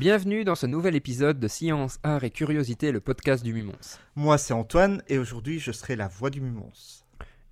Bienvenue 0.00 0.44
dans 0.44 0.54
ce 0.54 0.64
nouvel 0.64 0.96
épisode 0.96 1.38
de 1.38 1.46
Science, 1.46 1.98
Art 2.02 2.24
et 2.24 2.30
Curiosité, 2.30 2.90
le 2.90 3.00
podcast 3.00 3.44
du 3.44 3.52
Mumons. 3.52 3.98
Moi 4.16 4.38
c'est 4.38 4.54
Antoine 4.54 5.02
et 5.08 5.18
aujourd'hui 5.18 5.58
je 5.58 5.72
serai 5.72 5.94
la 5.94 6.08
voix 6.08 6.30
du 6.30 6.40
Mumons. 6.40 6.72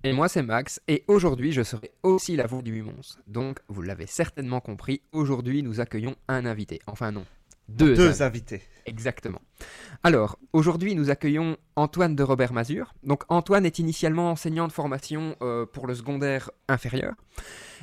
Et 0.03 0.13
moi 0.13 0.27
c'est 0.27 0.41
Max 0.41 0.81
et 0.87 1.03
aujourd'hui 1.07 1.51
je 1.51 1.61
serai 1.61 1.91
aussi 2.01 2.35
la 2.35 2.47
voix 2.47 2.63
du 2.63 2.71
Mumons. 2.71 3.19
Donc 3.27 3.59
vous 3.67 3.83
l'avez 3.83 4.07
certainement 4.07 4.61
compris, 4.61 5.03
aujourd'hui 5.11 5.61
nous 5.61 5.79
accueillons 5.79 6.15
un 6.27 6.47
invité. 6.47 6.79
Enfin 6.87 7.11
non, 7.11 7.23
deux, 7.67 7.93
Deux 7.93 8.23
invités. 8.23 8.63
Exactement. 8.87 9.41
Alors, 10.01 10.39
aujourd'hui, 10.53 10.95
nous 10.95 11.11
accueillons 11.11 11.55
Antoine 11.75 12.15
de 12.15 12.23
Robert 12.23 12.51
Mazur. 12.51 12.95
Donc, 13.03 13.21
Antoine 13.29 13.63
est 13.63 13.77
initialement 13.77 14.31
enseignant 14.31 14.67
de 14.67 14.71
formation 14.71 15.35
euh, 15.43 15.67
pour 15.67 15.85
le 15.85 15.93
secondaire 15.93 16.49
inférieur. 16.67 17.13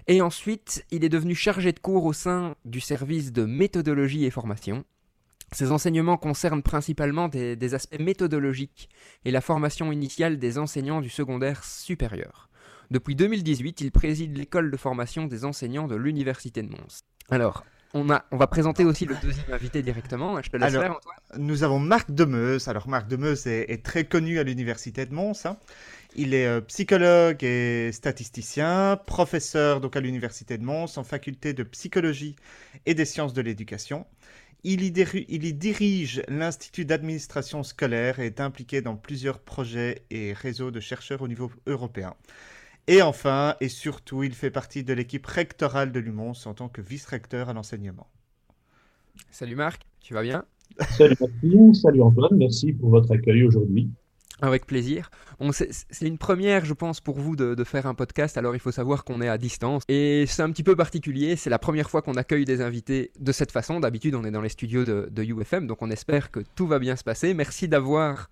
Et 0.09 0.21
ensuite, 0.21 0.85
il 0.91 1.05
est 1.05 1.09
devenu 1.09 1.35
chargé 1.35 1.73
de 1.73 1.81
cours 1.81 2.05
au 2.05 2.13
sein 2.13 2.55
du 2.65 2.81
service 2.81 3.33
de 3.33 3.45
méthodologie 3.45 4.25
et 4.25 4.31
formation. 4.31 4.85
Ses 5.53 5.71
enseignements 5.73 6.17
concernent 6.17 6.63
principalement 6.63 7.29
des, 7.29 7.57
des 7.57 7.75
aspects 7.75 7.99
méthodologiques 8.01 8.89
et 9.25 9.31
la 9.31 9.41
formation 9.41 9.93
initiale 9.93 10.39
des 10.39 10.59
enseignants 10.59 11.01
du 11.01 11.09
secondaire 11.09 11.65
supérieur. 11.65 12.49
Depuis 12.91 13.17
2018, 13.17 13.81
il 13.81 13.91
préside 13.91 14.37
l'école 14.37 14.71
de 14.71 14.77
formation 14.77 15.27
des 15.27 15.45
enseignants 15.45 15.89
de 15.89 15.97
l'Université 15.97 16.63
de 16.63 16.69
Mons. 16.71 17.03
Alors, 17.31 17.65
on, 17.95 18.11
a, 18.11 18.25
on 18.31 18.37
va 18.37 18.47
présenter 18.47 18.85
aussi 18.85 19.07
le 19.07 19.17
deuxième 19.23 19.53
invité 19.53 19.83
directement. 19.83 20.41
Je 20.43 20.51
te 20.51 20.57
laisse 20.57 20.69
Alors, 20.75 20.83
faire, 20.83 20.97
Antoine. 20.97 21.43
Nous 21.45 21.63
avons 21.65 21.79
Marc 21.81 22.11
Demeuse. 22.13 22.69
Alors 22.69 22.89
Marc 22.89 23.09
Demeuse 23.09 23.47
est, 23.47 23.71
est 23.71 23.85
très 23.85 24.05
connu 24.05 24.39
à 24.39 24.43
l'université 24.45 25.07
de 25.07 25.15
Mons. 25.15 25.47
hein. 25.47 25.57
Il 26.19 26.33
est 26.33 26.47
euh, 26.47 26.63
psychologue 26.63 27.45
et 27.45 27.93
statisticien, 27.93 28.99
professeur 29.07 29.83
donc 29.83 29.97
à 29.97 30.01
l'université 30.01 30.57
de 30.57 30.65
Mons 30.65 30.97
en 30.97 31.05
faculté 31.05 31.53
de 31.53 31.63
psychologie 31.63 32.37
et 32.87 32.95
des 32.95 33.05
sciences 33.05 33.35
de 33.35 33.43
l'éducation. 33.43 34.07
Il 34.65 34.83
y, 34.83 34.91
déru- 34.91 35.27
il 35.29 35.45
y 35.45 35.53
dirige 35.53 36.23
l'Institut 36.29 36.87
d'administration 36.87 37.63
scolaire 37.63 38.19
et 38.19 38.27
est 38.27 38.41
impliqué 38.41 38.81
dans 38.81 38.97
plusieurs 38.97 39.41
projets 39.41 40.05
et 40.11 40.33
réseaux 40.33 40.71
de 40.71 40.81
chercheurs 40.81 41.21
au 41.21 41.29
niveau 41.29 41.51
européen. 41.67 42.15
Et 42.87 43.03
enfin, 43.03 43.57
et 43.61 43.69
surtout, 43.69 44.23
il 44.23 44.33
fait 44.33 44.51
partie 44.51 44.85
de 44.85 44.95
l'équipe 44.95 45.27
rectorale 45.27 45.93
de 45.93 46.01
l'UMONS 46.01 46.47
en 46.47 46.55
tant 46.55 46.71
que 46.71 46.81
vice-recteur 46.81 47.51
à 47.51 47.53
l'enseignement. 47.53 48.09
Salut 49.31 49.57
Marc, 49.57 49.83
tu 50.01 50.15
vas 50.15 50.23
bien? 50.23 50.47
Salut 50.97 51.17
Maxime, 51.21 51.75
salut 51.75 52.01
Antoine, 52.01 52.39
merci 52.39 52.73
pour 52.73 52.89
votre 52.89 53.13
accueil 53.13 53.45
aujourd'hui. 53.45 53.91
Avec 54.43 54.67
plaisir. 54.67 55.11
C'est 55.55 56.07
une 56.07 56.19
première, 56.19 56.65
je 56.65 56.75
pense, 56.75 57.01
pour 57.01 57.19
vous 57.19 57.37
de, 57.37 57.65
faire 57.65 57.87
un 57.87 57.95
podcast. 57.95 58.37
Alors, 58.37 58.55
il 58.55 58.61
faut 58.61 58.73
savoir 58.73 59.05
qu'on 59.05 59.21
est 59.23 59.29
à 59.29 59.39
distance. 59.39 59.83
Et 59.89 60.25
c'est 60.27 60.43
un 60.43 60.51
petit 60.51 60.63
peu 60.63 60.77
particulier. 60.77 61.37
C'est 61.37 61.51
la 61.51 61.59
première 61.59 61.89
fois 61.89 62.03
qu'on 62.03 62.15
accueille 62.15 62.45
des 62.45 62.61
invités 62.61 63.13
de 63.19 63.33
cette 63.33 63.51
façon. 63.51 63.81
D'habitude, 63.81 64.15
on 64.15 64.25
est 64.25 64.31
dans 64.31 64.43
les 64.43 64.51
studios 64.51 64.85
de, 64.85 65.09
de 65.11 65.23
UFM. 65.23 65.67
Donc, 65.67 65.81
on 65.81 65.91
espère 65.91 66.31
que 66.31 66.41
tout 66.55 66.67
va 66.67 66.79
bien 66.79 66.97
se 66.97 67.05
passer. 67.05 67.33
Merci 67.33 67.67
d'avoir 67.67 68.29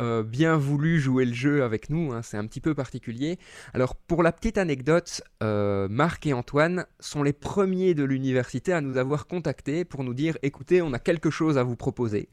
euh, 0.00 0.22
bien 0.22 0.56
voulu 0.56 1.00
jouer 1.00 1.24
le 1.24 1.34
jeu 1.34 1.64
avec 1.64 1.90
nous. 1.90 2.12
hein. 2.12 2.22
C'est 2.22 2.36
un 2.36 2.46
petit 2.46 2.60
peu 2.60 2.74
particulier. 2.74 3.38
Alors, 3.74 3.96
pour 3.96 4.22
la 4.22 4.30
petite 4.30 4.56
anecdote, 4.56 5.22
euh, 5.42 5.88
Marc 5.90 6.24
et 6.26 6.32
Antoine 6.32 6.86
sont 7.00 7.24
les 7.24 7.32
premiers 7.32 7.94
de 7.94 8.04
l'université 8.04 8.72
à 8.72 8.80
nous 8.80 8.96
avoir 8.96 9.26
contactés 9.26 9.84
pour 9.84 10.04
nous 10.04 10.14
dire 10.14 10.38
écoutez, 10.42 10.82
on 10.82 10.92
a 10.92 11.00
quelque 11.00 11.30
chose 11.30 11.58
à 11.58 11.64
vous 11.64 11.74
proposer. 11.76 12.28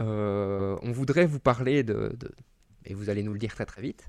Euh, 0.00 0.76
on 0.82 0.90
voudrait 0.92 1.26
vous 1.26 1.38
parler 1.40 1.82
de, 1.82 2.14
de- 2.18 2.32
Et 2.84 2.94
vous 2.94 3.10
allez 3.10 3.22
nous 3.22 3.32
le 3.32 3.38
dire 3.38 3.54
très 3.54 3.66
très 3.66 3.82
vite. 3.82 4.08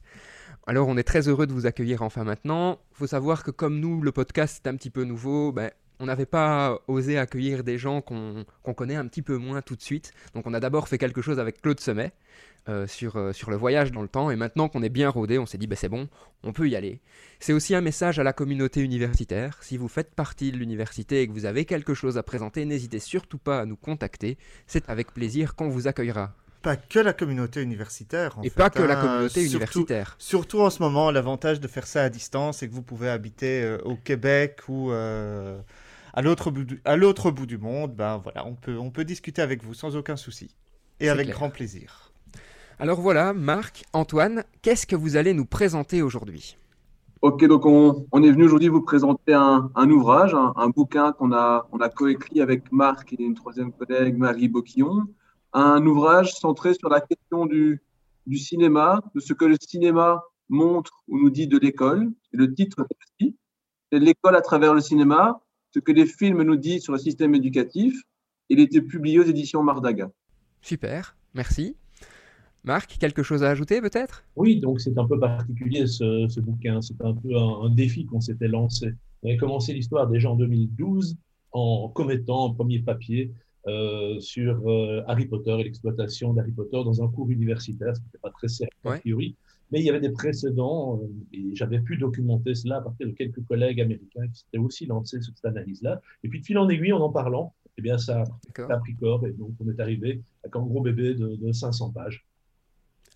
Alors 0.66 0.88
on 0.88 0.98
est 0.98 1.04
très 1.04 1.28
heureux 1.28 1.46
de 1.46 1.54
vous 1.54 1.66
accueillir 1.66 2.02
enfin 2.02 2.24
maintenant. 2.24 2.80
Faut 2.94 3.08
savoir 3.08 3.44
que 3.44 3.52
comme 3.52 3.80
nous, 3.80 4.02
le 4.02 4.12
podcast 4.12 4.66
est 4.66 4.70
un 4.70 4.76
petit 4.76 4.90
peu 4.90 5.04
nouveau, 5.04 5.52
ben, 5.52 5.72
on 6.00 6.06
n'avait 6.06 6.26
pas 6.26 6.80
osé 6.88 7.18
accueillir 7.18 7.64
des 7.64 7.78
gens 7.78 8.02
qu'on 8.02 8.46
connaît 8.76 8.96
un 8.96 9.08
petit 9.08 9.22
peu 9.22 9.38
moins 9.38 9.62
tout 9.62 9.76
de 9.76 9.82
suite. 9.82 10.12
Donc 10.34 10.48
on 10.48 10.54
a 10.54 10.60
d'abord 10.60 10.88
fait 10.88 10.98
quelque 10.98 11.22
chose 11.22 11.40
avec 11.40 11.62
Claude 11.62 11.80
Semet 11.80 12.12
euh, 12.70 12.88
sur, 12.88 13.18
euh, 13.18 13.34
sur 13.34 13.52
le 13.52 13.58
voyage 13.58 13.92
dans 13.92 14.02
le 14.02 14.08
temps. 14.08 14.32
Et 14.32 14.36
maintenant 14.36 14.70
qu'on 14.70 14.84
est 14.84 14.90
bien 14.90 15.10
rodé, 15.10 15.38
on 15.40 15.46
s'est 15.46 15.58
dit 15.58 15.68
ben, 15.68 15.76
c'est 15.76 15.90
bon, 15.90 16.08
on 16.44 16.52
peut 16.54 16.68
y 16.70 16.76
aller. 16.76 17.00
C'est 17.40 17.54
aussi 17.54 17.76
un 17.76 17.82
message 17.82 18.20
à 18.20 18.24
la 18.24 18.34
communauté 18.34 18.82
universitaire. 18.82 19.58
Si 19.62 19.78
vous 19.78 19.88
faites 19.88 20.14
partie 20.16 20.52
de 20.52 20.58
l'université 20.58 21.22
et 21.22 21.28
que 21.28 21.34
vous 21.34 21.46
avez 21.46 21.66
quelque 21.66 21.94
chose 21.94 22.18
à 22.18 22.24
présenter, 22.24 22.66
n'hésitez 22.66 23.00
surtout 23.00 23.38
pas 23.38 23.60
à 23.62 23.66
nous 23.66 23.76
contacter. 23.78 24.38
C'est 24.68 24.90
avec 24.90 25.14
plaisir 25.14 25.56
qu'on 25.56 25.70
vous 25.70 25.88
accueillera. 25.88 26.34
Pas 26.62 26.78
que 26.78 27.00
la 27.00 27.12
communauté 27.12 27.62
universitaire. 27.62 28.38
en 28.40 28.42
Et 28.44 28.50
fait, 28.50 28.56
pas 28.56 28.70
que 28.70 28.82
la 28.82 28.98
hein, 28.98 29.02
communauté 29.02 29.42
surtout- 29.42 29.56
universitaire. 29.80 30.16
Surtout 30.18 30.62
en 30.62 30.70
ce 30.70 30.82
moment, 30.82 31.12
l'avantage 31.12 31.60
de 31.60 31.68
faire 31.68 31.86
ça 31.86 32.04
à 32.04 32.10
distance, 32.10 32.60
c'est 32.60 32.70
que 32.70 32.74
vous 32.74 32.82
pouvez 32.82 33.10
habiter 33.10 33.62
euh, 33.64 33.78
au 33.84 33.98
Québec 33.98 34.60
ou 34.70 34.90
euh, 34.94 35.60
à 36.14 36.22
l'autre 36.22 36.52
bout, 36.52 36.64
du- 36.64 36.82
à 36.86 36.96
l'autre 36.96 37.32
bout 37.32 37.46
du 37.46 37.58
monde. 37.58 37.96
Ben 37.96 38.18
voilà, 38.18 38.46
on 38.46 38.56
peut, 38.56 38.78
on 38.78 38.92
peut 38.92 39.04
discuter 39.06 39.42
avec 39.42 39.64
vous 39.64 39.74
sans 39.74 39.96
aucun 39.96 40.16
souci 40.16 40.56
et 41.00 41.06
C'est 41.06 41.10
avec 41.10 41.26
clair. 41.26 41.36
grand 41.38 41.50
plaisir. 41.50 42.12
Alors 42.80 43.02
voilà, 43.02 43.34
Marc, 43.34 43.84
Antoine, 43.94 44.44
qu'est-ce 44.62 44.88
que 44.88 44.96
vous 44.96 45.16
allez 45.16 45.34
nous 45.34 45.46
présenter 45.46 46.02
aujourd'hui? 46.02 46.58
Ok, 47.22 47.46
donc 47.46 47.66
on, 47.66 48.06
on 48.12 48.22
est 48.24 48.32
venu 48.32 48.44
aujourd'hui 48.46 48.68
vous 48.68 48.82
présenter 48.82 49.34
un, 49.34 49.72
un 49.76 49.90
ouvrage, 49.90 50.34
un, 50.34 50.54
un 50.58 50.70
bouquin 50.70 51.14
qu'on 51.14 51.32
a, 51.32 51.68
on 51.72 51.80
a 51.80 51.88
coécrit 51.90 52.42
avec 52.42 52.70
Marc 52.72 53.14
et 53.14 53.24
une 53.24 53.34
troisième 53.36 53.72
collègue, 53.72 54.18
Marie 54.18 54.50
Boquillon. 54.50 55.04
Un 55.54 55.86
ouvrage 55.86 56.34
centré 56.34 56.74
sur 56.74 56.90
la 56.90 57.00
question 57.00 57.46
du, 57.46 57.82
du 58.26 58.38
cinéma, 58.38 59.02
de 59.16 59.22
ce 59.22 59.34
que 59.34 59.46
le 59.46 59.56
cinéma 59.62 60.22
montre 60.50 61.04
ou 61.08 61.18
nous 61.20 61.30
dit 61.30 61.48
de 61.48 61.58
l'école. 61.58 62.12
Et 62.34 62.38
le 62.38 62.54
titre 62.54 62.86
c'est 63.20 64.00
L'école 64.00 64.36
à 64.36 64.42
travers 64.42 64.74
le 64.74 64.82
cinéma, 64.82 65.40
ce 65.74 65.80
que 65.80 65.92
les 65.92 66.06
films 66.06 66.42
nous 66.44 66.56
disent 66.56 66.84
sur 66.84 66.94
le 66.94 67.00
système 67.00 67.34
éducatif. 67.36 68.00
Il 68.50 68.60
était 68.60 68.82
publié 68.82 69.20
aux 69.20 69.24
éditions 69.24 69.64
Mardaga. 69.64 70.12
Super, 70.62 71.16
merci. 71.34 71.76
Marc, 72.64 72.98
quelque 72.98 73.24
chose 73.24 73.44
à 73.44 73.50
ajouter 73.50 73.82
peut-être? 73.82 74.24
Oui, 74.36 74.60
donc 74.60 74.80
c'est 74.80 74.98
un 74.98 75.06
peu 75.08 75.20
particulier 75.20 75.86
ce, 75.88 76.28
ce 76.30 76.40
bouquin, 76.40 76.82
c'est 76.82 77.02
un 77.02 77.14
peu 77.14 77.36
un, 77.36 77.64
un 77.66 77.70
défi 77.70 78.06
qu'on 78.06 78.22
s'était 78.22 78.48
lancé. 78.48 78.94
On 79.22 79.30
avait 79.30 79.38
commencé 79.38 79.74
l'histoire 79.74 80.08
déjà 80.08 80.30
en 80.30 80.36
2012 80.36 81.18
en 81.52 81.90
commettant 81.90 82.50
un 82.50 82.54
premier 82.54 82.80
papier 82.80 83.32
euh, 83.68 84.20
sur 84.20 84.68
euh, 84.70 85.02
Harry 85.08 85.26
Potter 85.26 85.56
et 85.60 85.64
l'exploitation 85.64 86.34
d'Harry 86.34 86.52
Potter 86.52 86.82
dans 86.84 87.02
un 87.04 87.08
cours 87.08 87.30
universitaire, 87.30 87.96
ce 87.96 88.02
qui 88.02 88.08
n'était 88.08 88.18
pas 88.20 88.32
très 88.32 88.48
sérieux 88.48 88.70
Ouais. 88.86 88.96
a 88.96 89.00
priori, 89.00 89.36
mais 89.74 89.80
il 89.80 89.86
y 89.86 89.90
avait 89.90 90.00
des 90.00 90.12
précédents 90.12 91.00
euh, 91.02 91.08
et 91.34 91.56
j'avais 91.56 91.80
pu 91.82 91.98
documenter 91.98 92.54
cela 92.54 92.78
à 92.78 92.82
partir 92.82 93.08
de 93.08 93.14
quelques 93.14 93.44
collègues 93.48 93.82
américains 93.82 94.28
qui 94.32 94.42
s'étaient 94.42 94.60
aussi 94.60 94.86
lancés 94.86 95.20
sur 95.20 95.34
cette 95.36 95.46
analyse-là. 95.46 96.00
Et 96.24 96.30
puis 96.30 96.42
de 96.42 96.46
fil 96.46 96.60
en 96.60 96.70
aiguille, 96.70 96.94
en 96.94 97.00
en 97.02 97.10
parlant, 97.12 97.56
eh 97.78 97.82
bien 97.82 97.98
ça, 97.98 98.24
a 98.70 98.78
pris 98.78 98.96
corps 98.96 99.26
et 99.26 99.32
donc 99.34 99.56
on 99.60 99.68
est 99.70 99.80
arrivé 99.80 100.22
avec 100.44 100.56
un 100.56 100.62
gros 100.62 100.82
bébé 100.82 101.16
de, 101.16 101.36
de 101.38 101.52
500 101.52 101.92
pages. 101.92 102.24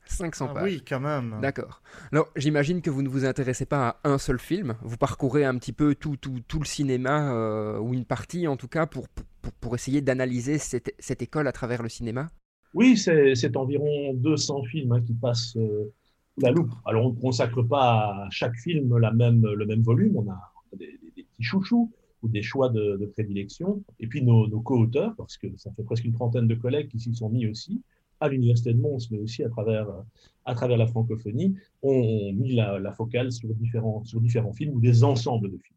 500 0.08 0.48
Ah 0.50 0.54
pages. 0.54 0.64
oui, 0.64 0.84
quand 0.88 1.00
même. 1.00 1.38
D'accord. 1.42 1.82
Alors, 2.12 2.30
j'imagine 2.36 2.82
que 2.82 2.90
vous 2.90 3.04
ne 3.04 3.10
vous 3.10 3.26
intéressez 3.26 3.66
pas 3.66 4.00
à 4.04 4.10
un 4.10 4.18
seul 4.18 4.40
film. 4.40 4.76
Vous 4.82 4.98
parcourez 4.98 5.46
un 5.46 5.58
petit 5.58 5.74
peu 5.74 5.96
tout, 5.96 6.18
tout, 6.18 6.40
tout 6.48 6.60
le 6.60 6.66
cinéma, 6.66 7.34
euh, 7.34 7.78
ou 7.80 7.94
une 7.94 8.06
partie 8.06 8.48
en 8.48 8.58
tout 8.58 8.70
cas, 8.70 8.86
pour, 8.88 9.08
pour, 9.10 9.52
pour 9.54 9.76
essayer 9.76 10.02
d'analyser 10.02 10.58
cette, 10.58 10.94
cette 10.98 11.22
école 11.22 11.48
à 11.48 11.52
travers 11.52 11.84
le 11.84 11.90
cinéma? 11.90 12.30
Oui, 12.74 12.98
c'est 12.98 13.36
c'est 13.36 13.56
environ 13.58 14.14
200 14.14 14.64
films 14.64 14.92
hein, 14.92 15.02
qui 15.02 15.14
passent 15.14 15.56
euh, 15.58 15.94
la 16.38 16.52
loupe. 16.52 16.72
Alors, 16.86 17.06
on 17.06 17.14
ne 17.14 17.20
consacre 17.20 17.64
pas 17.64 18.26
à 18.26 18.30
chaque 18.30 18.56
film 18.56 18.98
le 18.98 19.66
même 19.66 19.82
volume. 19.82 20.18
On 20.18 20.30
a, 20.30 20.54
des, 20.76 21.00
des- 21.16 21.24
petits 21.24 21.44
chouchous 21.44 21.92
ou 22.24 22.30
des 22.30 22.42
choix 22.42 22.70
de, 22.70 23.06
prédilection. 23.14 23.84
Et 24.00 24.08
puis, 24.08 24.24
nos, 24.24 24.48
co-auteurs, 24.62 25.16
parce 25.16 25.38
que 25.38 25.48
ça 25.58 25.72
fait 25.72 25.84
presque 25.84 26.06
une 26.06 26.14
trentaine 26.14 26.48
de 26.48 26.56
collègues 26.56 26.90
qui 26.90 27.00
s'y 27.00 27.14
sont 27.14 27.30
mis 27.30 27.48
aussi, 27.48 27.82
à 28.20 28.30
l'Université 28.30 28.74
de 28.74 28.80
Mons, 28.80 29.12
mais 29.12 29.20
aussi 29.20 29.44
à 29.44 29.50
travers, 29.50 29.88
à 30.46 30.56
travers 30.56 30.78
la 30.78 30.88
francophonie, 30.88 31.56
ont 31.84 32.32
mis 32.34 32.56
la, 32.56 32.80
la 32.80 32.92
focale 32.92 33.32
sur 33.32 33.50
différents, 33.54 34.04
sur 34.04 34.20
différents 34.22 34.54
films 34.54 34.74
ou 34.74 34.80
des 34.80 35.04
ensembles 35.04 35.52
de 35.52 35.58
films. 35.58 35.77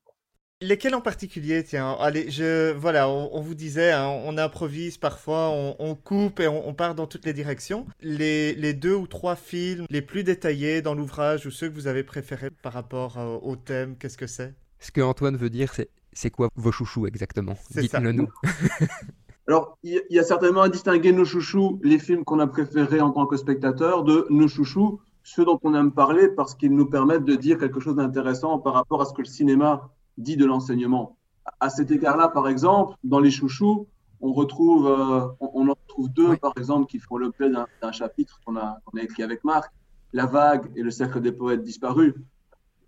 Lesquels 0.63 0.95
en 0.95 1.01
particulier 1.01 1.65
Tiens, 1.65 1.97
allez, 1.99 2.31
je, 2.31 2.73
voilà, 2.75 3.09
on, 3.09 3.31
on 3.33 3.41
vous 3.41 3.55
disait, 3.55 3.93
hein, 3.93 4.09
on 4.09 4.37
improvise 4.37 4.99
parfois, 4.99 5.49
on, 5.49 5.75
on 5.79 5.95
coupe 5.95 6.39
et 6.39 6.49
on, 6.49 6.69
on 6.69 6.75
part 6.75 6.95
dans 6.95 7.07
toutes 7.07 7.25
les 7.25 7.33
directions. 7.33 7.87
Les, 8.03 8.55
les 8.55 8.75
deux 8.75 8.95
ou 8.95 9.07
trois 9.07 9.37
films 9.37 9.87
les 9.89 10.03
plus 10.03 10.23
détaillés 10.23 10.83
dans 10.83 10.95
l'ouvrage 10.95 11.47
ou 11.47 11.51
ceux 11.51 11.71
que 11.71 11.75
vous 11.75 11.87
avez 11.87 12.05
préférés 12.05 12.51
par 12.51 12.75
rapport 12.75 13.17
euh, 13.17 13.39
au 13.41 13.57
thème, 13.57 13.97
qu'est-ce 13.97 14.19
que 14.19 14.27
c'est? 14.27 14.53
Ce 14.81 14.91
que 14.93 15.01
Antoine 15.01 15.37
veut 15.37 15.49
dire, 15.49 15.73
c'est 15.73 15.89
c'est 16.13 16.31
quoi 16.31 16.49
vos 16.57 16.73
chouchous 16.73 17.07
exactement? 17.07 17.57
Dites-le 17.71 18.13
nous. 18.13 18.29
Alors, 19.49 19.79
il 19.83 20.03
y, 20.11 20.15
y 20.15 20.19
a 20.19 20.25
certainement 20.25 20.63
à 20.63 20.69
distinguer 20.69 21.13
nos 21.13 21.25
chouchous, 21.25 21.81
les 21.83 21.99
films 21.99 22.25
qu'on 22.25 22.39
a 22.39 22.47
préférés 22.47 23.01
en 23.01 23.13
tant 23.13 23.27
que 23.27 23.39
spectateurs, 23.39 24.05
de 24.05 24.27
nos 24.29 24.49
chouchous, 24.49 25.01
ceux 25.23 25.47
dont 25.47 25.59
on 25.63 25.75
aime 25.75 25.93
parler 25.93 26.29
parce 26.29 26.55
qu'ils 26.55 26.75
nous 26.75 26.87
permettent 26.87 27.25
de 27.25 27.35
dire 27.35 27.57
quelque 27.59 27.81
chose 27.81 27.97
d'intéressant 27.97 28.59
par 28.59 28.75
rapport 28.75 29.01
à 29.01 29.07
ce 29.07 29.15
que 29.15 29.23
le 29.23 29.27
cinéma 29.29 29.91
dit 30.21 30.37
de 30.37 30.45
l'enseignement. 30.45 31.17
À 31.59 31.71
cet 31.71 31.91
égard-là, 31.91 32.29
par 32.29 32.49
exemple, 32.49 32.95
dans 33.05 33.21
les 33.21 33.31
chouchous, 33.31 33.87
on 34.21 34.33
retrouve, 34.33 34.87
euh, 34.87 35.27
on, 35.41 35.51
on 35.55 35.69
en 35.69 35.77
retrouve 35.83 36.11
deux, 36.11 36.31
Oui. 36.31 36.37
par 36.37 36.53
exemple, 36.57 36.87
qui 36.91 36.99
font 36.99 37.17
l'objet 37.17 37.51
d'un 37.51 37.93
chapitre 37.93 38.41
qu'on 38.45 38.57
a, 38.57 38.79
écrit 39.01 39.23
avec 39.23 39.45
Marc, 39.45 39.73
La 40.13 40.27
vague 40.27 40.71
et 40.77 40.83
le 40.83 40.91
cercle 40.91 41.21
des 41.21 41.33
poètes 41.33 41.63
disparus. 41.63 42.15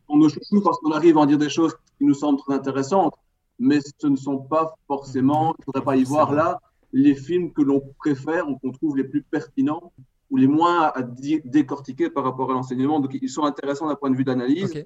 On 0.09 0.19
nos 0.19 0.29
chouchous 0.29 0.61
parce 0.63 0.79
qu'on 0.79 0.93
arrive 0.93 1.17
à 1.17 1.21
en 1.21 1.27
dire 1.27 1.39
des 1.39 1.49
choses 1.49 1.75
qui 1.99 2.05
nous 2.05 2.15
semblent 2.15 2.39
très 2.41 2.55
intéressantes, 2.55 3.15
mais 3.59 3.81
ce 3.81 4.07
ne 4.07 4.17
sont 4.17 4.39
pas 4.39 4.75
forcément, 4.87 5.55
il 5.59 5.61
ne 5.61 5.65
faudrait 5.65 5.85
pas 5.85 5.97
y 5.97 6.05
voir 6.05 6.33
là 6.33 6.61
les 6.93 7.15
films 7.15 7.53
que 7.53 7.63
l'on 7.63 7.81
préfère 7.99 8.49
ou 8.49 8.59
qu'on 8.59 8.73
trouve 8.73 8.97
les 8.97 9.05
plus 9.05 9.23
pertinents 9.23 9.93
ou 10.31 10.37
les 10.37 10.47
moins 10.47 10.91
à 10.95 11.03
décortiquer 11.03 12.11
par 12.11 12.25
rapport 12.25 12.51
à 12.51 12.55
l'enseignement. 12.55 13.01
Donc, 13.01 13.17
ils 13.21 13.29
sont 13.29 13.45
intéressants 13.45 13.89
d'un 13.89 13.95
point 13.95 14.11
de 14.11 14.17
vue 14.17 14.25
d'analyse, 14.25 14.85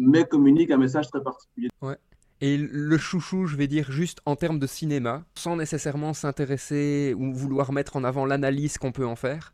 mais 0.00 0.24
communiquent 0.24 0.70
un 0.70 0.78
message 0.78 1.08
très 1.08 1.22
particulier. 1.22 1.68
Ouais. 1.82 1.96
Et 2.40 2.56
le 2.56 2.96
chouchou, 2.96 3.46
je 3.46 3.56
vais 3.56 3.66
dire 3.66 3.92
juste 3.92 4.20
en 4.24 4.34
termes 4.34 4.58
de 4.58 4.66
cinéma, 4.66 5.24
sans 5.34 5.56
nécessairement 5.56 6.14
s'intéresser 6.14 7.14
ou 7.18 7.34
vouloir 7.34 7.70
mettre 7.70 7.96
en 7.96 8.04
avant 8.04 8.24
l'analyse 8.24 8.78
qu'on 8.78 8.92
peut 8.92 9.06
en 9.06 9.14
faire 9.14 9.52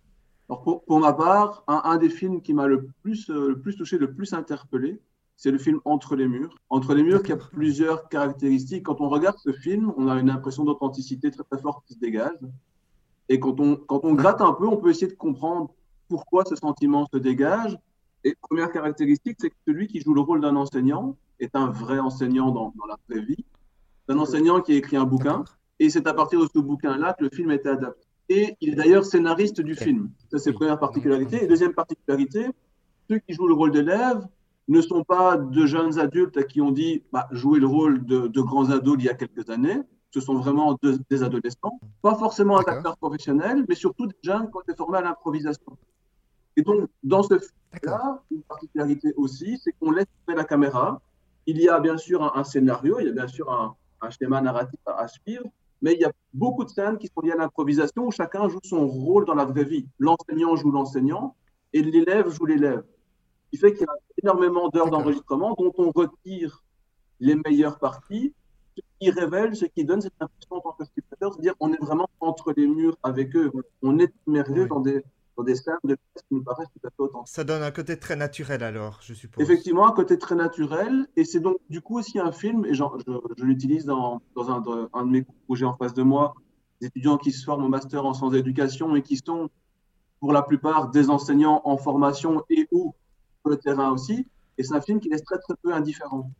Alors 0.48 0.62
pour, 0.62 0.84
pour, 0.84 1.00
ma 1.00 1.12
part, 1.12 1.64
un, 1.66 1.96
des 1.96 2.08
films 2.08 2.40
qui 2.40 2.54
m'a 2.54 2.68
le 2.68 2.88
plus, 3.02 3.28
euh, 3.28 3.48
le 3.48 3.60
plus 3.60 3.74
touché, 3.74 3.98
le 3.98 4.14
plus 4.14 4.32
interpellé, 4.32 5.00
c'est 5.36 5.50
le 5.50 5.58
film 5.58 5.80
Entre 5.84 6.14
les 6.14 6.28
murs. 6.28 6.56
Entre 6.70 6.94
les 6.94 7.02
murs 7.02 7.24
qui 7.24 7.32
a 7.32 7.36
plusieurs 7.36 8.08
caractéristiques. 8.08 8.84
Quand 8.84 9.00
on 9.00 9.08
regarde 9.08 9.36
ce 9.38 9.52
film, 9.52 9.92
on 9.96 10.08
a 10.08 10.14
une 10.14 10.30
impression 10.30 10.64
d'authenticité 10.64 11.32
très 11.32 11.42
très 11.42 11.60
forte 11.60 11.84
qui 11.86 11.94
se 11.94 11.98
dégage. 11.98 12.38
Et 13.28 13.40
quand 13.40 13.58
on, 13.58 13.76
quand 13.76 14.04
on 14.04 14.14
gratte 14.14 14.40
un 14.40 14.52
peu, 14.52 14.66
on 14.66 14.76
peut 14.76 14.90
essayer 14.90 15.08
de 15.08 15.16
comprendre 15.16 15.74
pourquoi 16.08 16.44
ce 16.44 16.54
sentiment 16.54 17.04
se 17.12 17.18
dégage. 17.18 17.76
Et 18.24 18.34
première 18.40 18.70
caractéristique, 18.72 19.36
c'est 19.40 19.50
que 19.50 19.56
celui 19.66 19.86
qui 19.86 20.00
joue 20.00 20.14
le 20.14 20.20
rôle 20.20 20.40
d'un 20.40 20.56
enseignant, 20.56 21.16
est 21.40 21.54
un 21.54 21.68
vrai 21.68 21.98
enseignant 21.98 22.50
dans, 22.50 22.72
dans 22.76 22.86
la 22.86 22.96
vraie 23.08 23.24
vie. 23.24 23.44
Un 24.08 24.18
enseignant 24.18 24.60
qui 24.60 24.72
a 24.72 24.76
écrit 24.76 24.96
un 24.96 25.04
bouquin. 25.04 25.44
Et 25.78 25.90
c'est 25.90 26.06
à 26.06 26.14
partir 26.14 26.40
de 26.40 26.48
ce 26.52 26.58
bouquin-là 26.58 27.14
que 27.14 27.24
le 27.24 27.30
film 27.30 27.50
a 27.50 27.54
été 27.54 27.68
adapté. 27.68 28.06
Et 28.28 28.56
il 28.60 28.72
est 28.72 28.76
d'ailleurs 28.76 29.04
scénariste 29.04 29.60
du 29.60 29.74
film. 29.74 30.10
Ça, 30.30 30.38
c'est 30.38 30.50
la 30.50 30.56
première 30.56 30.78
particularité. 30.78 31.44
Et 31.44 31.46
deuxième 31.46 31.74
particularité, 31.74 32.46
ceux 33.08 33.18
qui 33.18 33.34
jouent 33.34 33.46
le 33.46 33.54
rôle 33.54 33.70
d'élève 33.70 34.26
ne 34.68 34.80
sont 34.80 35.04
pas 35.04 35.36
de 35.36 35.66
jeunes 35.66 35.98
adultes 35.98 36.36
à 36.36 36.42
qui 36.42 36.60
on 36.60 36.72
dit 36.72 37.04
bah, 37.12 37.28
jouer 37.30 37.60
le 37.60 37.66
rôle 37.66 38.04
de, 38.04 38.26
de, 38.26 38.40
grands 38.40 38.70
ados 38.70 38.96
il 38.98 39.04
y 39.04 39.08
a 39.08 39.14
quelques 39.14 39.48
années. 39.48 39.80
Ce 40.10 40.20
sont 40.20 40.34
vraiment 40.34 40.76
des 41.10 41.22
adolescents. 41.22 41.78
Pas 42.02 42.14
forcément 42.14 42.58
un 42.58 42.62
acteur 42.62 42.96
professionnel, 42.96 43.64
mais 43.68 43.74
surtout 43.74 44.06
des 44.06 44.16
jeunes 44.22 44.50
qui 44.50 44.56
ont 44.56 44.62
été 44.62 44.74
formés 44.74 44.98
à 44.98 45.02
l'improvisation. 45.02 45.76
Et 46.56 46.62
donc, 46.62 46.88
dans 47.02 47.22
ce 47.22 47.38
film-là, 47.38 48.22
une 48.30 48.42
particularité 48.42 49.12
aussi, 49.16 49.58
c'est 49.62 49.72
qu'on 49.72 49.90
laisse 49.90 50.06
la 50.26 50.44
caméra. 50.44 51.00
Il 51.46 51.60
y 51.60 51.68
a 51.68 51.78
bien 51.78 51.98
sûr 51.98 52.36
un, 52.36 52.44
scénario, 52.44 52.98
il 52.98 53.06
y 53.06 53.10
a 53.10 53.12
bien 53.12 53.28
sûr 53.28 53.50
un, 53.50 54.10
schéma 54.10 54.40
narratif 54.40 54.80
à, 54.86 55.06
suivre, 55.08 55.44
mais 55.82 55.94
il 55.94 56.00
y 56.00 56.04
a 56.04 56.12
beaucoup 56.32 56.64
de 56.64 56.70
scènes 56.70 56.96
qui 56.96 57.08
sont 57.08 57.20
liées 57.20 57.32
à 57.32 57.36
l'improvisation 57.36 58.06
où 58.06 58.10
chacun 58.10 58.48
joue 58.48 58.60
son 58.62 58.86
rôle 58.86 59.26
dans 59.26 59.34
la 59.34 59.44
vraie 59.44 59.64
vie. 59.64 59.86
L'enseignant 59.98 60.56
joue 60.56 60.70
l'enseignant 60.70 61.36
et 61.72 61.82
l'élève 61.82 62.30
joue 62.30 62.46
l'élève. 62.46 62.84
Ce 63.44 63.50
qui 63.50 63.56
fait 63.58 63.72
qu'il 63.72 63.82
y 63.82 63.84
a 63.84 63.94
énormément 64.22 64.68
d'heures 64.68 64.90
d'enregistrement 64.90 65.54
dont 65.58 65.72
on 65.76 65.90
retire 65.90 66.62
les 67.20 67.34
meilleures 67.34 67.78
parties, 67.78 68.32
ce 68.76 68.82
qui 69.00 69.10
révèle, 69.10 69.54
ce 69.56 69.66
qui 69.66 69.84
donne 69.84 70.00
cette 70.00 70.14
impression 70.20 70.56
en 70.56 70.60
tant 70.60 70.72
que 70.72 70.84
spectateur, 70.84 71.32
c'est-à-dire 71.32 71.56
qu'on 71.56 71.72
est 71.72 71.80
vraiment 71.80 72.08
entre 72.20 72.52
les 72.56 72.66
murs 72.66 72.96
avec 73.02 73.34
eux, 73.36 73.50
on 73.82 73.98
est 73.98 74.12
immergé 74.26 74.66
dans 74.66 74.80
des 74.80 75.02
des 75.44 75.54
scènes 75.54 75.74
de 75.84 75.94
qui 75.94 76.22
nous 76.30 76.42
paraissent 76.42 76.68
tout 76.72 76.86
à 76.86 76.90
fait 76.90 77.02
authentiques. 77.02 77.34
Ça 77.34 77.44
donne 77.44 77.62
un 77.62 77.70
côté 77.70 77.98
très 77.98 78.16
naturel 78.16 78.62
alors, 78.62 79.00
je 79.02 79.14
suppose. 79.14 79.42
Effectivement, 79.42 79.86
un 79.86 79.92
côté 79.92 80.18
très 80.18 80.34
naturel. 80.34 81.06
Et 81.16 81.24
c'est 81.24 81.40
donc 81.40 81.58
du 81.68 81.80
coup 81.80 81.98
aussi 81.98 82.18
un 82.18 82.32
film, 82.32 82.64
et 82.64 82.74
je, 82.74 82.82
je, 83.36 83.44
l'utilise 83.44 83.84
dans, 83.84 84.22
dans 84.34 84.50
un, 84.50 84.88
un, 84.92 85.06
de 85.06 85.10
mes 85.10 85.22
cours 85.22 85.34
où 85.48 85.56
j'ai 85.56 85.64
en 85.64 85.76
face 85.76 85.94
de 85.94 86.02
moi 86.02 86.34
des 86.80 86.88
étudiants 86.88 87.16
qui 87.16 87.32
se 87.32 87.44
forment 87.44 87.64
au 87.64 87.68
master 87.68 88.04
en 88.04 88.12
sciences 88.12 88.32
d'éducation 88.32 88.96
et 88.96 89.02
qui 89.02 89.16
sont 89.16 89.48
pour 90.20 90.32
la 90.32 90.42
plupart 90.42 90.90
des 90.90 91.10
enseignants 91.10 91.62
en 91.64 91.76
formation 91.76 92.44
et 92.50 92.68
ou 92.70 92.94
sur 93.40 93.50
le 93.50 93.56
terrain 93.56 93.90
aussi. 93.90 94.26
Et 94.58 94.62
c'est 94.62 94.74
un 94.74 94.80
film 94.80 95.00
qui 95.00 95.08
laisse 95.08 95.22
très 95.24 95.38
très 95.38 95.54
peu 95.62 95.72
indifférent. 95.72 96.30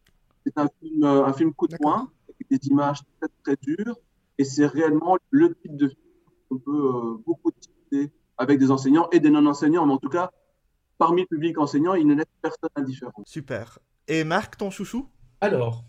C'est 0.44 0.58
un 0.58 0.69
film, 0.81 1.04
euh, 1.04 1.25
un 1.25 1.32
film 1.32 1.52
coup 1.52 1.66
de 1.66 1.76
poing, 1.76 2.10
avec 2.28 2.62
des 2.62 2.69
images 2.69 3.00
très 3.20 3.28
très 3.42 3.56
dures. 3.62 3.99
Et 4.38 4.44
c'est 4.44 4.66
réellement 4.66 5.16
le 5.31 5.54
type 5.54 5.76
de 5.76 5.88
film 5.88 6.00
qu'on 6.49 6.58
peut 6.58 6.87
euh, 6.87 7.16
beaucoup 7.26 7.50
discuter 7.50 8.12
avec 8.38 8.58
des 8.58 8.70
enseignants 8.70 9.08
et 9.12 9.20
des 9.20 9.30
non-enseignants, 9.30 9.86
mais 9.86 9.92
en 9.92 9.98
tout 9.98 10.08
cas, 10.08 10.30
parmi 10.98 11.22
le 11.22 11.26
public 11.26 11.58
enseignant, 11.58 11.94
il 11.94 12.06
ne 12.06 12.14
laisse 12.14 12.26
personne 12.42 12.70
indifférent. 12.76 13.22
Super. 13.26 13.78
Et 14.08 14.24
Marc, 14.24 14.56
ton 14.56 14.70
chouchou? 14.70 15.08
Alors, 15.40 15.84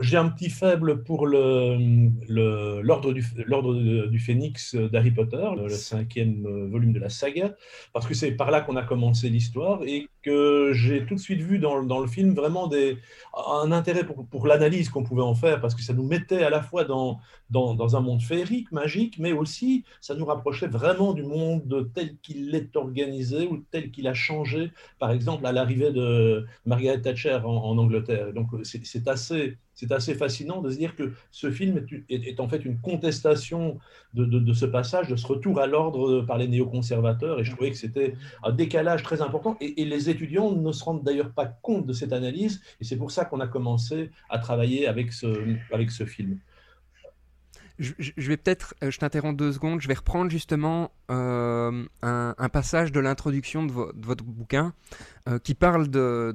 j'ai 0.00 0.16
un 0.16 0.28
petit 0.28 0.48
faible 0.48 1.02
pour 1.02 1.26
l'ordre 1.26 3.12
du, 3.12 4.08
du, 4.08 4.18
Phénix 4.18 4.74
d'Harry 4.74 5.10
Potter, 5.10 5.48
le, 5.56 5.68
cinquième 5.70 6.68
volume 6.70 6.92
de 6.92 7.00
la 7.00 7.10
saga, 7.10 7.54
parce 7.92 8.06
que 8.06 8.14
c'est 8.14 8.32
par 8.32 8.50
là 8.50 8.60
qu'on 8.60 8.76
a 8.76 8.82
commencé 8.82 9.28
l'histoire 9.28 9.82
et 9.84 10.08
que 10.22 10.72
j'ai 10.72 11.04
tout 11.04 11.16
de 11.16 11.20
suite 11.20 11.40
vu 11.40 11.58
dans, 11.58 11.82
dans, 11.82 11.98
le 11.98 12.06
film 12.06 12.32
vraiment 12.34 12.68
des, 12.68 12.96
un 13.36 13.72
intérêt 13.72 14.04
pour, 14.04 14.24
pour 14.26 14.46
l'analyse 14.46 14.88
qu'on 14.88 15.02
pouvait 15.02 15.22
en 15.22 15.34
faire, 15.34 15.60
parce 15.60 15.74
que 15.74 15.82
ça 15.82 15.92
nous 15.92 16.06
mettait 16.06 16.44
à 16.44 16.50
la 16.50 16.62
fois 16.62 16.84
dans, 16.84 17.18
dans, 17.50 17.74
dans, 17.74 17.96
un 17.96 18.00
monde 18.00 18.22
féerique, 18.22 18.70
magique, 18.70 19.18
mais 19.18 19.32
aussi 19.32 19.84
ça 20.00 20.14
nous 20.14 20.24
rapprochait 20.24 20.68
vraiment 20.68 21.12
du 21.12 21.24
monde 21.24 21.90
tel 21.92 22.16
qu'il 22.18 22.54
est 22.54 22.76
organisé 22.76 23.48
ou 23.48 23.64
tel 23.70 23.90
qu'il 23.90 24.06
a 24.06 24.14
changé, 24.14 24.70
par 25.00 25.10
exemple 25.10 25.44
à 25.44 25.52
l'arrivée 25.52 25.90
de 25.90 26.46
Margaret 26.66 27.00
Thatcher 27.00 27.40
en 27.44 27.76
Angleterre. 27.76 28.32
Donc 28.32 28.48
c'est 28.62 29.08
assez 29.08 29.58
c'est 29.74 29.92
assez 29.92 30.14
fascinant 30.14 30.60
de 30.60 30.70
se 30.70 30.76
dire 30.76 30.94
que 30.96 31.12
ce 31.30 31.50
film 31.50 31.86
est, 32.08 32.40
en 32.40 32.48
fait 32.48 32.64
une 32.64 32.78
contestation 32.78 33.78
de, 34.14 34.52
ce 34.52 34.66
passage, 34.66 35.08
de 35.08 35.16
ce 35.16 35.26
retour 35.26 35.60
à 35.60 35.66
l'ordre 35.66 36.22
par 36.22 36.38
les 36.38 36.48
néoconservateurs. 36.48 37.40
Et 37.40 37.44
je 37.44 37.52
trouvais 37.52 37.70
que 37.70 37.76
c'était 37.76 38.14
un 38.42 38.52
décalage 38.52 39.02
très 39.02 39.22
important. 39.22 39.56
Et, 39.60 39.84
les 39.84 40.08
étudiants 40.08 40.52
ne 40.52 40.72
se 40.72 40.84
rendent 40.84 41.02
d'ailleurs 41.02 41.32
pas 41.32 41.46
compte 41.46 41.86
de 41.86 41.92
cette 41.92 42.12
analyse. 42.12 42.62
Et 42.80 42.84
c'est 42.84 42.96
pour 42.96 43.10
ça 43.10 43.24
qu'on 43.24 43.40
a 43.40 43.48
commencé 43.48 44.10
à 44.28 44.38
travailler 44.38 44.86
avec 44.86 45.12
ce, 45.12 45.26
film. 46.06 46.38
Je, 47.78 48.28
vais 48.28 48.36
peut-être, 48.36 48.74
euh, 48.82 48.90
je 48.90 48.98
t'interromps 48.98 49.36
deux 49.36 49.52
secondes, 49.52 49.80
je 49.80 49.88
vais 49.88 49.94
reprendre 49.94 50.30
justement 50.30 50.92
euh, 51.10 51.84
un, 52.02 52.48
passage 52.48 52.92
de 52.92 53.00
l'introduction 53.00 53.64
de, 53.64 53.72
votre 53.72 54.24
bouquin 54.24 54.74
euh, 55.28 55.38
qui 55.38 55.54
parle 55.54 55.88
de, 55.88 56.34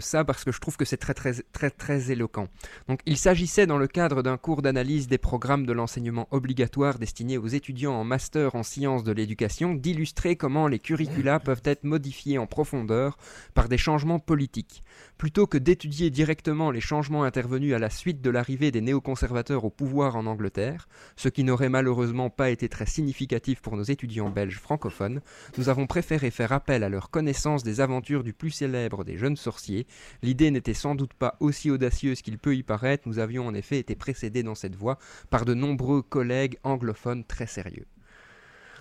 ça 0.00 0.24
parce 0.24 0.44
que 0.44 0.52
je 0.52 0.60
trouve 0.60 0.76
que 0.76 0.84
c'est 0.84 0.96
très, 0.96 1.14
très, 1.14 1.34
très, 1.52 1.70
très 1.70 2.10
éloquent. 2.10 2.48
Donc, 2.88 3.00
il 3.04 3.18
s'agissait 3.18 3.66
dans 3.66 3.78
le 3.78 3.86
cadre 3.86 4.22
d'un 4.22 4.38
cours 4.38 4.62
d'analyse 4.62 5.08
des 5.08 5.18
programmes 5.18 5.66
de 5.66 5.72
l'enseignement 5.72 6.26
obligatoire 6.30 6.98
destinés 6.98 7.38
aux 7.38 7.48
étudiants 7.48 7.94
en 7.94 8.04
master 8.04 8.54
en 8.54 8.62
sciences 8.62 9.04
de 9.04 9.12
l'éducation 9.12 9.74
d'illustrer 9.74 10.36
comment 10.36 10.68
les 10.68 10.78
curricula 10.78 11.38
peuvent 11.38 11.62
être 11.64 11.84
modifiés 11.84 12.38
en 12.38 12.46
profondeur 12.46 13.18
par 13.54 13.68
des 13.68 13.78
changements 13.78 14.18
politiques. 14.18 14.82
Plutôt 15.18 15.46
que 15.46 15.58
d'étudier 15.58 16.10
directement 16.10 16.70
les 16.70 16.80
changements 16.80 17.24
intervenus 17.24 17.74
à 17.74 17.78
la 17.78 17.90
suite 17.90 18.22
de 18.22 18.30
l'arrivée 18.30 18.70
des 18.70 18.80
néoconservateurs 18.80 19.64
au 19.64 19.70
pouvoir 19.70 20.16
en 20.16 20.26
Angleterre, 20.30 20.88
ce 21.16 21.28
qui 21.28 21.44
n'aurait 21.44 21.68
malheureusement 21.68 22.30
pas 22.30 22.50
été 22.50 22.68
très 22.68 22.86
significatif 22.86 23.60
pour 23.60 23.76
nos 23.76 23.82
étudiants 23.82 24.30
belges 24.30 24.58
francophones, 24.58 25.20
nous 25.58 25.68
avons 25.68 25.86
préféré 25.86 26.30
faire 26.30 26.52
appel 26.52 26.82
à 26.82 26.88
leur 26.88 27.10
connaissance 27.10 27.62
des 27.62 27.80
aventures 27.80 28.24
du 28.24 28.32
plus 28.32 28.50
célèbre 28.50 29.04
des 29.04 29.16
jeunes 29.16 29.36
sorciers. 29.36 29.86
L'idée 30.22 30.50
n'était 30.50 30.74
sans 30.74 30.94
doute 30.94 31.14
pas 31.14 31.36
aussi 31.40 31.70
audacieuse 31.70 32.22
qu'il 32.22 32.38
peut 32.38 32.56
y 32.56 32.62
paraître, 32.62 33.06
nous 33.06 33.18
avions 33.18 33.46
en 33.46 33.54
effet 33.54 33.78
été 33.78 33.94
précédés 33.94 34.42
dans 34.42 34.54
cette 34.54 34.76
voie 34.76 34.98
par 35.28 35.44
de 35.44 35.54
nombreux 35.54 36.02
collègues 36.02 36.58
anglophones 36.62 37.24
très 37.24 37.46
sérieux. 37.46 37.86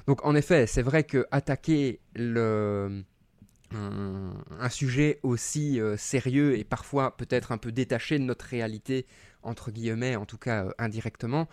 Donc 0.07 0.25
en 0.25 0.35
effet, 0.35 0.65
c'est 0.65 0.81
vrai 0.81 1.03
que 1.03 1.27
attaquer 1.29 1.99
un, 2.17 3.03
sujet 4.69 5.19
aussi 5.23 5.79
euh, 5.79 5.97
sérieux 5.97 6.57
et 6.57 6.63
parfois 6.63 7.15
peut-être 7.15 7.51
un 7.51 7.57
peu 7.57 7.71
détaché 7.71 8.17
de 8.17 8.23
notre 8.23 8.45
réalité, 8.45 9.05
entre 9.43 9.71
guillemets, 9.71 10.15
en 10.15 10.25
tout 10.25 10.37
cas 10.37 10.65
euh, 10.65 10.71
indirectement, 10.77 11.47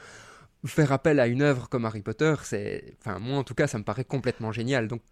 faire 0.64 0.92
appel 0.92 1.20
à 1.20 1.26
une 1.26 1.42
œuvre 1.42 1.68
comme 1.68 1.84
Harry 1.84 2.02
Potter, 2.02 2.34
c'est, 2.42 2.96
enfin 3.00 3.18
moi 3.18 3.38
en 3.38 3.44
tout 3.44 3.54
cas, 3.54 3.66
ça 3.66 3.78
me 3.78 3.84
paraît 3.84 4.04
complètement 4.04 4.52
génial. 4.52 4.88
Donc 4.88 5.02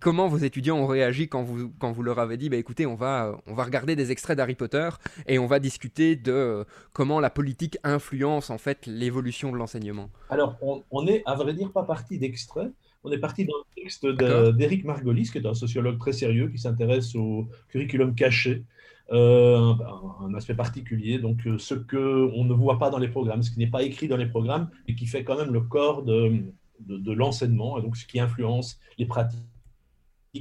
comment 0.00 0.28
vos 0.28 0.38
étudiants 0.38 0.78
ont 0.78 0.86
réagi 0.86 1.28
quand 1.28 1.42
vous, 1.42 1.70
quand 1.78 1.92
vous 1.92 2.02
leur 2.02 2.18
avez 2.18 2.36
dit, 2.36 2.48
bah, 2.48 2.56
écoutez, 2.56 2.86
on 2.86 2.94
va, 2.94 3.38
on 3.46 3.54
va 3.54 3.64
regarder 3.64 3.96
des 3.96 4.10
extraits 4.10 4.36
d'Harry 4.36 4.54
Potter 4.54 4.88
et 5.26 5.38
on 5.38 5.46
va 5.46 5.58
discuter 5.58 6.16
de 6.16 6.32
euh, 6.32 6.64
comment 6.92 7.20
la 7.20 7.30
politique 7.30 7.78
influence 7.84 8.50
en 8.50 8.58
fait 8.58 8.86
l'évolution 8.86 9.52
de 9.52 9.56
l'enseignement? 9.56 10.10
Alors, 10.30 10.56
on, 10.60 10.82
on, 10.90 11.06
est, 11.06 11.22
à 11.26 11.34
vrai 11.34 11.54
dire, 11.54 11.72
pas 11.72 11.84
parti 11.84 12.18
d'extraits. 12.18 12.72
On 13.04 13.12
est 13.12 13.18
parti 13.18 13.44
d'un 13.44 13.52
texte 13.76 14.04
d'Éric 14.04 14.84
Margolis, 14.84 15.30
qui 15.30 15.38
est 15.38 15.46
un 15.46 15.54
sociologue 15.54 15.98
très 15.98 16.12
sérieux 16.12 16.48
qui 16.48 16.58
s'intéresse 16.58 17.14
au 17.14 17.48
curriculum 17.68 18.16
caché, 18.16 18.64
euh, 19.12 19.72
un, 20.20 20.34
aspect 20.34 20.54
particulier, 20.54 21.18
donc 21.18 21.46
euh, 21.46 21.58
ce 21.58 21.74
qu'on 21.74 22.44
ne 22.44 22.52
voit 22.52 22.78
pas 22.78 22.90
dans 22.90 22.98
les 22.98 23.08
programmes, 23.08 23.42
ce 23.42 23.50
qui 23.50 23.58
n'est 23.58 23.68
pas 23.68 23.82
écrit 23.82 24.08
dans 24.08 24.16
les 24.16 24.26
programmes, 24.26 24.68
et 24.88 24.94
qui 24.94 25.06
fait 25.06 25.22
quand 25.22 25.36
même 25.36 25.52
le 25.52 25.60
corps 25.60 26.02
de, 26.02 26.42
de, 26.80 27.12
l'enseignement, 27.12 27.78
et 27.78 27.82
donc 27.82 27.96
ce 27.96 28.06
qui 28.06 28.18
influence 28.18 28.80
les 28.98 29.06
pratiques 29.06 29.44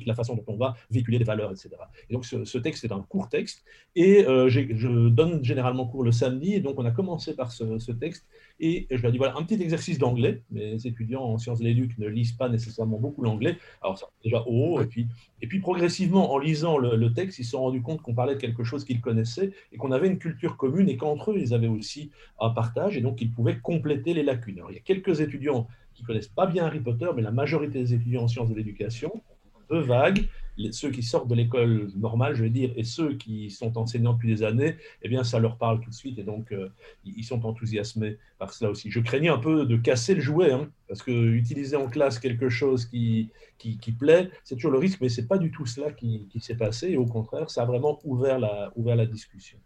la 0.05 0.15
façon 0.15 0.35
dont 0.35 0.43
on 0.47 0.57
va 0.57 0.75
véhiculer 0.89 1.17
des 1.17 1.23
valeurs, 1.23 1.51
etc. 1.51 1.69
Et 2.09 2.13
donc 2.13 2.25
ce, 2.25 2.57
texte 2.57 2.83
est 2.83 2.91
un 2.91 3.01
court 3.01 3.29
texte 3.29 3.63
et 3.95 4.25
euh, 4.25 4.49
je 4.49 5.09
donne 5.09 5.43
généralement 5.43 5.85
cours 5.87 6.03
le 6.03 6.11
samedi 6.11 6.53
et 6.53 6.59
donc 6.59 6.79
on 6.79 6.85
a 6.85 6.91
commencé 6.91 7.35
par 7.35 7.51
ce, 7.51 7.91
texte 7.91 8.25
et 8.59 8.87
je 8.89 9.01
leur 9.01 9.11
dis 9.11 9.17
voilà 9.17 9.35
un 9.37 9.43
petit 9.43 9.61
exercice 9.61 9.99
d'anglais. 9.99 10.41
Mes 10.51 10.85
étudiants 10.85 11.23
en 11.23 11.37
sciences 11.37 11.59
de 11.59 11.65
l'éduc 11.65 11.97
ne 11.97 12.07
lisent 12.07 12.33
pas 12.33 12.49
nécessairement 12.49 12.97
beaucoup 12.97 13.21
l'anglais, 13.21 13.57
alors 13.81 13.97
ça 13.97 14.07
déjà 14.23 14.43
haut 14.47 14.81
et 14.81 14.85
puis 14.85 15.07
et 15.41 15.47
puis 15.47 15.59
progressivement 15.59 16.33
en 16.33 16.37
lisant 16.37 16.77
le, 16.77 17.13
texte 17.13 17.39
ils 17.39 17.43
se 17.45 17.51
sont 17.51 17.61
rendus 17.61 17.81
compte 17.81 18.01
qu'on 18.01 18.15
parlait 18.15 18.35
de 18.35 18.39
quelque 18.39 18.63
chose 18.63 18.83
qu'ils 18.83 19.01
connaissaient 19.01 19.51
et 19.71 19.77
qu'on 19.77 19.91
avait 19.91 20.07
une 20.07 20.17
culture 20.17 20.57
commune 20.57 20.89
et 20.89 20.97
qu'entre 20.97 21.31
eux 21.31 21.37
ils 21.37 21.53
avaient 21.53 21.67
aussi 21.67 22.11
un 22.39 22.49
partage 22.49 22.97
et 22.97 23.01
donc 23.01 23.21
ils 23.21 23.31
pouvaient 23.31 23.59
compléter 23.59 24.13
les 24.13 24.23
lacunes. 24.23 24.57
Alors, 24.57 24.71
il 24.71 24.75
y 24.75 24.77
a 24.77 24.81
quelques 24.81 25.21
étudiants 25.21 25.67
qui 25.93 26.03
connaissent 26.03 26.27
pas 26.27 26.45
bien 26.45 26.65
Harry 26.65 26.79
Potter, 26.79 27.07
mais 27.15 27.21
la 27.21 27.31
majorité 27.31 27.79
des 27.79 27.93
étudiants 27.93 28.23
en 28.23 28.27
sciences 28.27 28.49
de 28.49 28.55
l'éducation, 28.55 29.23
peu 29.67 29.79
vagues, 29.79 30.27
ceux 30.71 30.89
qui 30.89 31.03
sortent 31.03 31.27
de 31.27 31.35
l'école 31.35 31.89
normale, 31.95 32.35
je 32.35 32.43
veux 32.43 32.49
dire, 32.49 32.71
et 32.75 32.83
ceux 32.83 33.15
qui 33.15 33.49
sont 33.49 33.77
enseignants 33.77 34.13
depuis 34.13 34.29
des 34.29 34.43
années, 34.43 34.77
eh 35.01 35.09
bien, 35.09 35.23
ça 35.23 35.39
leur 35.39 35.57
parle 35.57 35.81
tout 35.81 35.89
de 35.89 35.95
suite 35.95 36.17
et 36.17 36.23
donc 36.23 36.51
euh, 36.51 36.69
ils 37.03 37.23
sont 37.23 37.45
enthousiasmés 37.45 38.17
par 38.39 38.53
cela 38.53 38.71
aussi. 38.71 38.89
Je 38.89 38.99
craignais 38.99 39.29
un 39.29 39.37
peu 39.37 39.65
de 39.65 39.77
casser 39.77 40.15
le 40.15 40.21
jouet, 40.21 40.51
hein, 40.51 40.69
parce 40.87 41.01
que 41.03 41.11
utiliser 41.11 41.75
en 41.75 41.87
classe 41.87 42.19
quelque 42.19 42.49
chose 42.49 42.85
qui, 42.85 43.31
qui, 43.57 43.91
plaît, 43.91 44.29
c'est 44.43 44.55
toujours 44.55 44.71
le 44.71 44.79
risque, 44.79 45.01
mais 45.01 45.09
c'est 45.09 45.27
pas 45.27 45.37
du 45.37 45.51
tout 45.51 45.65
cela 45.65 45.91
qui, 45.91 46.27
qui 46.29 46.39
s'est 46.39 46.57
passé. 46.57 46.89
Et 46.89 46.97
au 46.97 47.05
contraire, 47.05 47.49
ça 47.49 47.63
a 47.63 47.65
vraiment 47.65 47.99
ouvert 48.03 48.39
la, 48.39 48.71
ouvert 48.75 48.95
la 48.95 49.05
discussion. 49.05 49.57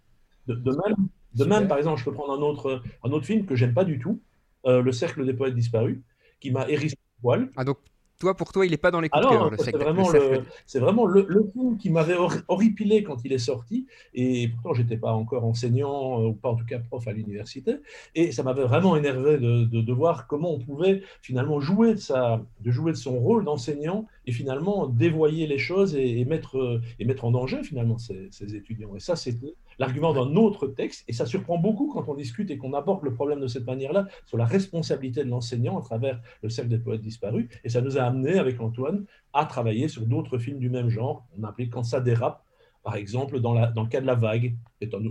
De, 0.48 0.56
même, 0.56 1.08
de 1.36 1.46
même, 1.46 1.68
par 1.68 1.78
exemple, 1.78 2.00
je 2.00 2.06
peux 2.06 2.14
prendre 2.14 2.34
un 2.34 2.42
autre, 2.42 2.82
un 3.04 3.12
autre 3.12 3.26
film 3.26 3.46
que 3.46 3.56
j'aime 3.56 3.76
pas 3.76 3.86
du 3.86 4.00
tout, 4.00 4.20
euh, 4.66 4.82
Le 4.82 4.92
Cercle 4.92 5.26
des 5.26 5.34
poètes 5.34 5.54
disparus 5.54 6.00
qui 6.40 6.50
m'a 6.50 6.68
hérissé 6.68 6.96
le 6.96 7.22
poil. 7.22 7.52
Ah, 7.56 7.64
donc 7.64 7.78
toi, 8.20 8.36
pour 8.36 8.52
toi, 8.52 8.66
il 8.66 8.72
n'est 8.72 8.78
pas 8.78 8.92
dans 8.92 9.00
les 9.00 9.10
coups 9.10 9.26
de 9.26 9.64
C'est 9.64 9.72
vraiment, 9.72 10.10
le, 10.12 10.44
vraiment 10.76 11.06
le, 11.06 11.50
film 11.54 11.78
qui 11.78 11.90
m'avait 11.90 12.18
horripilé 12.48 13.02
quand 13.04 13.24
il 13.24 13.32
est 13.32 13.38
sorti. 13.38 13.88
Et 14.14 14.50
pourtant, 14.50 14.74
j'étais 14.74 14.98
pas 14.98 15.14
encore 15.14 15.46
enseignant, 15.46 16.22
euh, 16.22 16.28
ou 16.28 16.34
pas 16.34 16.50
en 16.50 16.56
tout 16.56 16.66
cas 16.66 16.80
prof 16.80 17.08
à 17.08 17.14
l'université. 17.14 17.78
Et 18.16 18.32
ça 18.32 18.44
m'avait 18.44 18.64
vraiment 18.64 18.98
énervé 18.98 19.38
de, 19.38 19.64
de, 19.64 19.94
voir 19.94 20.28
comment 20.28 20.54
on 20.54 20.60
pouvait 20.60 21.02
finalement 21.22 21.60
jouer 21.62 21.94
de, 21.94 22.00
sa, 22.00 22.42
de, 22.60 22.72
jouer 22.72 22.92
de 22.92 22.98
son 22.98 23.18
rôle 23.18 23.46
d'enseignant 23.46 24.06
et 24.30 24.32
finalement 24.32 24.86
dévoyer 24.86 25.48
les 25.48 25.58
choses 25.58 25.96
et, 25.96 26.24
mettre, 26.24 26.82
et 27.00 27.06
mettre 27.06 27.26
en 27.26 27.32
danger 27.32 27.64
finalement 27.64 27.98
ces, 27.98 28.28
ces 28.30 28.56
étudiants. 28.56 28.96
Et 28.96 29.00
ça, 29.00 29.16
c'était 29.16 29.56
l'argument 29.80 30.14
d'un 30.14 30.36
autre 30.36 30.68
texte, 30.68 31.04
et 31.08 31.14
ça 31.14 31.26
surprend 31.26 31.58
beaucoup 31.58 31.92
quand 31.92 32.08
on 32.08 32.14
discute 32.14 32.52
et 32.52 32.60
qu'on 32.60 32.74
aborde 32.74 33.04
le 33.04 33.12
problème 33.12 33.40
de 33.40 33.48
cette 33.48 33.66
manière-là, 33.66 34.08
sur 34.28 34.38
la 34.38 34.46
responsabilité 34.46 35.24
de 35.24 35.30
l'enseignant 35.30 35.80
à 35.80 35.82
travers 35.82 36.22
le 36.44 36.50
cercle 36.50 36.70
des 36.70 36.78
poètes 36.78 37.02
disparus, 37.02 37.48
et 37.64 37.70
ça 37.70 37.82
nous 37.82 37.98
a 37.98 38.04
amené 38.04 38.38
avec 38.38 38.62
Antoine 38.62 39.06
à 39.34 39.46
travailler 39.46 39.88
sur 39.88 40.06
d'autres 40.06 40.38
films 40.38 40.60
du 40.60 40.70
même 40.70 40.90
genre, 40.90 41.26
on 41.36 41.44
a 41.44 41.50
appelé 41.50 41.70
Quand 41.70 41.84
ça 41.84 42.02
dérape, 42.02 42.46
par 42.84 42.96
exemple 42.96 43.40
dans, 43.40 43.54
la, 43.54 43.68
dans 43.72 43.82
le 43.82 43.90
cas 43.90 44.02
de 44.02 44.06
La 44.06 44.16
Vague, 44.16 44.56
qui 44.78 44.84
est 44.84 44.94
un, 44.94 45.02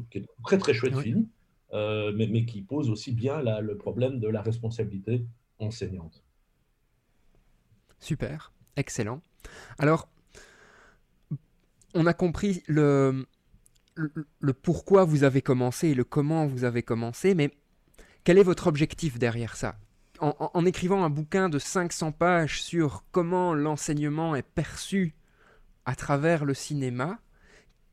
très 0.44 0.58
très 0.58 0.74
chouette 0.74 0.96
film, 0.96 1.26
euh, 1.74 2.12
mais, 2.14 2.28
mais, 2.28 2.44
qui 2.44 2.62
pose 2.62 2.88
aussi 2.88 3.12
bien 3.12 3.42
le 3.60 3.76
problème 3.76 4.20
de 4.20 4.28
la 4.28 4.42
responsabilité 4.42 5.26
enseignante. 5.58 6.22
Super, 7.98 8.52
excellent. 8.78 9.20
Alors, 9.78 10.08
on 11.94 12.06
a 12.06 12.14
compris 12.14 12.62
le, 12.66 13.26
pourquoi 14.62 15.04
vous 15.04 15.24
avez 15.24 15.42
commencé 15.42 15.88
et 15.88 15.94
le 15.94 16.04
comment 16.04 16.46
vous 16.46 16.64
avez 16.64 16.82
commencé, 16.82 17.34
mais 17.34 17.50
quel 18.24 18.38
est 18.38 18.42
votre 18.42 18.66
objectif 18.66 19.18
derrière 19.18 19.56
ça? 19.56 19.76
En, 20.20 20.66
écrivant 20.66 21.04
un 21.04 21.10
bouquin 21.10 21.48
de 21.48 21.60
500 21.60 22.10
pages 22.10 22.60
sur 22.60 23.04
comment 23.12 23.54
l'enseignement 23.54 24.34
est 24.34 24.42
perçu 24.42 25.14
à 25.84 25.94
travers 25.94 26.44
le 26.44 26.54
cinéma, 26.54 27.20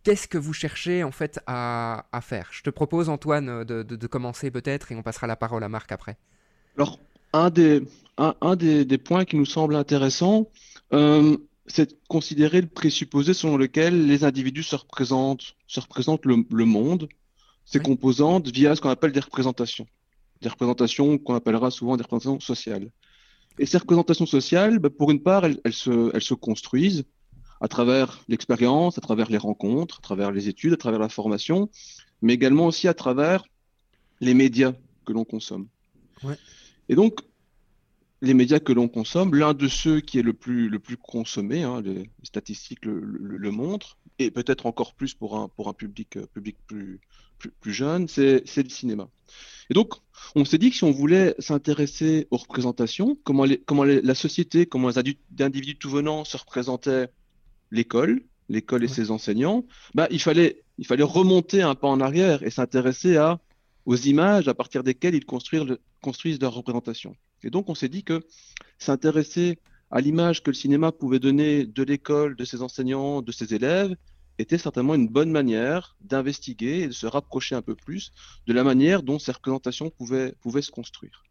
qu'est-ce 0.02 0.28
que 0.28 0.40
vous 0.40 0.52
cherchez 0.52 1.04
en 1.04 1.12
fait 1.12 1.40
à, 1.46 2.04
faire? 2.22 2.50
Je 2.52 2.64
te 2.64 2.72
propose 2.72 3.10
Antoine 3.10 3.64
de, 3.64 4.08
commencer 4.08 4.50
peut-être 4.50 4.92
et 4.92 4.96
on 4.96 5.04
passera 5.04 5.28
la 5.28 5.36
parole 5.36 5.64
à 5.64 5.70
Marc 5.70 5.92
après. 5.92 6.18
Alors, 6.78 7.00
un 7.32 7.52
des, 7.52 7.84
un, 8.18 8.56
des, 8.56 8.98
points 8.98 9.26
qui 9.26 9.36
nous 9.36 9.46
semble 9.46 9.76
intéressant, 9.76 10.50
euh, 10.94 11.38
c'est 11.68 11.92
de 11.92 11.98
considérer 12.08 12.62
le 12.62 12.68
présupposé 12.68 13.34
selon 13.34 13.58
lequel 13.58 14.08
les 14.08 14.24
individus 14.24 14.64
se 14.64 14.76
représentent, 14.76 15.56
se 15.68 15.80
représentent 15.80 16.26
le, 16.26 16.66
monde, 16.66 17.10
ses 17.66 17.80
composantes, 17.80 18.50
via 18.50 18.76
ce 18.76 18.82
qu'on 18.82 18.90
appelle 18.90 19.12
des 19.12 19.20
représentations. 19.20 19.88
Des 20.42 20.50
représentations 20.50 21.18
qu'on 21.18 21.36
appellera 21.36 21.72
souvent 21.72 21.98
des 21.98 22.04
représentations 22.04 22.40
sociales. 22.40 22.92
Et 23.58 23.66
ces 23.66 23.78
représentations 23.78 24.26
sociales, 24.26 24.80
bah, 24.80 24.90
pour 24.90 25.12
une 25.12 25.22
part, 25.22 25.46
elles, 25.46 25.74
se, 25.74 26.12
elles 26.14 26.22
se 26.22 26.34
construisent 26.34 27.06
à 27.62 27.68
travers 27.68 28.24
l'expérience, 28.28 28.98
à 28.98 29.02
travers 29.02 29.32
les 29.32 29.38
rencontres, 29.38 30.00
à 30.00 30.02
travers 30.02 30.32
les 30.32 30.50
études, 30.50 30.74
à 30.74 30.78
travers 30.78 31.00
la 31.00 31.10
formation, 31.10 31.70
mais 32.22 32.34
également 32.34 32.68
aussi 32.68 32.88
à 32.88 32.94
travers 32.94 33.46
les 34.20 34.34
médias 34.34 34.74
que 35.06 35.14
l'on 35.14 35.24
consomme. 35.24 35.68
Et 36.90 36.96
donc, 36.96 37.22
les 38.22 38.34
médias 38.34 38.60
que 38.60 38.74
l'on 38.74 38.88
consomme, 38.88 39.36
l'un 39.36 39.54
de 39.54 39.68
ceux 39.68 40.00
qui 40.00 40.20
est 40.20 40.24
le 40.24 40.34
plus, 40.34 40.70
le 40.70 40.80
plus 40.80 40.98
consommé, 40.98 41.64
hein, 41.64 41.82
les, 41.82 42.10
statistiques 42.24 42.86
le, 42.86 43.52
montrent, 43.52 43.98
et 44.20 44.32
peut-être 44.32 44.66
encore 44.66 44.94
plus 44.94 45.14
pour 45.14 45.38
un, 45.38 45.50
pour 45.50 45.68
un 45.68 45.74
public, 45.74 46.18
euh, 46.18 46.26
public 46.34 46.56
plus, 46.68 47.00
plus, 47.60 47.74
jeune, 47.74 48.08
c'est 48.08 48.42
le 48.56 48.70
cinéma. 48.70 49.10
Et 49.70 49.74
donc, 49.74 49.96
on 50.36 50.46
s'est 50.46 50.58
dit 50.58 50.70
que 50.70 50.78
si 50.78 50.84
on 50.84 50.92
voulait 50.92 51.36
s'intéresser 51.40 52.28
aux 52.32 52.38
représentations, 52.38 53.18
comment, 53.24 53.44
les, 53.44 53.58
comment 53.58 53.84
la 53.84 54.16
société, 54.16 54.66
comment 54.66 54.90
les 54.90 54.98
individus 55.42 55.78
tout 55.78 55.90
venant 55.90 56.24
se 56.24 56.38
représentaient 56.38 57.10
l'école, 57.72 58.22
l'école 58.48 58.84
et 58.84 58.88
ses 58.88 59.12
enseignants, 59.12 59.66
bah, 59.94 60.08
il, 60.12 60.22
fallait, 60.22 60.64
il 60.78 60.86
fallait 60.86 61.04
remonter 61.04 61.62
un 61.62 61.76
pas 61.76 61.88
en 61.88 62.00
arrière 62.00 62.44
et 62.44 62.52
s'intéresser 62.52 63.18
à 63.18 63.40
aux 63.86 63.96
images 63.96 64.48
à 64.48 64.54
partir 64.54 64.84
desquelles 64.84 65.16
ils 65.16 65.26
construisent, 65.26 65.78
construisent 66.02 66.42
leur 66.42 66.54
représentation. 66.54 67.16
Et 67.46 67.50
donc, 67.50 67.70
on 67.70 67.76
s'est 67.76 67.90
dit 67.90 68.04
que 68.04 68.22
s'intéresser 68.80 69.60
à 69.92 70.02
l'image 70.02 70.44
que 70.44 70.50
le 70.50 70.56
cinéma 70.56 70.92
pouvait 70.92 71.20
donner 71.20 71.66
de 71.66 71.84
l'école, 71.84 72.36
de 72.36 72.44
ses 72.44 72.62
enseignants, 72.62 73.22
de 73.22 73.32
ses 73.32 73.54
élèves, 73.54 73.96
était 74.40 74.58
certainement 74.58 74.96
une 74.96 75.08
bonne 75.08 75.32
manière 75.32 75.96
d'investiguer 76.02 76.82
et 76.82 76.88
de 76.88 76.92
se 76.94 77.06
rapprocher 77.06 77.56
un 77.56 77.62
peu 77.62 77.76
plus 77.76 78.12
de 78.48 78.54
la 78.54 78.64
manière 78.64 79.04
dont 79.04 79.20
ces 79.20 79.32
représentations 79.32 79.90
pouvaient, 79.90 80.34
pouvaient 80.42 80.62
se 80.62 80.72
construire. 80.72 81.24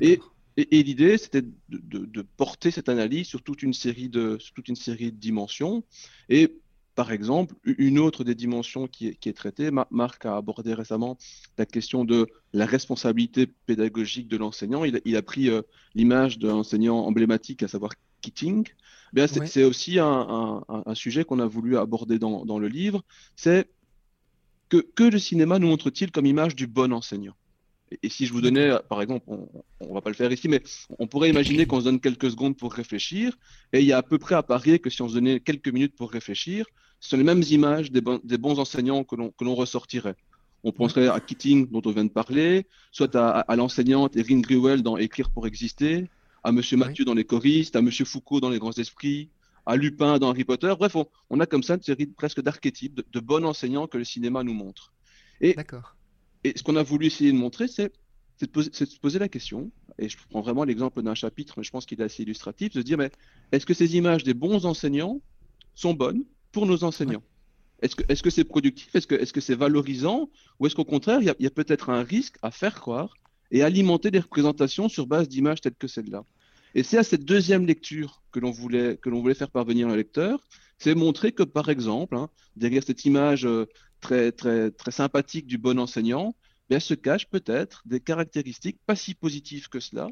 Et, 0.00 0.20
et, 0.56 0.82
l'idée, 0.82 1.18
c'était 1.18 1.42
de, 1.42 1.48
de, 1.68 2.22
porter 2.22 2.70
cette 2.70 2.88
analyse 2.88 3.26
sur 3.26 3.42
toute 3.42 3.62
une 3.62 3.74
série 3.74 4.08
de, 4.08 4.36
sur 4.38 4.54
toute 4.54 4.68
une 4.68 4.76
série 4.76 5.12
de 5.12 5.18
dimensions. 5.18 5.84
Et 6.28 6.56
par 6.96 7.12
exemple, 7.12 7.54
une 7.64 7.98
autre 7.98 8.24
des 8.24 8.34
dimensions 8.34 8.88
qui 8.88 9.08
est, 9.08 9.36
traitée, 9.36 9.70
Marc 9.90 10.24
a 10.24 10.36
abordé 10.36 10.72
récemment 10.72 11.18
la 11.58 11.66
question 11.66 12.06
de 12.06 12.26
la 12.54 12.64
responsabilité 12.64 13.46
pédagogique 13.46 14.28
de 14.28 14.38
l'enseignant. 14.38 14.82
Il, 14.82 15.16
a 15.16 15.22
pris 15.22 15.50
euh, 15.50 15.60
l'image 15.94 16.38
d'un 16.38 16.54
enseignant 16.54 16.96
emblématique, 17.04 17.62
à 17.62 17.68
savoir 17.68 17.92
Keating. 18.22 18.66
c'est 19.14 19.64
aussi 19.64 19.98
un, 19.98 20.64
sujet 20.94 21.24
qu'on 21.24 21.38
a 21.38 21.46
voulu 21.46 21.76
aborder 21.76 22.18
dans, 22.18 22.58
le 22.58 22.68
livre. 22.68 23.04
C'est 23.36 23.68
que, 24.70 24.78
que 24.78 25.04
le 25.04 25.18
cinéma 25.18 25.58
nous 25.58 25.68
montre-t-il 25.68 26.10
comme 26.10 26.24
image 26.24 26.56
du 26.56 26.66
bon 26.66 26.94
enseignant? 26.94 27.36
Et, 28.02 28.08
si 28.08 28.26
je 28.26 28.32
vous 28.32 28.40
donnais, 28.40 28.70
par 28.88 29.00
exemple, 29.02 29.24
on 29.28 29.88
ne 29.88 29.94
va 29.94 30.00
pas 30.00 30.10
le 30.10 30.16
faire 30.16 30.32
ici, 30.32 30.48
mais 30.48 30.62
on 30.98 31.06
pourrait 31.06 31.30
imaginer 31.30 31.66
qu'on 31.66 31.80
se 31.80 31.84
donne 31.84 32.00
quelques 32.00 32.30
secondes 32.30 32.56
pour 32.56 32.72
réfléchir, 32.72 33.36
et 33.72 33.80
il 33.80 33.86
y 33.86 33.92
a 33.92 33.98
à 33.98 34.02
peu 34.02 34.18
près 34.18 34.34
à 34.34 34.42
parier 34.42 34.78
que 34.78 34.90
si 34.90 35.02
on 35.02 35.08
se 35.08 35.14
donnait 35.14 35.40
quelques 35.40 35.68
minutes 35.68 35.94
pour 35.96 36.10
réfléchir, 36.10 36.66
ce 37.00 37.10
sont 37.10 37.16
les 37.16 37.24
mêmes 37.24 37.42
images 37.50 37.90
des, 37.90 38.00
bons 38.00 38.58
enseignants 38.58 39.04
que 39.04 39.14
l'on 39.16 39.54
ressortirait. 39.54 40.16
On 40.64 40.72
penserait 40.72 41.06
à 41.06 41.20
Keating, 41.20 41.70
dont 41.70 41.82
on 41.84 41.92
vient 41.92 42.04
de 42.04 42.10
parler, 42.10 42.66
soit 42.90 43.14
à, 43.14 43.54
l'enseignante 43.56 44.16
Erin 44.16 44.40
Grewell 44.40 44.82
dans 44.82 44.96
Écrire 44.96 45.30
pour 45.30 45.46
exister, 45.46 46.10
à 46.42 46.50
M. 46.50 46.60
Mathieu 46.72 47.04
dans 47.04 47.14
Les 47.14 47.24
choristes, 47.24 47.76
à 47.76 47.80
M. 47.80 47.90
Foucault 47.90 48.40
dans 48.40 48.50
Les 48.50 48.58
grands 48.58 48.72
esprits, 48.72 49.28
à 49.64 49.76
Lupin 49.76 50.18
dans 50.18 50.30
Harry 50.30 50.44
Potter. 50.44 50.72
Bref, 50.78 50.96
on, 51.30 51.40
a 51.40 51.46
comme 51.46 51.62
ça 51.62 51.74
une 51.74 51.82
série 51.82 52.06
presque 52.06 52.40
d'archétypes, 52.40 53.00
de, 53.12 53.20
bons 53.20 53.44
enseignants 53.44 53.86
que 53.86 53.98
le 53.98 54.04
cinéma 54.04 54.42
nous 54.42 54.54
montre. 54.54 54.92
D'accord. 55.40 55.96
Et 56.46 56.52
ce 56.54 56.62
qu'on 56.62 56.76
a 56.76 56.84
voulu 56.84 57.06
essayer 57.06 57.32
de 57.32 57.36
montrer, 57.36 57.66
c'est 57.66 57.92
de, 58.40 58.62
se 58.70 58.98
poser 59.00 59.18
la 59.18 59.28
question, 59.28 59.72
et 59.98 60.08
je 60.08 60.16
prends 60.30 60.42
vraiment 60.42 60.62
l'exemple 60.62 61.02
d'un 61.02 61.16
chapitre, 61.16 61.54
mais 61.56 61.64
je 61.64 61.72
pense 61.72 61.86
qu'il 61.86 62.00
est 62.00 62.04
assez 62.04 62.22
illustratif, 62.22 62.72
de 62.72 62.78
se 62.78 62.84
dire, 62.84 62.98
mais 62.98 63.10
est-ce 63.50 63.66
que 63.66 63.74
ces 63.74 63.96
images 63.96 64.22
des 64.22 64.32
bons 64.32 64.64
enseignants 64.64 65.20
sont 65.74 65.92
bonnes 65.92 66.22
pour 66.52 66.66
nos 66.66 66.84
enseignants? 66.84 67.24
Est-ce 67.82 68.22
que 68.22 68.30
c'est 68.30 68.44
productif? 68.44 68.94
Est-ce 68.94 69.32
que 69.32 69.40
c'est 69.40 69.56
valorisant? 69.56 70.30
Ou 70.60 70.68
est-ce 70.68 70.76
qu'au 70.76 70.84
contraire, 70.84 71.18
il 71.20 71.34
y 71.40 71.46
a, 71.46 71.50
peut-être 71.50 71.90
un 71.90 72.04
risque 72.04 72.36
à 72.42 72.52
faire 72.52 72.76
croire 72.76 73.16
et 73.50 73.64
alimenter 73.64 74.12
des 74.12 74.20
représentations 74.20 74.88
sur 74.88 75.08
base 75.08 75.28
d'images 75.28 75.60
telles 75.60 75.74
que 75.74 75.88
celle-là 75.88 76.22
Et 76.76 76.84
c'est 76.84 76.98
à 76.98 77.02
cette 77.02 77.24
deuxième 77.24 77.66
lecture 77.66 78.22
que 78.30 78.38
l'on 78.38 78.52
voulait, 78.52 79.00
voulait 79.04 79.34
faire 79.34 79.50
parvenir 79.50 79.88
un 79.88 79.96
lecteur, 79.96 80.46
c'est 80.78 80.94
montrer 80.94 81.32
que, 81.32 81.42
par 81.42 81.68
exemple, 81.68 82.16
hein, 82.16 82.28
derrière 82.56 82.82
cette 82.82 83.04
image 83.04 83.46
euh, 83.46 83.66
très, 84.00 84.32
très, 84.32 84.70
très 84.70 84.90
sympathique 84.90 85.46
du 85.46 85.58
bon 85.58 85.78
enseignant, 85.78 86.34
bien, 86.68 86.80
se 86.80 86.94
cachent 86.94 87.28
peut-être 87.28 87.82
des 87.86 88.00
caractéristiques 88.00 88.78
pas 88.86 88.96
si 88.96 89.14
positives 89.14 89.68
que 89.68 89.80
cela, 89.80 90.08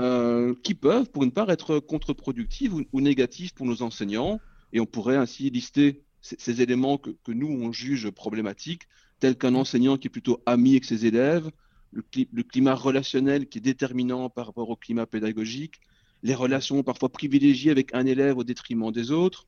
euh, 0.00 0.54
qui 0.62 0.74
peuvent, 0.74 1.10
pour 1.10 1.24
une 1.24 1.32
part, 1.32 1.50
être 1.50 1.78
contre-productives 1.78 2.74
ou, 2.74 3.00
négatives 3.00 3.54
pour 3.54 3.66
nos 3.66 3.82
enseignants. 3.82 4.40
Et 4.72 4.80
on 4.80 4.86
pourrait 4.86 5.16
ainsi 5.16 5.50
lister 5.50 6.02
ces, 6.20 6.60
éléments 6.60 6.98
que, 6.98 7.10
que, 7.24 7.32
nous, 7.32 7.48
on 7.48 7.72
juge 7.72 8.10
problématiques, 8.10 8.82
tels 9.20 9.36
qu'un 9.36 9.54
enseignant 9.54 9.96
qui 9.96 10.08
est 10.08 10.10
plutôt 10.10 10.42
ami 10.46 10.72
avec 10.72 10.84
ses 10.84 11.06
élèves, 11.06 11.50
le, 11.90 12.04
le, 12.32 12.42
climat 12.42 12.74
relationnel 12.74 13.48
qui 13.48 13.58
est 13.58 13.62
déterminant 13.62 14.28
par 14.28 14.46
rapport 14.46 14.68
au 14.68 14.76
climat 14.76 15.06
pédagogique, 15.06 15.80
les 16.22 16.34
relations 16.34 16.82
parfois 16.82 17.08
privilégiées 17.08 17.70
avec 17.70 17.94
un 17.94 18.04
élève 18.04 18.36
au 18.36 18.44
détriment 18.44 18.92
des 18.92 19.10
autres, 19.10 19.46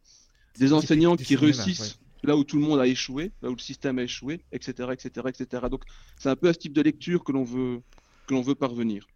des 0.59 0.73
enseignants 0.73 1.17
qui 1.17 1.37
réussissent 1.37 1.99
là 2.23 2.37
où 2.37 2.45
tout 2.45 2.57
le 2.57 2.63
monde 2.63 2.81
a 2.81 2.87
échoué, 2.87 3.33
là 3.43 3.51
où 3.51 3.55
le 3.55 3.61
système 3.61 3.99
a 3.99 4.03
échoué, 4.03 4.43
etc., 4.53 4.91
etc., 4.93 5.27
etc. 5.29 5.67
Donc 5.71 5.85
c'est 6.19 6.29
un 6.29 6.37
peu 6.37 6.49
à 6.49 6.53
ce 6.53 6.59
type 6.59 6.73
de 6.73 6.83
lecture 6.83 7.25
que 7.25 7.33
l'on 7.33 7.45
veut 7.45 7.81
que 8.27 8.35
l'on 8.35 8.43
veut 8.43 8.55
parvenir. 8.55 9.07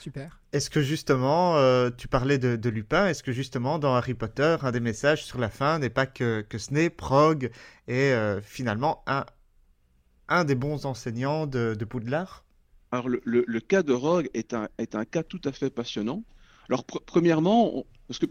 Super. 0.00 0.40
Est-ce 0.52 0.70
que 0.70 0.82
justement, 0.82 1.56
euh, 1.56 1.90
tu 1.90 2.08
parlais 2.08 2.38
de, 2.38 2.68
Lupin, 2.68 3.08
est-ce 3.08 3.22
que 3.22 3.32
justement 3.32 3.78
dans 3.78 3.94
Harry 3.94 4.14
Potter, 4.14 4.56
un 4.62 4.70
des 4.70 4.80
messages 4.80 5.24
sur 5.24 5.38
la 5.38 5.48
fin 5.48 5.78
n'est 5.78 5.90
pas 5.90 6.06
que, 6.06 6.44
que 6.48 6.58
Snape, 6.58 7.00
Rogue 7.00 7.50
est 7.86 8.12
euh, 8.12 8.40
finalement 8.40 9.02
un, 9.06 9.24
un 10.28 10.44
des 10.44 10.54
bons 10.54 10.86
enseignants 10.86 11.46
de, 11.46 11.74
de 11.78 11.84
Poudlard? 11.84 12.44
Alors 12.90 13.08
le, 13.08 13.20
le, 13.24 13.60
cas 13.60 13.82
de 13.82 13.92
Rogue 13.92 14.30
est 14.34 14.54
un, 14.54 14.68
est 14.78 14.94
un 14.94 15.04
cas 15.04 15.22
tout 15.22 15.40
à 15.44 15.52
fait 15.52 15.70
passionnant. 15.70 16.22
Alors 16.68 16.84
premièrement, 16.84 17.84
parce 18.08 18.18
que 18.18 18.26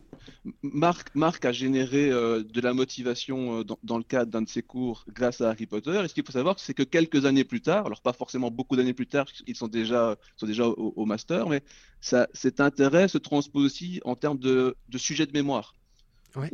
Marc, 0.63 1.13
Marc 1.15 1.46
a 1.46 1.51
généré 1.51 2.10
euh, 2.10 2.43
de 2.43 2.62
la 2.62 2.74
motivation 2.74 3.60
euh, 3.60 3.63
dans, 3.84 3.98
le 3.98 4.03
cadre 4.03 4.31
d'un 4.31 4.41
de 4.41 4.50
ses 4.50 4.63
cours 4.63 5.05
grâce 5.07 5.39
à 5.39 5.51
Harry 5.51 5.67
Potter. 5.67 6.01
Et 6.03 6.07
ce 6.07 6.15
qu'il 6.15 6.25
faut 6.25 6.31
savoir, 6.31 6.60
c'est 6.60 6.74
que 6.74 6.81
quelques 6.81 7.25
années 7.25 7.43
plus 7.43 7.62
tard, 7.62 7.86
alors 7.86 8.01
pas 8.01 8.13
forcément 8.13 8.50
beaucoup 8.50 8.75
d'années 8.75 8.96
plus 8.96 9.05
tard, 9.05 9.27
ils 9.46 9.55
sont 9.55 9.67
déjà, 9.67 10.17
sont 10.36 10.48
déjà 10.48 10.65
au, 10.65 11.05
master, 11.05 11.48
mais 11.48 11.62
ça, 12.01 12.27
cet 12.34 12.60
intérêt 12.60 13.07
se 13.07 13.19
transpose 13.19 13.65
aussi 13.65 14.01
en 14.03 14.15
termes 14.15 14.39
de, 14.39 14.75
de 14.89 14.98
sujet 14.98 15.27
de 15.27 15.31
mémoire. 15.31 15.75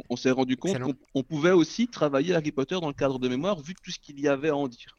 On 0.10 0.16
s'est 0.16 0.32
rendu 0.32 0.56
compte 0.56 0.78
qu'on 1.14 1.24
pouvait 1.24 1.52
aussi 1.52 1.88
travailler 1.88 2.36
Harry 2.36 2.52
Potter 2.52 2.76
dans 2.80 2.88
le 2.88 2.94
cadre 2.94 3.20
de 3.20 3.28
mémoire, 3.28 3.60
vu 3.62 3.74
tout 3.74 3.92
ce 3.92 4.00
qu'il 4.00 4.20
y 4.20 4.28
avait 4.28 4.50
à 4.50 4.56
en 4.56 4.68
dire. 4.68 4.98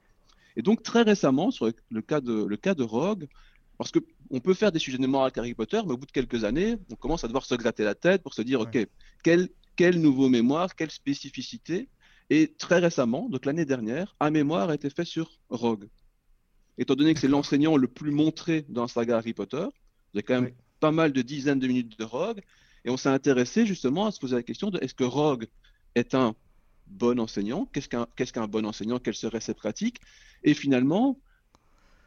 Et 0.57 0.63
donc 0.63 0.83
très 0.83 1.03
récemment, 1.03 1.51
sur 1.51 1.71
le 1.91 2.03
cas 2.03 2.21
de, 2.21 2.45
le 2.45 2.57
cas 2.57 2.75
de 2.75 2.83
Rogue, 2.83 3.27
parce 3.79 3.93
qu'on 4.31 4.41
peut 4.41 4.55
faire 4.55 4.73
des 4.73 4.79
sujets 4.79 4.97
de 4.97 5.03
mémoire 5.03 5.25
avec 5.25 5.39
Harry 5.39 5.55
Potter, 5.55 5.81
mais 5.85 5.93
au 5.93 5.97
bout 5.97 6.07
de 6.07 6.13
quelques 6.13 6.45
années, 6.45 6.77
on 6.91 6.97
commence 6.97 7.25
à 7.25 7.29
devoir 7.29 7.45
se 7.45 7.55
gratter 7.55 7.85
la 7.85 7.95
tête 7.95 8.23
pour 8.23 8.35
se 8.35 8.43
dire, 8.43 8.61
OK, 8.61 8.79
quel, 9.23 9.49
quel 9.77 10.01
nouveau 10.01 10.29
mémoire, 10.29 10.75
quelle 10.75 10.91
spécificité 10.91 11.89
Et 12.31 12.55
très 12.59 12.79
récemment, 12.79 13.29
donc 13.29 13.45
l'année 13.45 13.65
dernière, 13.65 14.17
un 14.21 14.31
mémoire 14.31 14.71
a 14.71 14.75
été 14.75 14.91
fait 14.91 15.05
sur 15.05 15.39
Rogue. 15.51 15.89
Étant 16.79 16.95
donné 16.95 17.15
que 17.15 17.21
c'est 17.21 17.29
l'enseignant 17.29 17.77
le 17.77 17.87
plus 17.87 18.11
montré 18.11 18.65
dans 18.69 18.83
la 18.83 18.89
saga 18.89 19.19
Harry 19.19 19.33
Potter, 19.33 19.67
il 20.13 20.19
y 20.19 20.21
a 20.21 20.23
quand 20.23 20.41
même 20.41 20.53
pas 20.81 20.91
mal 20.91 21.13
de 21.13 21.23
dizaines 21.23 21.61
de 21.61 21.67
minutes 21.67 21.99
de 21.99 22.05
Rogue, 22.05 22.41
et 22.85 22.91
on 22.91 22.97
s'est 22.97 23.09
intéressé 23.09 23.67
justement 23.67 24.07
à 24.07 24.13
se 24.13 24.21
poser 24.21 24.37
la 24.37 24.43
question 24.43 24.71
de 24.71 24.79
est-ce 24.83 24.95
que 24.95 25.05
Rogue 25.05 25.47
est 25.95 26.15
un 26.15 26.35
bon 26.87 27.19
enseignant? 27.19 27.67
Qu'est-ce 27.73 27.89
qu'un 27.89 28.07
qu'est-ce 28.17 28.33
qu'un 28.33 28.47
bon 28.47 28.67
enseignant? 28.67 28.99
Quelles 28.99 29.15
seraient 29.15 29.41
ses 29.41 29.55
pratiques? 29.55 30.01
Et 30.43 30.55
finalement, 30.55 31.19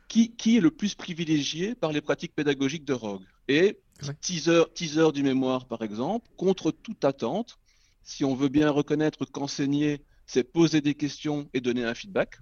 qui, 0.07 0.57
est 0.57 0.59
le 0.59 0.71
plus 0.71 0.95
privilégié 0.95 1.75
par 1.75 1.91
les 1.91 2.01
pratiques 2.01 2.33
pédagogiques 2.33 2.85
de 2.85 2.93
Rogue. 2.93 3.23
Et 3.47 3.79
teaser, 4.21 4.63
teaser 4.73 5.11
du 5.13 5.23
mémoire, 5.23 5.67
par 5.67 5.81
exemple, 5.81 6.27
contre 6.37 6.71
toute 6.71 7.03
attente, 7.05 7.57
si 8.03 8.23
on 8.23 8.35
veut 8.35 8.49
bien 8.49 8.71
reconnaître 8.71 9.25
qu'enseigner, 9.25 10.01
c'est 10.25 10.43
poser 10.43 10.81
des 10.81 10.95
questions 10.95 11.49
et 11.53 11.61
donner 11.61 11.83
un 11.83 11.93
feedback. 11.93 12.37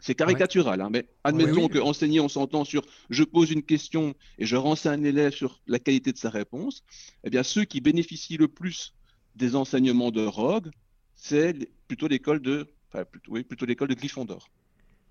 C'est 0.00 0.14
caricatural, 0.14 0.82
hein, 0.82 0.90
mais 0.90 1.08
admettons 1.24 1.68
que 1.68 1.78
enseigner, 1.78 2.20
on 2.20 2.28
s'entend 2.28 2.64
sur 2.64 2.82
je 3.08 3.24
pose 3.24 3.52
une 3.52 3.62
question 3.62 4.14
et 4.38 4.44
je 4.44 4.56
renseigne 4.56 5.00
un 5.00 5.04
élève 5.04 5.32
sur 5.32 5.62
la 5.66 5.78
qualité 5.78 6.12
de 6.12 6.18
sa 6.18 6.28
réponse. 6.28 6.82
Eh 7.24 7.30
bien, 7.30 7.42
ceux 7.42 7.64
qui 7.64 7.80
bénéficient 7.80 8.36
le 8.36 8.48
plus 8.48 8.92
des 9.36 9.56
enseignements 9.56 10.10
de 10.10 10.26
Rogue, 10.26 10.70
c'est 11.14 11.70
plutôt 11.86 12.06
l'école 12.06 12.42
de, 12.42 12.66
enfin, 12.92 13.04
plutôt, 13.04 13.32
oui, 13.32 13.44
plutôt 13.44 13.64
l'école 13.64 13.88
de 13.88 13.94
Gryffondor. 13.94 14.50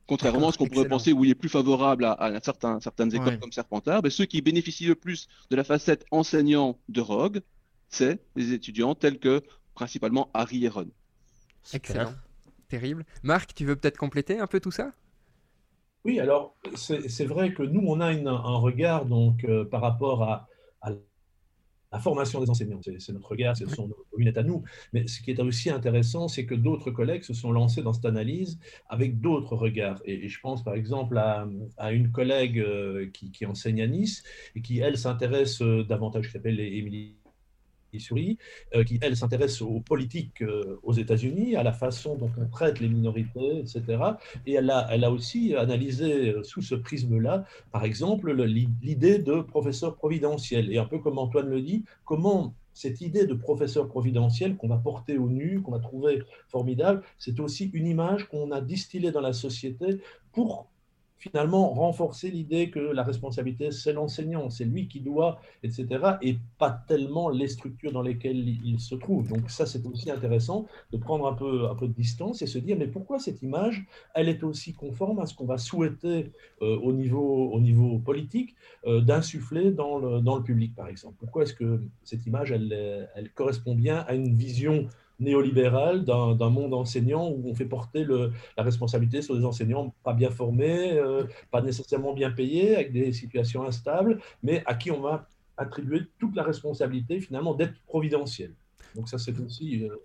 Contrairement 0.08 0.50
à 0.50 0.52
ce 0.54 0.58
qu'on 0.58 0.68
pourrait 0.68 0.88
penser 0.88 1.12
où 1.12 1.26
il 1.26 1.32
est 1.32 1.36
plus 1.36 1.50
favorable 1.50 2.06
à, 2.06 2.40
certaines 2.42 3.14
écoles 3.14 3.40
comme 3.40 3.52
Serpentard, 3.52 4.02
mais 4.04 4.10
ceux 4.10 4.26
qui 4.26 4.42
bénéficient 4.42 4.88
le 4.88 4.96
plus 4.96 5.28
de 5.50 5.56
la 5.56 5.64
facette 5.64 6.06
enseignant 6.12 6.80
de 6.88 7.02
Rogue, 7.02 7.42
c'est 7.90 8.20
les 8.36 8.54
étudiants 8.54 8.96
tels 8.96 9.20
que 9.20 9.44
principalement 9.74 10.30
Harry 10.34 10.66
et 10.66 10.70
Ron. 10.70 10.88
Excellent. 11.74 12.14
Terrible. 12.70 13.06
Marc, 13.24 13.54
tu 13.54 13.66
veux 13.66 13.76
peut-être 13.76 13.98
compléter 13.98 14.40
un 14.40 14.48
peu 14.48 14.60
tout 14.60 14.72
ça? 14.72 14.92
Oui, 16.06 16.20
alors 16.20 16.56
c'est 16.76 17.26
vrai 17.26 17.54
que 17.54 17.64
nous, 17.64 17.84
on 17.86 18.00
a 18.00 18.08
un 18.08 18.58
regard 18.58 19.06
donc 19.06 19.44
euh, 19.44 19.66
par 19.66 19.82
rapport 19.82 20.24
à, 20.24 20.48
à 20.82 20.92
la 21.92 22.00
formation 22.00 22.42
des 22.42 22.50
enseignants. 22.50 22.82
C'est 23.00 23.14
notre 23.14 23.30
regard, 23.30 23.56
ce 23.56 23.66
sont 23.68 23.88
nos 23.88 24.06
lunettes 24.18 24.38
à 24.38 24.44
nous. 24.44 24.64
Mais 24.94 25.08
ce 25.08 25.22
qui 25.22 25.32
est 25.32 25.40
aussi 25.40 25.70
intéressant, 25.70 26.28
c'est 26.28 26.46
que 26.46 26.56
d'autres 26.56 26.92
collègues 26.92 27.24
se 27.24 27.34
sont 27.34 27.52
lancés 27.52 27.82
dans 27.82 27.94
cette 27.94 28.06
analyse 28.06 28.60
avec 28.90 29.22
d'autres 29.22 29.56
regards. 29.56 30.02
Et, 30.06 30.28
je 30.28 30.40
pense 30.42 30.64
par 30.64 30.74
exemple 30.74 31.18
à, 31.18 31.48
une 31.92 32.12
collègue 32.12 32.60
euh, 32.60 33.10
qui, 33.14 33.32
qui, 33.32 33.46
enseigne 33.46 33.82
à 33.82 33.88
Nice 33.88 34.24
et 34.56 34.62
qui, 34.62 34.80
elle, 34.80 34.98
s'intéresse 34.98 35.62
euh, 35.62 35.84
davantage, 35.84 36.28
qui 36.28 36.32
s'appelle 36.34 36.60
Émilie 36.60 37.16
souris, 38.00 38.38
euh, 38.76 38.84
qui, 38.84 39.00
elle, 39.02 39.16
s'intéresse 39.16 39.62
aux 39.62 39.80
politiques 39.80 40.42
euh, 40.42 40.80
aux 40.84 40.94
États-Unis, 40.94 41.56
à 41.56 41.64
la 41.64 41.74
façon 41.74 42.16
dont 42.16 42.32
on 42.38 42.48
traite 42.48 42.80
les 42.80 42.90
minorités, 42.90 43.60
etc. 43.60 43.82
Et 44.46 44.54
elle 44.54 44.70
a, 44.70 44.88
elle 44.92 45.04
a 45.04 45.12
aussi 45.12 45.56
analysé 45.56 46.34
euh, 46.34 46.44
sous 46.44 46.62
ce 46.62 46.76
prisme-là, 46.76 47.46
par 47.72 47.84
exemple, 47.84 48.32
l'idée 48.34 49.20
de 49.20 49.42
professeur 49.42 49.96
providentiel. 49.96 50.72
Et 50.72 50.78
un 50.78 50.86
peu 50.86 51.00
comme 51.00 51.18
Antoine 51.18 51.50
le 51.50 51.62
dit, 51.62 51.84
comment 52.06 52.54
cette 52.74 53.02
idée 53.02 53.26
de 53.26 53.34
professeur 53.34 53.88
providentiel 53.88 54.56
qu'on 54.56 54.68
va 54.68 54.78
porter 54.78 55.18
au 55.18 55.30
nu, 55.30 55.62
qu'on 55.62 55.74
a 55.74 55.80
trouvé 55.80 56.22
formidable, 56.48 57.02
c'est 57.18 57.40
aussi 57.40 57.72
une 57.74 57.88
image 57.88 58.28
qu'on 58.30 58.52
a 58.52 58.62
distillée 58.62 59.12
dans 59.12 59.22
la 59.22 59.34
société 59.34 60.00
pour 60.32 60.68
finalement 61.20 61.74
renforcer 61.74 62.30
l'idée 62.30 62.70
que 62.70 62.80
la 62.80 63.04
responsabilité, 63.04 63.72
c'est 63.72 63.94
l'enseignant, 63.94 64.50
c'est 64.50 64.66
lui 64.66 64.88
qui 64.88 65.00
doit, 65.00 65.40
etc., 65.64 65.88
et 66.22 66.38
pas 66.58 66.72
tellement 66.88 67.30
les 67.30 67.48
structures 67.48 67.92
dans 67.92 68.02
lesquelles 68.02 68.48
il 68.48 68.80
se 68.80 68.96
trouve. 68.96 69.28
Donc 69.28 69.50
ça, 69.50 69.66
c'est 69.66 69.86
aussi 69.86 70.12
intéressant 70.12 70.68
de 70.92 70.98
prendre 70.98 71.28
un 71.28 71.34
peu, 71.34 71.68
un 71.70 71.76
peu 71.76 71.88
de 71.88 71.94
distance 71.94 72.42
et 72.42 72.48
se 72.48 72.60
dire, 72.60 72.78
mais 72.78 72.88
pourquoi 72.88 73.20
cette 73.20 73.42
image, 73.42 73.86
elle 74.14 74.30
est 74.30 74.44
aussi 74.44 74.74
conforme 74.74 75.20
à 75.20 75.26
ce 75.26 75.34
qu'on 75.34 75.46
va 75.46 75.58
souhaiter 75.58 76.32
euh, 76.62 76.78
au, 76.80 76.94
niveau, 76.94 77.52
au 77.52 77.60
niveau 77.60 78.00
politique 78.00 78.56
euh, 78.86 79.02
d'insuffler 79.02 79.72
dans 79.72 79.98
le, 79.98 80.22
dans 80.22 80.38
le 80.38 80.44
public, 80.44 80.76
par 80.76 80.88
exemple? 80.88 81.16
Pourquoi 81.20 81.44
est-ce 81.44 81.54
que 81.54 81.82
cette 82.04 82.26
image, 82.26 82.52
elle, 82.52 83.10
elle 83.16 83.32
correspond 83.32 83.76
bien 83.76 83.98
à 84.08 84.14
une 84.14 84.36
vision 84.36 84.88
néolibéral 85.20 86.06
d'un 86.06 86.50
monde 86.50 86.74
enseignant 86.74 87.30
où 87.30 87.44
on 87.46 87.56
fait 87.56 87.66
porter 87.66 88.06
la 88.06 88.64
responsabilité 88.64 89.22
sur 89.22 89.36
des 89.36 89.46
enseignants 89.46 89.94
pas 90.04 90.14
bien 90.14 90.30
formés, 90.30 90.94
euh, 90.94 91.24
pas 91.52 91.62
nécessairement 91.62 92.14
bien 92.14 92.32
payés, 92.32 92.76
avec 92.76 92.92
des 92.92 93.12
situations 93.14 93.64
instables, 93.64 94.20
mais 94.44 94.64
à 94.66 94.76
qui 94.76 94.92
on 94.92 95.02
va 95.02 95.28
attribuer 95.58 96.02
toute 96.20 96.36
la 96.36 96.44
responsabilité 96.44 97.20
finalement 97.20 97.56
d'être 97.56 97.74
providentiel. 97.88 98.54
Donc 98.96 99.10
ça 99.10 99.18
c'est 99.18 99.40
aussi 99.40 99.84
euh, 99.84 99.96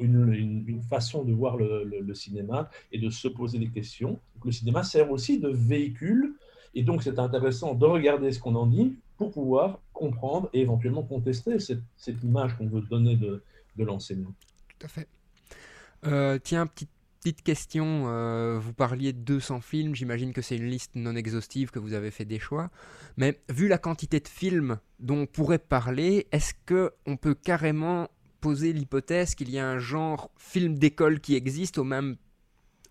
une, 0.00 0.82
façon 0.88 1.24
de 1.24 1.32
voir 1.32 1.56
le, 1.56 2.14
cinéma 2.14 2.70
et 2.92 2.98
de 2.98 3.10
se 3.10 3.28
poser 3.28 3.58
des 3.58 3.68
questions. 3.68 4.18
Le 4.44 4.52
cinéma 4.52 4.82
sert 4.84 5.10
aussi 5.10 5.38
de 5.38 5.48
véhicule 5.48 6.34
et 6.74 6.82
donc 6.82 7.02
c'est 7.02 7.18
intéressant 7.18 7.74
de 7.74 7.84
regarder 7.84 8.32
ce 8.32 8.40
qu'on 8.40 8.54
en 8.54 8.66
dit 8.66 8.96
pour 9.18 9.32
pouvoir 9.32 9.80
comprendre 9.92 10.48
et 10.52 10.60
éventuellement 10.60 11.02
contester 11.02 11.58
cette 11.58 12.22
image 12.22 12.56
qu'on 12.56 12.68
veut 12.68 12.82
donner 12.82 13.16
de, 13.16 13.42
de 13.78 13.84
l'enseignant. 13.84 14.34
Tout 14.68 14.86
à 14.86 14.88
fait. 14.88 15.08
Euh, 16.06 16.38
tiens, 16.42 16.66
petite, 16.66 16.90
petite 17.20 17.42
question. 17.42 18.04
Euh, 18.06 18.58
vous 18.58 18.72
parliez 18.72 19.12
de 19.12 19.18
200 19.18 19.60
films. 19.60 19.94
J'imagine 19.94 20.32
que 20.32 20.42
c'est 20.42 20.56
une 20.56 20.68
liste 20.68 20.92
non 20.94 21.16
exhaustive 21.16 21.70
que 21.70 21.78
vous 21.78 21.94
avez 21.94 22.10
fait 22.10 22.24
des 22.24 22.38
choix. 22.38 22.70
Mais 23.16 23.40
vu 23.48 23.68
la 23.68 23.78
quantité 23.78 24.20
de 24.20 24.28
films 24.28 24.78
dont 25.00 25.22
on 25.22 25.26
pourrait 25.26 25.58
parler, 25.58 26.26
est-ce 26.32 26.54
que 26.66 26.92
on 27.06 27.16
peut 27.16 27.34
carrément 27.34 28.08
poser 28.40 28.72
l'hypothèse 28.72 29.34
qu'il 29.34 29.50
y 29.50 29.58
a 29.58 29.68
un 29.68 29.78
genre 29.78 30.30
film 30.36 30.78
d'école 30.78 31.20
qui 31.20 31.34
existe 31.34 31.78
au 31.78 31.84
même, 31.84 32.16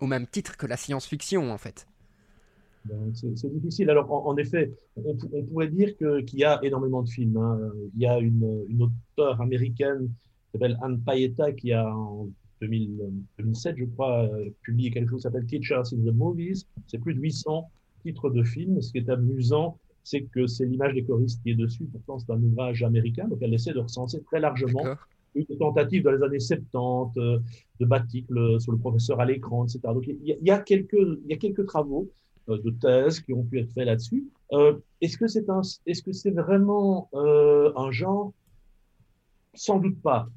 au 0.02 0.08
même 0.08 0.28
titre 0.28 0.58
que 0.58 0.67
la 0.67 0.76
science-fiction, 0.76 1.52
en 1.52 1.58
fait? 1.58 1.88
Ben, 2.84 3.13
c'est 3.13 3.54
difficile. 3.54 3.89
Alors, 3.89 4.12
en, 4.12 4.38
effet, 4.38 4.71
on, 4.95 5.15
pourrait 5.45 5.67
dire 5.67 5.95
qu'il 5.97 6.39
y 6.39 6.43
a 6.45 6.60
énormément 6.63 7.02
de 7.02 7.10
films. 7.10 7.38
Hein. 7.38 7.60
Il 7.95 8.02
y 8.02 8.06
a 8.06 8.17
une, 8.19 8.65
une 8.69 8.84
auteure 8.84 9.41
américaine 9.41 10.10
s'appelle 10.58 10.78
Anne 10.82 11.00
Payetta, 11.02 11.52
qui 11.52 11.72
a 11.72 11.88
en 11.93 12.30
2007, 12.62 13.76
je 13.78 13.86
crois, 13.86 14.24
euh, 14.24 14.50
publié 14.62 14.91
quelque 14.91 15.10
chose 15.10 15.20
qui 15.20 15.24
s'appelle 15.24 15.46
Teachers 15.46 15.93
in 15.93 15.98
the 15.98 16.13
Movies. 16.13 16.65
C'est 16.88 16.98
plus 16.98 17.13
de 17.13 17.20
800 17.20 17.70
titres 18.04 18.30
de 18.30 18.43
films. 18.43 18.82
Ce 18.82 18.91
qui 18.91 19.00
est 19.00 19.10
amusant, 19.10 19.78
c'est 20.04 20.22
que 20.22 20.48
c'est 20.48 20.65
l'image 20.65 20.93
des 20.93 21.04
choristes 21.04 21.41
qui 21.43 21.52
est 21.52 21.56
dessus. 21.56 21.86
Pourtant, 21.86 22.20
c'est 22.20 22.32
un 22.32 22.41
ouvrage 22.41 22.84
américain, 22.84 23.28
donc 23.28 23.39
elle 23.41 23.54
essaie 23.54 23.74
de 23.74 23.80
recenser 23.80 24.22
très 24.24 24.39
largement 24.39 24.84
une 25.36 25.46
tentative 25.60 26.04
dans 26.04 26.12
les 26.12 26.24
années 26.24 26.39
70 26.39 27.20
euh, 27.20 27.39
de 27.80 27.86
Baticle 27.86 28.60
sur 28.60 28.72
le 28.72 28.78
professeur 28.80 29.20
à 29.20 29.26
l'écran, 29.26 29.65
etc. 29.65 29.82
Donc 29.84 30.08
il 30.08 30.17
y, 30.24 30.52
a, 30.52 30.60
quelques, 30.60 30.93
il 30.93 31.30
y 31.30 31.34
a 31.34 31.38
quelques 31.38 31.65
travaux 31.67 32.10
euh, 32.50 32.58
de 32.63 32.72
thèse 32.72 33.20
qui 33.20 33.34
ont 33.34 33.43
pu 33.43 33.60
être 33.60 33.72
faits 33.72 33.86
là-dessus. 33.86 34.26
est-ce 35.02 35.17
que 35.17 35.28
c'est 35.28 35.48
un, 35.50 35.62
est-ce 35.86 36.02
que 36.02 36.12
c'est 36.12 36.32
vraiment 36.32 37.10
un 37.13 37.91
genre 37.91 38.34
Sans 39.58 39.80
doute 39.80 40.02
pas. 40.02 40.30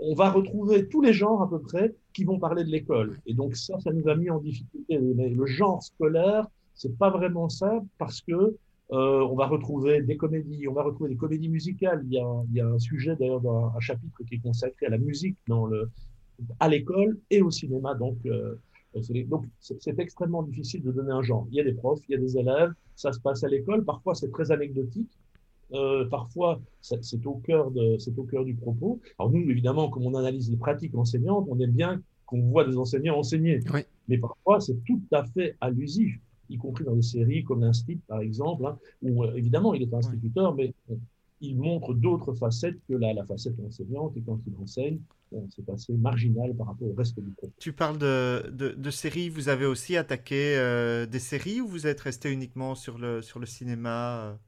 on 0.00 0.14
va 0.14 0.30
retrouver 0.30 0.88
tous 0.88 1.02
les 1.02 1.12
genres 1.12 1.42
à 1.42 1.50
peu 1.50 1.60
près 1.60 1.94
qui 2.12 2.24
vont 2.24 2.38
parler 2.38 2.64
de 2.64 2.70
l'école. 2.70 3.18
Et 3.26 3.34
donc 3.34 3.56
ça, 3.56 3.78
ça 3.80 3.92
nous 3.92 4.08
a 4.08 4.14
mis 4.14 4.30
en 4.30 4.38
difficulté. 4.38 4.98
Le 4.98 5.46
genre 5.46 5.82
scolaire, 5.82 6.46
c'est 6.74 6.96
pas 6.96 7.10
vraiment 7.10 7.48
ça 7.48 7.82
parce 7.98 8.20
que 8.20 8.56
euh, 8.92 9.26
on 9.30 9.34
va 9.34 9.46
retrouver 9.46 10.02
des 10.02 10.16
comédies, 10.16 10.68
on 10.68 10.74
va 10.74 10.82
retrouver 10.82 11.10
des 11.10 11.16
comédies 11.16 11.48
musicales. 11.48 12.02
Il 12.06 12.12
y 12.12 12.18
a, 12.18 12.44
il 12.50 12.56
y 12.56 12.60
a 12.60 12.66
un 12.66 12.78
sujet 12.78 13.16
d'ailleurs 13.16 13.40
dans 13.40 13.72
un 13.74 13.80
chapitre 13.80 14.22
qui 14.28 14.36
est 14.36 14.38
consacré 14.38 14.86
à 14.86 14.90
la 14.90 14.98
musique 14.98 15.36
dans 15.48 15.66
le, 15.66 15.90
à 16.60 16.68
l'école 16.68 17.18
et 17.30 17.40
au 17.42 17.50
cinéma. 17.50 17.94
Donc, 17.94 18.18
euh, 18.26 18.56
donc 19.26 19.46
c'est 19.58 19.98
extrêmement 19.98 20.42
difficile 20.42 20.82
de 20.82 20.92
donner 20.92 21.12
un 21.12 21.22
genre. 21.22 21.46
Il 21.50 21.56
y 21.56 21.60
a 21.60 21.64
des 21.64 21.72
profs, 21.72 22.00
il 22.08 22.12
y 22.12 22.14
a 22.14 22.20
des 22.20 22.36
élèves, 22.36 22.72
ça 22.94 23.12
se 23.12 23.20
passe 23.20 23.42
à 23.42 23.48
l'école. 23.48 23.84
Parfois, 23.84 24.14
c'est 24.14 24.30
très 24.30 24.52
anecdotique. 24.52 25.10
Euh, 25.72 26.06
parfois, 26.06 26.60
c'est 26.80 27.26
au 27.26 27.34
cœur 27.36 27.70
de, 27.70 27.96
c'est 27.98 28.16
au 28.18 28.24
cœur 28.24 28.44
du 28.44 28.54
propos. 28.54 29.00
Alors 29.18 29.32
nous, 29.32 29.50
évidemment, 29.50 29.88
comme 29.88 30.06
on 30.06 30.14
analyse 30.14 30.50
les 30.50 30.56
pratiques 30.56 30.94
enseignantes, 30.94 31.46
on 31.48 31.58
aime 31.60 31.72
bien 31.72 32.02
qu'on 32.26 32.42
voit 32.42 32.64
des 32.64 32.76
enseignants 32.76 33.18
enseigner. 33.18 33.60
Mais 34.08 34.18
parfois, 34.18 34.60
c'est 34.60 34.82
tout 34.84 35.00
à 35.12 35.24
fait 35.24 35.56
allusif 35.60 36.18
y 36.50 36.58
compris 36.58 36.84
dans 36.84 36.94
des 36.94 37.02
séries 37.02 37.42
comme 37.42 37.62
l'Institut, 37.62 38.00
par 38.06 38.20
exemple, 38.20 38.66
hein, 38.66 38.78
où 39.02 39.24
euh, 39.24 39.34
évidemment 39.34 39.72
il 39.74 39.82
est 39.82 39.94
instituteur, 39.94 40.54
mais 40.54 40.74
euh, 40.90 40.94
il 41.40 41.58
montre 41.58 41.94
d'autres 41.94 42.34
facettes 42.34 42.76
que 42.88 42.94
la, 42.94 43.14
la, 43.14 43.24
facette 43.24 43.54
enseignante, 43.66 44.16
et 44.16 44.20
quand 44.20 44.38
il 44.46 44.54
enseigne, 44.62 44.98
c'est 45.50 45.68
assez 45.68 45.92
marginal 45.94 46.54
par 46.54 46.68
rapport 46.68 46.88
au 46.88 46.94
reste 46.94 47.18
du 47.18 47.30
groupe. 47.30 47.52
Tu 47.58 47.72
parles 47.72 47.98
de, 47.98 48.50
de, 48.52 48.90
séries, 48.90 49.28
vous 49.28 49.48
avez 49.48 49.66
aussi 49.66 49.96
attaqué 49.96 50.56
euh, 50.56 51.06
des 51.06 51.18
séries 51.18 51.60
ou 51.60 51.66
vous 51.66 51.86
êtes 51.86 52.00
resté 52.00 52.30
uniquement 52.30 52.74
sur 52.74 52.98
le, 52.98 53.20
sur 53.20 53.40
le 53.40 53.46
cinéma 53.46 54.38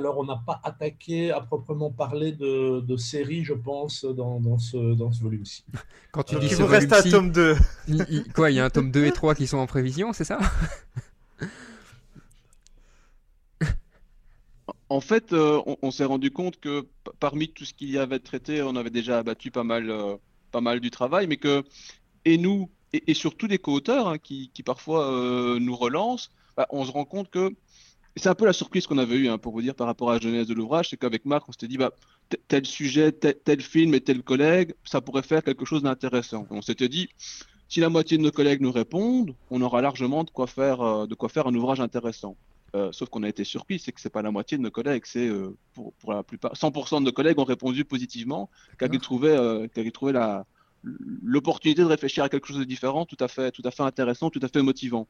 alors, 0.00 0.16
on 0.16 0.24
n'a 0.24 0.42
pas 0.46 0.60
attaqué 0.64 1.30
à 1.30 1.42
proprement 1.42 1.90
parler 1.90 2.32
de, 2.32 2.80
de 2.80 2.96
séries, 2.96 3.44
je 3.44 3.52
pense, 3.52 4.06
dans, 4.06 4.40
dans 4.40 4.58
ce, 4.58 4.94
dans 4.94 5.12
ce 5.12 5.22
volume-ci. 5.22 5.62
Quand 6.12 6.22
tu 6.22 6.36
euh, 6.36 6.38
dis 6.38 6.48
qu'il 6.48 6.56
vous 6.56 6.66
reste 6.66 6.90
un 6.90 7.02
tome 7.02 7.30
2. 7.30 7.56
quoi, 8.34 8.50
il 8.50 8.56
y 8.56 8.60
a 8.60 8.64
un 8.64 8.70
tome 8.70 8.90
2 8.90 9.04
et 9.04 9.12
3 9.12 9.34
qui 9.34 9.46
sont 9.46 9.58
en 9.58 9.66
prévision, 9.66 10.14
c'est 10.14 10.24
ça? 10.24 10.38
En 14.88 15.00
fait, 15.00 15.32
euh, 15.32 15.60
on, 15.82 15.90
s'est 15.92 16.04
rendu 16.04 16.32
compte 16.32 16.58
que 16.58 16.88
parmi 17.20 17.48
tout 17.48 17.64
ce 17.64 17.74
qu'il 17.74 17.90
y 17.90 17.98
avait 17.98 18.18
traité, 18.18 18.60
on 18.62 18.74
avait 18.74 18.90
déjà 18.90 19.18
abattu 19.18 19.52
pas 19.52 19.62
mal, 19.62 19.88
euh, 19.88 20.16
pas 20.50 20.60
mal 20.60 20.80
du 20.80 20.90
travail, 20.90 21.28
mais 21.28 21.36
que, 21.36 21.62
et 22.24 22.38
nous, 22.38 22.70
et, 22.92 23.14
surtout 23.14 23.46
des 23.46 23.58
co-auteurs 23.58 24.08
hein, 24.08 24.18
qui, 24.18 24.50
qui, 24.52 24.64
parfois 24.64 25.58
nous 25.60 25.76
relancent, 25.76 26.30
bah, 26.56 26.66
on 26.70 26.84
se 26.84 26.90
rend 26.90 27.04
compte 27.04 27.30
que 27.30 27.54
c'est 28.16 28.28
un 28.28 28.34
peu 28.34 28.44
la 28.44 28.52
surprise 28.52 28.86
qu'on 28.86 28.98
avait 28.98 29.16
eue, 29.16 29.28
hein, 29.28 29.38
pour 29.38 29.52
vous 29.52 29.62
dire, 29.62 29.74
par 29.74 29.86
rapport 29.86 30.10
à 30.10 30.14
la 30.14 30.20
jeunesse 30.20 30.46
de 30.46 30.54
l'ouvrage, 30.54 30.90
c'est 30.90 30.96
qu'avec 30.96 31.24
Marc, 31.24 31.48
on 31.48 31.52
s'était 31.52 31.68
dit, 31.68 31.78
bah, 31.78 31.92
tel 32.48 32.66
sujet, 32.66 33.12
tel, 33.12 33.60
film 33.60 33.94
et 33.94 34.00
tel 34.00 34.22
collègue, 34.22 34.74
ça 34.84 35.00
pourrait 35.00 35.22
faire 35.22 35.42
quelque 35.42 35.64
chose 35.64 35.82
d'intéressant. 35.82 36.46
On 36.50 36.62
s'était 36.62 36.88
dit, 36.88 37.08
si 37.68 37.80
la 37.80 37.88
moitié 37.88 38.18
de 38.18 38.22
nos 38.22 38.32
collègues 38.32 38.60
nous 38.60 38.72
répondent, 38.72 39.34
on 39.50 39.62
aura 39.62 39.80
largement 39.80 40.24
de 40.24 40.30
quoi 40.30 40.46
faire, 40.46 40.80
euh, 40.80 41.06
de 41.06 41.14
quoi 41.14 41.28
faire 41.28 41.46
un 41.46 41.54
ouvrage 41.54 41.80
intéressant. 41.80 42.36
Euh, 42.74 42.92
sauf 42.92 43.08
qu'on 43.08 43.22
a 43.22 43.28
été 43.28 43.44
surpris, 43.44 43.78
c'est 43.78 43.92
que 43.92 44.00
c'est 44.00 44.10
pas 44.10 44.22
la 44.22 44.30
moitié 44.30 44.56
de 44.56 44.62
nos 44.62 44.70
collègues, 44.70 45.02
c'est 45.04 45.26
euh, 45.26 45.56
pour, 45.74 45.92
pour, 45.94 46.12
la 46.12 46.22
plupart, 46.22 46.52
100% 46.54 47.00
de 47.00 47.04
nos 47.04 47.12
collègues 47.12 47.38
ont 47.38 47.44
répondu 47.44 47.84
positivement, 47.84 48.48
car 48.78 48.88
ils 48.92 49.00
trouvaient, 49.00 49.36
la, 50.12 50.44
l'opportunité 50.82 51.82
de 51.82 51.86
réfléchir 51.86 52.24
à 52.24 52.28
quelque 52.28 52.46
chose 52.46 52.58
de 52.58 52.64
différent, 52.64 53.06
tout 53.06 53.16
à 53.20 53.28
fait, 53.28 53.50
tout 53.50 53.62
à 53.64 53.70
fait 53.70 53.82
intéressant, 53.82 54.30
tout 54.30 54.40
à 54.42 54.48
fait 54.48 54.62
motivant. 54.62 55.06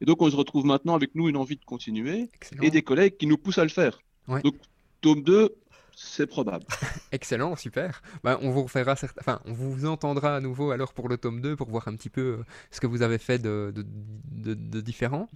Et 0.00 0.04
donc, 0.04 0.22
on 0.22 0.30
se 0.30 0.36
retrouve 0.36 0.64
maintenant 0.64 0.94
avec 0.94 1.14
nous 1.14 1.28
une 1.28 1.36
envie 1.36 1.56
de 1.56 1.64
continuer 1.64 2.30
et 2.60 2.70
des 2.70 2.82
collègues 2.82 3.16
qui 3.16 3.26
nous 3.26 3.38
poussent 3.38 3.58
à 3.58 3.64
le 3.64 3.70
faire. 3.70 4.00
Donc, 4.28 4.54
tome 5.00 5.22
2, 5.22 5.54
c'est 5.94 6.26
probable. 6.26 6.64
Excellent, 7.12 7.56
super. 7.56 8.02
Bah, 8.24 8.38
on 8.42 8.50
vous 8.50 8.62
refera 8.62 8.92
enfin, 8.92 9.40
on 9.44 9.52
vous 9.52 9.86
entendra 9.86 10.36
à 10.36 10.40
nouveau 10.40 10.70
alors 10.70 10.92
pour 10.94 11.08
le 11.08 11.18
tome 11.18 11.40
2 11.40 11.56
pour 11.56 11.68
voir 11.68 11.88
un 11.88 11.96
petit 11.96 12.10
peu 12.10 12.20
euh, 12.20 12.44
ce 12.70 12.80
que 12.80 12.86
vous 12.86 13.02
avez 13.02 13.18
fait 13.18 13.38
de, 13.38 13.72
de, 13.74 14.80
différent. 14.80 15.28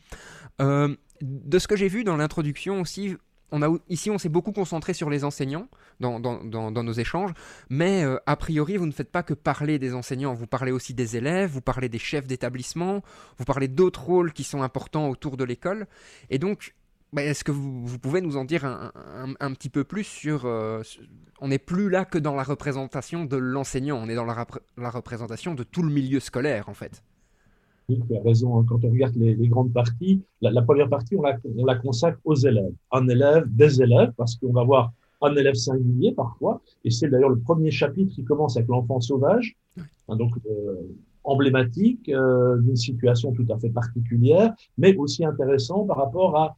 Euh, 0.61 0.95
de 1.21 1.59
ce 1.59 1.69
que 1.69 1.77
j'ai 1.77 1.89
vu 1.89 2.05
dans 2.05 2.17
l'introduction 2.17 2.81
aussi, 2.81 3.17
on 3.53 3.79
ici, 3.89 4.11
on 4.11 4.19
s'est 4.19 4.29
beaucoup 4.29 4.53
concentré 4.53 4.93
sur 4.93 5.11
les 5.11 5.25
enseignants 5.25 5.69
dans, 6.01 6.19
nos 6.21 6.93
échanges, 6.93 7.33
mais 7.71 8.05
euh, 8.05 8.19
a 8.27 8.37
priori, 8.37 8.77
vous 8.77 8.87
ne 8.87 8.93
faites 8.93 9.11
pas 9.11 9.23
que 9.23 9.35
parler 9.35 9.79
des 9.79 9.95
enseignants, 9.95 10.35
vous 10.35 10.47
parlez 10.47 10.73
aussi 10.73 10.95
des 10.95 11.17
élèves, 11.17 11.51
vous 11.51 11.61
parlez 11.61 11.89
des 11.89 11.99
chefs 11.99 12.27
d'établissement, 12.27 13.03
vous 13.39 13.45
parlez 13.45 13.69
d'autres 13.69 14.03
rôles 14.03 14.33
qui 14.33 14.45
sont 14.45 14.63
importants 14.63 15.09
autour 15.09 15.37
de 15.37 15.45
l'école. 15.45 15.87
Et 16.31 16.39
donc, 16.39 16.75
bah, 17.13 17.23
est-ce 17.23 17.45
que 17.45 17.53
vous, 17.53 17.99
pouvez 17.99 18.21
nous 18.21 18.37
en 18.37 18.45
dire 18.45 18.65
un, 18.65 19.53
petit 19.55 19.71
peu 19.71 19.85
plus 19.85 20.05
sur... 20.05 20.45
Euh, 20.45 20.83
on 21.41 21.49
n'est 21.49 21.59
plus 21.59 21.89
là 21.89 22.05
que 22.05 22.19
dans 22.19 22.35
la 22.35 22.43
représentation 22.43 23.25
de 23.25 23.37
l'enseignant, 23.37 23.97
on 23.97 24.09
est 24.09 24.15
dans 24.15 24.25
la 24.25 24.91
représentation 24.91 25.55
de 25.55 25.63
tout 25.63 25.83
le 25.83 25.91
milieu 25.91 26.21
scolaire, 26.21 26.69
en 26.69 26.75
fait 26.75 27.03
tu 27.89 28.17
as 28.17 28.23
raison, 28.23 28.65
quand 28.65 28.85
on 28.85 28.91
regarde 28.91 29.15
les, 29.17 29.49
grandes 29.49 29.73
parties, 29.73 30.21
la, 30.41 30.63
première 30.63 30.89
partie, 30.89 31.17
on 31.17 31.23
la, 31.23 31.39
on 31.57 31.65
la, 31.65 31.77
consacre 31.77 32.19
aux 32.25 32.35
élèves. 32.35 32.73
Un 32.93 33.09
élève, 33.09 33.45
des 33.49 33.81
élèves, 33.81 34.13
parce 34.17 34.37
qu'on 34.37 34.53
va 34.53 34.65
voir 34.65 34.93
un 35.23 35.35
élève 35.37 35.55
singulier 35.55 36.13
parfois, 36.13 36.61
et 36.85 36.91
c'est 36.91 37.09
d'ailleurs 37.09 37.31
le 37.31 37.39
premier 37.39 37.71
chapitre 37.71 38.15
qui 38.15 38.25
commence 38.25 38.57
avec 38.57 38.69
l'enfant 38.69 39.01
sauvage, 39.01 39.57
hein, 40.09 40.17
donc 40.17 40.33
euh, 40.51 40.83
emblématique 41.25 42.09
euh, 42.09 42.59
d'une 42.59 42.77
situation 42.77 43.33
tout 43.33 43.47
à 43.51 43.59
fait 43.59 43.71
particulière, 43.71 44.53
mais 44.79 44.95
aussi 44.97 45.25
intéressant 45.25 45.85
par 45.85 45.97
rapport 45.97 46.37
à 46.37 46.57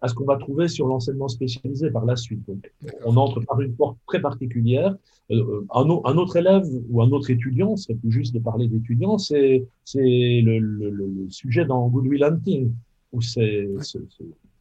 à 0.00 0.08
ce 0.08 0.14
qu'on 0.14 0.24
va 0.24 0.36
trouver 0.36 0.68
sur 0.68 0.86
l'enseignement 0.86 1.28
spécialisé 1.28 1.90
par 1.90 2.04
la 2.04 2.16
suite. 2.16 2.42
on 3.04 3.16
entre 3.16 3.40
par 3.40 3.60
une 3.60 3.74
porte 3.74 3.96
très 4.06 4.20
particulière. 4.20 4.94
Euh, 5.32 5.66
un, 5.74 5.88
un, 6.04 6.16
autre 6.18 6.36
élève 6.36 6.64
ou 6.88 7.02
un 7.02 7.10
autre 7.10 7.30
étudiant, 7.30 7.76
ce 7.76 7.84
serait 7.84 7.94
plus 7.96 8.12
juste 8.12 8.34
de 8.34 8.38
parler 8.38 8.68
d'étudiant, 8.68 9.18
c'est 9.18 9.66
le, 9.94 10.58
le, 10.58 10.90
le, 10.90 11.30
sujet 11.30 11.64
dans 11.64 11.88
Goodwill 11.88 12.22
Hunting, 12.22 12.72
où 13.12 13.20
c'est 13.20 13.68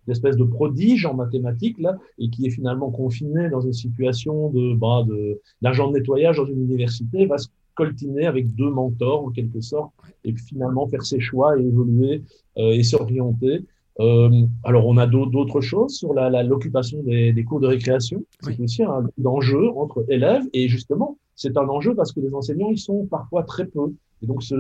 une 0.08 0.12
espèce 0.12 0.38
de 0.38 0.44
prodige 0.44 1.06
en 1.06 1.14
mathématiques, 1.14 1.80
là, 1.80 1.98
et 2.18 2.30
qui 2.30 2.48
est 2.48 2.50
finalement 2.50 2.90
confiné 2.90 3.50
dans 3.50 3.62
une 3.62 3.74
situation 3.74 4.50
de 4.50 4.74
bah, 4.74 5.06
d'agent 5.62 5.88
de, 5.88 5.94
de 5.94 6.00
nettoyage 6.00 6.38
dans 6.38 6.46
une 6.46 6.64
université, 6.64 7.28
va 7.28 7.38
se 7.38 7.50
coltiner 7.76 8.26
avec 8.26 8.56
deux 8.56 8.70
mentors, 8.70 9.26
en 9.26 9.30
quelque 9.30 9.62
sorte, 9.62 9.94
et 10.24 10.34
finalement 10.34 10.88
faire 10.88 11.06
ses 11.06 11.20
choix 11.20 11.60
et 11.60 11.64
évoluer 11.64 12.24
euh, 12.58 12.72
et 12.72 12.84
s'orienter. 12.84 13.64
Euh, 14.00 14.46
alors, 14.64 14.88
on 14.88 14.98
a 14.98 15.08
d'autres 15.08 15.62
choses 15.62 15.96
sur 15.96 16.14
l'occupation 16.14 17.02
des, 17.04 17.32
des, 17.32 17.44
cours 17.44 17.60
de 17.60 17.68
récréation. 17.68 18.24
C'est 18.42 18.60
aussi 18.60 18.84
un 18.84 19.10
enjeu 19.24 19.70
entre 19.76 20.06
élèves. 20.10 20.44
Et 20.54 20.68
justement, 20.68 21.18
c'est 21.36 21.58
un 21.58 21.68
enjeu 21.68 21.96
parce 21.96 22.12
que 22.12 22.20
les 22.20 22.34
enseignants, 22.34 22.72
ils 22.72 22.80
sont 22.80 23.06
parfois 23.06 23.44
très 23.44 23.66
peu. 23.66 23.94
Et 24.22 24.28
donc, 24.28 24.44
se, 24.44 24.56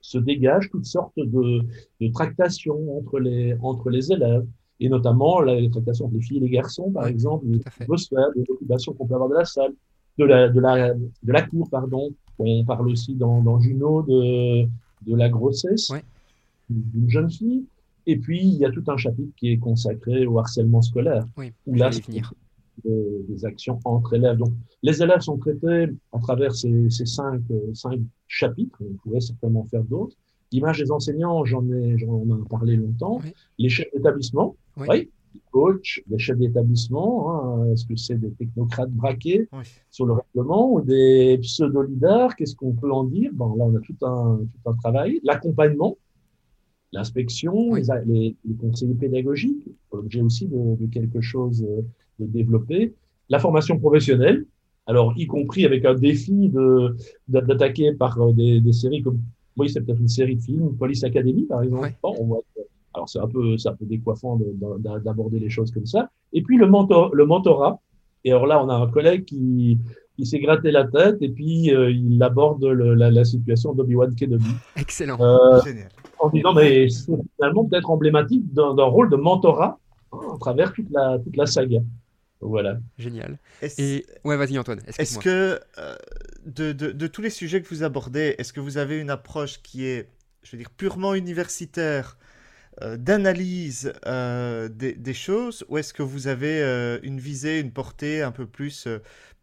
se 0.00 0.18
dégagent 0.18 0.70
toutes 0.70 0.86
sortes 0.86 1.16
de, 1.16 1.62
de 2.00 2.08
tractations 2.08 2.98
entre 2.98 3.20
les, 3.20 3.56
entre 3.62 3.90
les 3.90 4.12
élèves. 4.12 4.44
Et 4.80 4.88
notamment, 4.88 5.40
les 5.40 5.70
tractations 5.70 6.06
entre 6.06 6.14
les 6.14 6.22
filles 6.22 6.38
et 6.38 6.40
les 6.40 6.50
garçons, 6.50 6.90
par 6.90 7.06
exemple, 7.06 7.46
les 7.46 7.60
atmosphères, 7.80 8.28
les 8.34 8.44
occupations 8.48 8.92
qu'on 8.92 9.06
peut 9.06 9.14
avoir 9.14 9.30
de 9.30 9.34
la 9.34 9.44
salle, 9.44 9.72
de 10.18 10.24
la, 10.24 10.48
de 10.48 10.60
la, 10.60 10.94
de 10.94 11.32
la 11.32 11.42
cour, 11.42 11.68
pardon. 11.70 12.10
On 12.38 12.64
parle 12.64 12.88
aussi 12.88 13.14
dans, 13.14 13.40
dans 13.40 13.60
Juno 13.60 14.02
de, 14.02 14.64
de 15.06 15.16
la 15.16 15.28
grossesse 15.28 15.92
d'une 16.68 17.08
jeune 17.08 17.30
fille. 17.30 17.64
Et 18.06 18.16
puis, 18.16 18.40
il 18.40 18.56
y 18.56 18.64
a 18.64 18.70
tout 18.70 18.84
un 18.88 18.96
chapitre 18.96 19.32
qui 19.36 19.52
est 19.52 19.58
consacré 19.58 20.26
au 20.26 20.38
harcèlement 20.38 20.82
scolaire. 20.82 21.24
Oui, 21.36 21.52
où 21.66 21.74
là, 21.74 21.90
venir. 21.90 22.32
Des, 22.84 23.44
actions 23.44 23.78
entre 23.84 24.14
élèves. 24.14 24.36
Donc, 24.36 24.52
les 24.82 25.00
élèves 25.00 25.20
sont 25.20 25.38
traités 25.38 25.86
à 26.12 26.18
travers 26.18 26.54
ces, 26.54 26.90
ces 26.90 27.06
cinq, 27.06 27.40
cinq, 27.72 28.00
chapitres. 28.26 28.76
On 28.80 28.94
pourrait 28.94 29.20
certainement 29.20 29.64
faire 29.64 29.84
d'autres. 29.84 30.16
L'image 30.52 30.78
des 30.78 30.90
enseignants, 30.90 31.44
j'en 31.44 31.68
ai, 31.70 31.98
j'en 31.98 32.22
ai 32.22 32.48
parlé 32.48 32.76
longtemps. 32.76 33.20
Les 33.58 33.68
chefs 33.68 33.92
d'établissement, 33.92 34.56
oui. 34.76 35.10
les 35.34 35.40
coachs, 35.50 36.00
les 36.08 36.18
chefs 36.18 36.38
d'établissement. 36.38 37.60
Hein, 37.60 37.72
est-ce 37.72 37.86
que 37.86 37.96
c'est 37.96 38.16
des 38.16 38.30
technocrates 38.32 38.90
braqués 38.90 39.48
sur 39.90 40.06
le 40.06 40.14
règlement 40.14 40.72
ou 40.72 40.80
des 40.80 41.38
pseudo-leaders? 41.42 42.36
Qu'est-ce 42.36 42.54
qu'on 42.54 42.72
peut 42.72 42.92
en 42.92 43.04
dire? 43.04 43.30
Bon, 43.32 43.54
là, 43.56 43.64
on 43.64 43.74
a 43.74 43.80
tout 43.80 43.96
un, 44.02 44.38
tout 44.38 44.70
un 44.70 44.74
travail. 44.74 45.20
L'accompagnement 45.24 45.96
l'inspection, 46.94 47.74
les, 47.74 48.36
conseillers 48.60 48.94
pédagogiques, 48.94 49.68
l'objet 49.92 50.22
aussi 50.22 50.46
de, 50.46 50.86
quelque 50.86 51.20
chose 51.20 51.66
euh, 51.68 51.82
de 52.20 52.26
développé, 52.26 52.94
la 53.28 53.38
formation 53.38 53.78
professionnelle, 53.78 54.46
alors 54.86 55.12
y 55.16 55.26
compris 55.26 55.64
avec 55.64 55.84
un 55.84 55.94
défi 55.94 56.48
de 56.48 56.96
d'attaquer 57.28 57.92
par 57.92 58.20
euh, 58.20 58.32
des, 58.32 58.72
séries 58.72 59.02
comme, 59.02 59.20
oui, 59.56 59.68
c'est 59.68 59.80
peut-être 59.80 60.00
une 60.00 60.08
série 60.08 60.36
de 60.36 60.42
films, 60.42 60.76
Police 60.76 61.04
Academy 61.04 61.44
par 61.44 61.62
exemple. 61.62 61.92
alors 62.94 63.08
c'est 63.08 63.18
un 63.18 63.28
peu, 63.28 63.58
c'est 63.58 63.68
un 63.68 63.74
peu 63.74 63.86
décoiffant 63.86 64.38
d'aborder 65.04 65.40
les 65.40 65.50
choses 65.50 65.72
comme 65.72 65.86
ça. 65.86 66.10
Et 66.32 66.42
puis 66.42 66.56
le 66.56 66.66
mentor, 66.66 67.14
le 67.14 67.26
mentorat. 67.26 67.80
Et 68.26 68.30
alors 68.30 68.46
là, 68.46 68.64
on 68.64 68.68
a 68.70 68.74
un 68.74 68.86
collègue 68.90 69.26
qui 69.26 69.78
il 70.18 70.26
s'est 70.26 70.38
gratté 70.38 70.70
la 70.70 70.84
tête 70.84 71.16
et 71.20 71.28
puis 71.28 71.74
euh, 71.74 71.90
il 71.90 72.22
aborde 72.22 72.64
la, 72.64 73.24
situation 73.24 73.74
d'Obi-Wan 73.74 74.14
Kenobi. 74.14 74.50
Excellent. 74.76 75.18
Euh, 75.20 75.60
en 76.18 76.28
disant, 76.30 76.54
mais 76.54 76.88
c'est 76.88 77.12
finalement 77.36 77.64
peut-être 77.64 77.90
emblématique 77.90 78.52
d'un 78.52 78.84
rôle 78.84 79.10
de 79.10 79.16
mentorat 79.16 79.78
hein, 80.12 80.18
à 80.34 80.38
travers 80.38 80.72
toute 80.72 80.90
la, 80.90 81.18
toute 81.18 81.36
la 81.36 81.46
saga. 81.46 81.80
Voilà. 82.40 82.78
Génial. 82.98 83.38
Et 83.78 84.04
ouais, 84.24 84.36
vas-y 84.36 84.58
Antoine. 84.58 84.80
Est-ce 84.98 85.18
que 85.18 85.60
euh, 85.78 85.96
de, 86.44 86.72
de, 86.72 86.92
de, 86.92 87.06
tous 87.06 87.22
les 87.22 87.30
sujets 87.30 87.62
que 87.62 87.68
vous 87.68 87.82
abordez, 87.82 88.34
est-ce 88.38 88.52
que 88.52 88.60
vous 88.60 88.76
avez 88.76 88.98
une 89.00 89.10
approche 89.10 89.62
qui 89.62 89.86
est, 89.86 90.08
je 90.42 90.52
veux 90.52 90.58
dire, 90.58 90.70
purement 90.70 91.14
universitaire 91.14 92.18
euh, 92.18 92.23
d'analyse 92.80 93.92
euh, 94.06 94.68
des, 94.68 94.94
des, 94.94 95.14
choses, 95.14 95.64
ou 95.68 95.78
est-ce 95.78 95.92
que 95.94 96.02
vous 96.02 96.26
avez 96.26 96.60
une 97.02 97.20
visée, 97.20 97.60
une 97.60 97.72
portée 97.72 98.22
un 98.22 98.32
peu 98.32 98.46
plus 98.46 98.88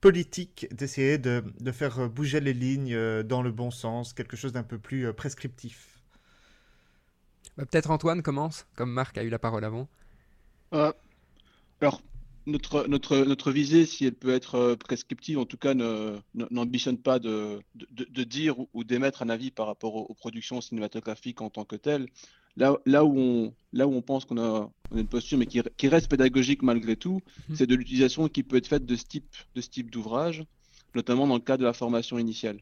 politique 0.01 0.67
d'essayer 0.71 1.17
de, 1.17 1.43
de, 1.59 1.71
faire 1.71 2.09
bouger 2.09 2.39
les 2.39 2.53
lignes 2.53 3.23
dans 3.23 3.41
le 3.41 3.51
bon 3.51 3.71
sens, 3.71 4.13
quelque 4.13 4.35
chose 4.35 4.51
d'un 4.51 4.63
peu 4.63 4.77
plus 4.77 5.13
prescriptif? 5.13 5.99
Bah, 7.57 7.65
Peut-être 7.65 7.91
Antoine 7.91 8.21
commence, 8.21 8.65
comme 8.75 8.91
Marc 8.91 9.17
a 9.17 9.23
eu 9.23 9.29
la 9.29 9.39
parole 9.39 9.63
avant. 9.63 9.87
alors, 10.71 12.01
notre, 12.47 12.87
notre, 12.87 13.17
notre 13.17 13.51
visée, 13.51 13.85
si 13.85 14.05
elle 14.05 14.15
peut 14.15 14.33
être 14.33 14.55
euh, 14.55 14.75
prescriptive, 14.75 15.37
en 15.37 15.45
tout 15.45 15.57
cas, 15.57 15.73
n'ambitionne 16.33 16.97
pas 16.97 17.19
de, 17.19 17.61
de, 17.75 18.05
de, 18.05 18.23
dire 18.23 18.55
ou 18.73 18.83
d'émettre 18.83 19.21
un 19.21 19.29
avis 19.29 19.51
par 19.51 19.67
rapport 19.67 19.95
aux, 19.95 20.13
productions 20.13 20.61
cinématographiques 20.61 21.41
en 21.41 21.49
tant 21.49 21.65
que 21.65 21.75
telles. 21.75 22.07
Là, 22.57 22.77
là, 22.85 23.05
où, 23.05 23.17
on, 23.17 23.53
là 23.73 23.87
où 23.87 23.93
on 23.93 24.01
pense 24.01 24.25
qu'on 24.25 24.37
a, 24.37 24.69
une 24.93 25.07
posture, 25.07 25.37
mais 25.37 25.45
qui, 25.45 25.61
qui 25.77 25.87
reste 25.87 26.09
pédagogique 26.09 26.61
malgré 26.63 26.95
tout, 26.95 27.21
mhm. 27.49 27.55
c'est 27.55 27.67
de 27.67 27.75
l'utilisation 27.75 28.27
qui 28.27 28.43
peut 28.43 28.57
être 28.57 28.67
faite 28.67 28.85
de 28.85 28.95
ce 28.95 29.05
type 29.05 29.25
de 29.55 29.61
type 29.61 29.89
d'ouvrage, 29.89 30.43
notamment 30.95 31.27
dans 31.27 31.35
le 31.35 31.41
cas 31.41 31.57
de 31.57 31.63
la 31.63 31.73
formation 31.73 32.19
initiale. 32.19 32.59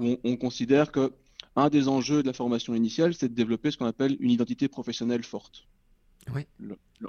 On, 0.00 0.18
on 0.24 0.36
considère 0.36 0.90
que 0.90 1.12
un 1.54 1.68
des 1.68 1.88
enjeux 1.88 2.22
de 2.22 2.26
la 2.26 2.32
formation 2.32 2.74
initiale, 2.74 3.14
c'est 3.14 3.28
de 3.28 3.34
développer 3.34 3.70
ce 3.70 3.76
qu'on 3.76 3.86
appelle 3.86 4.16
une 4.20 4.30
identité 4.30 4.68
professionnelle 4.68 5.24
forte. 5.24 5.64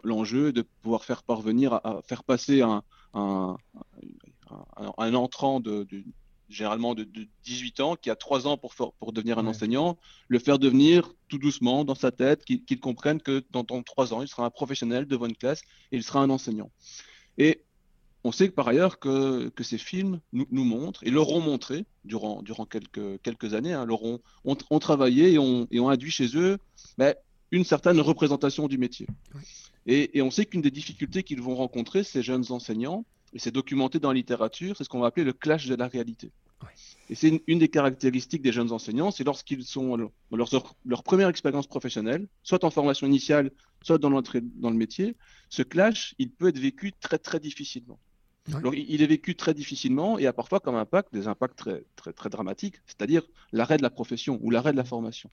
L'enjeu 0.04 0.50
est 0.50 0.54
de 0.54 0.62
pouvoir 0.82 1.04
faire 1.04 1.24
parvenir 1.24 1.74
à, 1.74 2.02
faire 2.04 2.24
passer 2.24 2.62
un, 2.62 2.84
un, 3.14 3.58
entrant 5.14 5.60
de, 5.60 5.86
généralement 6.50 6.96
de, 6.96 7.08
18 7.44 7.80
ans 7.80 7.96
qui 7.96 8.10
a 8.10 8.16
3 8.16 8.48
ans 8.48 8.58
pour, 8.58 8.74
pour 8.76 9.14
devenir 9.14 9.38
un 9.38 9.48
enseignant, 9.48 9.98
le 10.28 10.40
faire 10.40 10.60
devenir 10.60 11.14
tout 11.28 11.38
doucement 11.38 11.86
dans 11.86 11.96
sa 11.96 12.12
tête, 12.12 12.44
qu'il 12.46 12.80
comprenne 12.80 13.22
que 13.22 13.44
dans, 13.52 13.64
dans 13.64 13.82
3 13.84 14.14
ans, 14.14 14.22
il 14.22 14.28
sera 14.28 14.46
un 14.46 14.50
professionnel 14.50 15.06
devant 15.06 15.28
une 15.28 15.36
classe 15.36 15.62
et 15.92 15.98
il 15.98 16.04
sera 16.04 16.22
un 16.22 16.30
enseignant. 16.30 16.72
Et 17.38 17.64
on 18.24 18.32
sait 18.32 18.50
que 18.50 18.54
par 18.54 18.68
ailleurs 18.68 19.00
que, 19.00 19.50
que 19.50 19.64
ces 19.64 19.78
films 19.78 20.20
nous, 20.34 20.48
nous, 20.52 20.66
montrent 20.66 21.04
et 21.06 21.10
l'auront 21.10 21.40
montré 21.40 21.86
durant, 22.04 22.42
durant 22.42 22.66
quelques, 22.66 23.22
quelques 23.22 23.54
années, 23.54 23.74
hein, 23.74 23.88
ont, 23.90 24.20
ont, 24.44 24.80
travaillé 24.80 25.34
et 25.34 25.40
ont, 25.40 25.68
et 25.72 25.80
ont 25.80 25.90
induit 25.90 26.12
chez 26.12 26.36
eux 26.36 26.58
ben, 26.98 27.16
une 27.52 27.64
certaine 27.64 28.00
représentation 28.00 28.68
du 28.68 28.78
métier. 28.78 29.08
Et, 29.86 30.22
on 30.22 30.30
sait 30.30 30.46
qu'une 30.46 30.62
des 30.62 30.72
difficultés 30.72 31.24
qu'ils 31.24 31.42
vont 31.42 31.56
rencontrer, 31.56 32.04
ces 32.04 32.22
jeunes 32.22 32.46
enseignants, 32.50 33.06
et 33.34 33.40
c'est 33.40 33.52
documenté 33.52 34.00
dans 34.00 34.10
la 34.10 34.16
littérature, 34.16 34.76
c'est 34.78 34.84
ce 34.84 34.90
qu'on 34.90 35.00
va 35.00 35.08
appeler 35.08 35.26
le 35.26 35.34
clash 35.34 35.68
de 35.68 35.76
la 35.76 35.88
réalité. 35.88 36.32
Et 37.10 37.16
c'est 37.16 37.42
une, 37.48 37.60
des 37.60 37.70
caractéristiques 37.70 38.42
des 38.42 38.52
jeunes 38.52 38.72
enseignants, 38.72 39.12
c'est 39.12 39.24
lorsqu'ils 39.24 39.64
sont 39.64 39.96
leur, 39.96 40.12
leur, 40.86 41.04
première 41.04 41.30
expérience 41.30 41.68
professionnelle, 41.68 42.28
soit 42.44 42.64
en 42.64 42.70
formation 42.70 43.08
initiale, 43.08 43.52
soit 43.82 43.98
dans 43.98 44.10
l'entrée 44.10 44.42
dans 44.42 44.70
le 44.70 44.76
métier, 44.76 45.16
ce 45.50 45.64
clash, 45.64 46.14
il 46.20 46.30
peut 46.30 46.50
être 46.50 46.60
vécu 46.60 46.94
très 47.00 47.18
très 47.18 47.40
difficilement. 47.40 47.98
Alors, 48.54 48.74
il 48.74 49.02
est 49.04 49.08
vécu 49.08 49.36
très 49.36 49.54
difficilement 49.54 50.18
et 50.18 50.26
a 50.26 50.34
parfois 50.34 50.60
comme 50.60 50.76
impact 50.76 51.14
des 51.14 51.28
impacts 51.28 51.56
très, 51.56 51.84
très, 51.96 52.14
très 52.14 52.30
dramatiques, 52.30 52.82
c'est-à-dire 52.88 53.22
l'arrêt 53.52 53.78
de 53.78 53.84
la 53.84 53.92
profession 53.92 54.40
ou 54.42 54.50
l'arrêt 54.50 54.72
de 54.72 54.78
la 54.78 54.84
formation. 54.84 55.30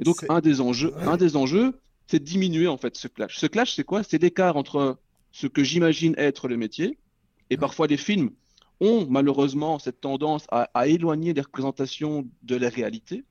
Et 0.00 0.04
donc, 0.04 0.24
un 0.30 0.40
des 0.40 0.62
enjeux, 0.62 0.94
un 0.96 1.18
des 1.18 1.36
enjeux, 1.36 1.78
c'est 2.06 2.18
de 2.18 2.24
diminuer 2.24 2.66
en 2.66 2.78
fait 2.78 2.96
ce 2.96 3.08
clash. 3.08 3.38
Ce 3.38 3.46
clash, 3.46 3.74
c'est 3.74 3.84
quoi? 3.84 4.02
C'est 4.02 4.22
l'écart 4.22 4.56
entre 4.56 4.98
ce 5.32 5.46
que 5.46 5.62
j'imagine 5.62 6.14
être 6.16 6.48
le 6.48 6.56
métier 6.56 6.98
et 7.50 7.56
parfois 7.56 7.86
les 7.86 7.96
films 7.96 8.30
ont 8.80 9.06
malheureusement 9.08 9.78
cette 9.78 10.00
tendance 10.00 10.46
à, 10.50 10.68
à, 10.74 10.86
éloigner 10.86 11.32
les 11.32 11.40
représentations 11.40 12.28
de 12.42 12.56
la 12.56 12.68
réalité 12.68 13.24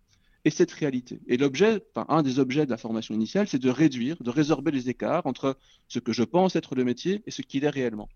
et 0.44 0.50
cette 0.50 0.72
réalité. 0.72 1.20
Et 1.28 1.38
l'objet, 1.38 1.84
enfin, 1.94 2.06
un 2.10 2.24
des 2.24 2.40
objets 2.40 2.66
de 2.66 2.72
la 2.72 2.78
formation 2.78 3.14
initiale, 3.14 3.48
c'est 3.48 3.60
de 3.60 3.70
réduire, 3.70 4.22
de 4.22 4.30
résorber 4.30 4.72
les 4.72 4.90
écarts 4.90 5.26
entre 5.26 5.58
ce 5.88 6.00
que 6.00 6.14
je 6.14 6.24
pense 6.24 6.56
être 6.56 6.76
le 6.76 6.84
métier 6.84 7.24
et 7.26 7.32
ce 7.32 7.42
qu'il 7.42 7.64
est 7.64 7.70
réellement. 7.70 8.10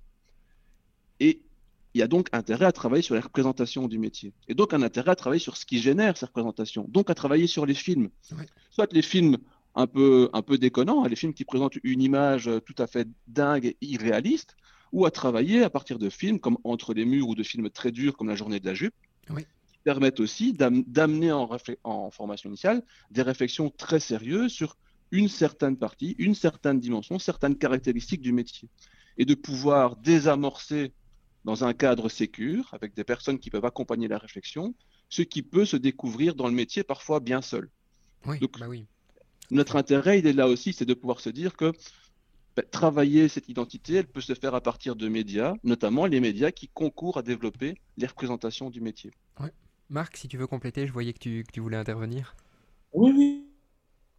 Et 1.19 1.41
il 1.95 1.99
y 1.99 2.03
a 2.03 2.07
donc 2.07 2.27
intérêt 2.31 2.65
à 2.65 2.71
travailler 2.71 3.01
sur 3.01 3.15
les 3.15 3.21
représentations 3.21 3.87
du 3.87 3.97
métier. 3.97 4.31
Et 4.47 4.53
donc 4.53 4.73
un 4.73 4.83
intérêt 4.83 5.11
à 5.11 5.15
travailler 5.15 5.39
sur 5.39 5.57
ce 5.57 5.65
qui 5.65 5.79
génère 5.79 6.17
ces 6.17 6.27
représentations. 6.27 6.85
Donc 6.87 7.09
à 7.09 7.15
travailler 7.15 7.47
sur 7.47 7.65
les 7.65 7.73
films. 7.73 8.09
Soit 8.69 8.93
les 8.93 9.01
films 9.01 9.37
un 9.75 9.87
peu, 9.87 10.29
un 10.33 10.41
peu 10.43 10.57
déconnants, 10.57 11.03
hein, 11.03 11.09
les 11.09 11.15
films 11.15 11.33
qui 11.33 11.45
présentent 11.45 11.77
une 11.83 12.01
image 12.01 12.49
tout 12.65 12.75
à 12.77 12.85
fait 12.85 13.07
dingue 13.27 13.65
et 13.65 13.77
irréaliste, 13.81 14.55
ou 14.91 15.05
à 15.05 15.11
travailler 15.11 15.63
à 15.63 15.69
partir 15.69 15.99
de 15.99 16.09
films 16.09 16.39
comme 16.39 16.57
Entre 16.63 16.93
les 16.93 17.05
murs 17.05 17.27
ou 17.27 17.35
de 17.35 17.43
films 17.43 17.69
très 17.69 17.91
durs 17.91 18.15
comme 18.17 18.27
La 18.27 18.35
journée 18.35 18.59
de 18.59 18.65
la 18.65 18.73
jupe, 18.73 18.93
qui 19.27 19.77
permettent 19.83 20.19
aussi 20.19 20.53
d'amener 20.53 21.31
en, 21.31 21.49
en 21.83 22.11
formation 22.11 22.49
initiale 22.49 22.83
des 23.11 23.21
réflexions 23.21 23.69
très 23.69 23.99
sérieuses 23.99 24.51
sur 24.51 24.75
une 25.11 25.27
certaine 25.27 25.77
partie, 25.77 26.15
une 26.19 26.35
certaine 26.35 26.79
dimension, 26.79 27.19
certaines 27.19 27.57
caractéristiques 27.57 28.21
du 28.21 28.31
métier. 28.31 28.69
Et 29.17 29.25
de 29.25 29.35
pouvoir 29.35 29.95
désamorcer 29.97 30.93
dans 31.45 31.63
un 31.63 31.73
cadre 31.73 32.09
sécur, 32.09 32.69
avec 32.73 32.93
des 32.93 33.03
personnes 33.03 33.39
qui 33.39 33.49
peuvent 33.49 33.65
accompagner 33.65 34.07
la 34.07 34.17
réflexion, 34.17 34.75
ce 35.09 35.21
qui 35.21 35.41
peut 35.41 35.65
se 35.65 35.77
découvrir 35.77 36.35
dans 36.35 36.47
le 36.47 36.53
métier 36.53 36.83
parfois 36.83 37.19
bien 37.19 37.41
seul. 37.41 37.69
Oui, 38.25 38.39
Donc, 38.39 38.59
bah 38.59 38.67
oui. 38.67 38.85
Notre 39.51 39.77
intérêt, 39.77 40.19
il 40.19 40.27
est 40.27 40.33
là 40.33 40.47
aussi, 40.47 40.73
c'est 40.73 40.85
de 40.85 40.93
pouvoir 40.93 41.19
se 41.19 41.29
dire 41.29 41.55
que 41.55 41.71
bah, 42.55 42.63
travailler 42.63 43.27
cette 43.27 43.49
identité, 43.49 43.95
elle 43.95 44.07
peut 44.07 44.21
se 44.21 44.33
faire 44.33 44.55
à 44.55 44.61
partir 44.61 44.95
de 44.95 45.07
médias, 45.07 45.53
notamment 45.63 46.05
les 46.05 46.19
médias 46.19 46.51
qui 46.51 46.67
concourent 46.67 47.17
à 47.17 47.21
développer 47.21 47.75
les 47.97 48.07
représentations 48.07 48.69
du 48.69 48.81
métier. 48.81 49.11
Ouais. 49.39 49.51
Marc, 49.89 50.17
si 50.17 50.27
tu 50.27 50.37
veux 50.37 50.47
compléter, 50.47 50.85
je 50.85 50.93
voyais 50.93 51.13
que 51.13 51.19
tu, 51.19 51.43
que 51.47 51.51
tu 51.51 51.59
voulais 51.59 51.77
intervenir. 51.77 52.35
Oui, 52.93 53.11
oui, 53.15 53.38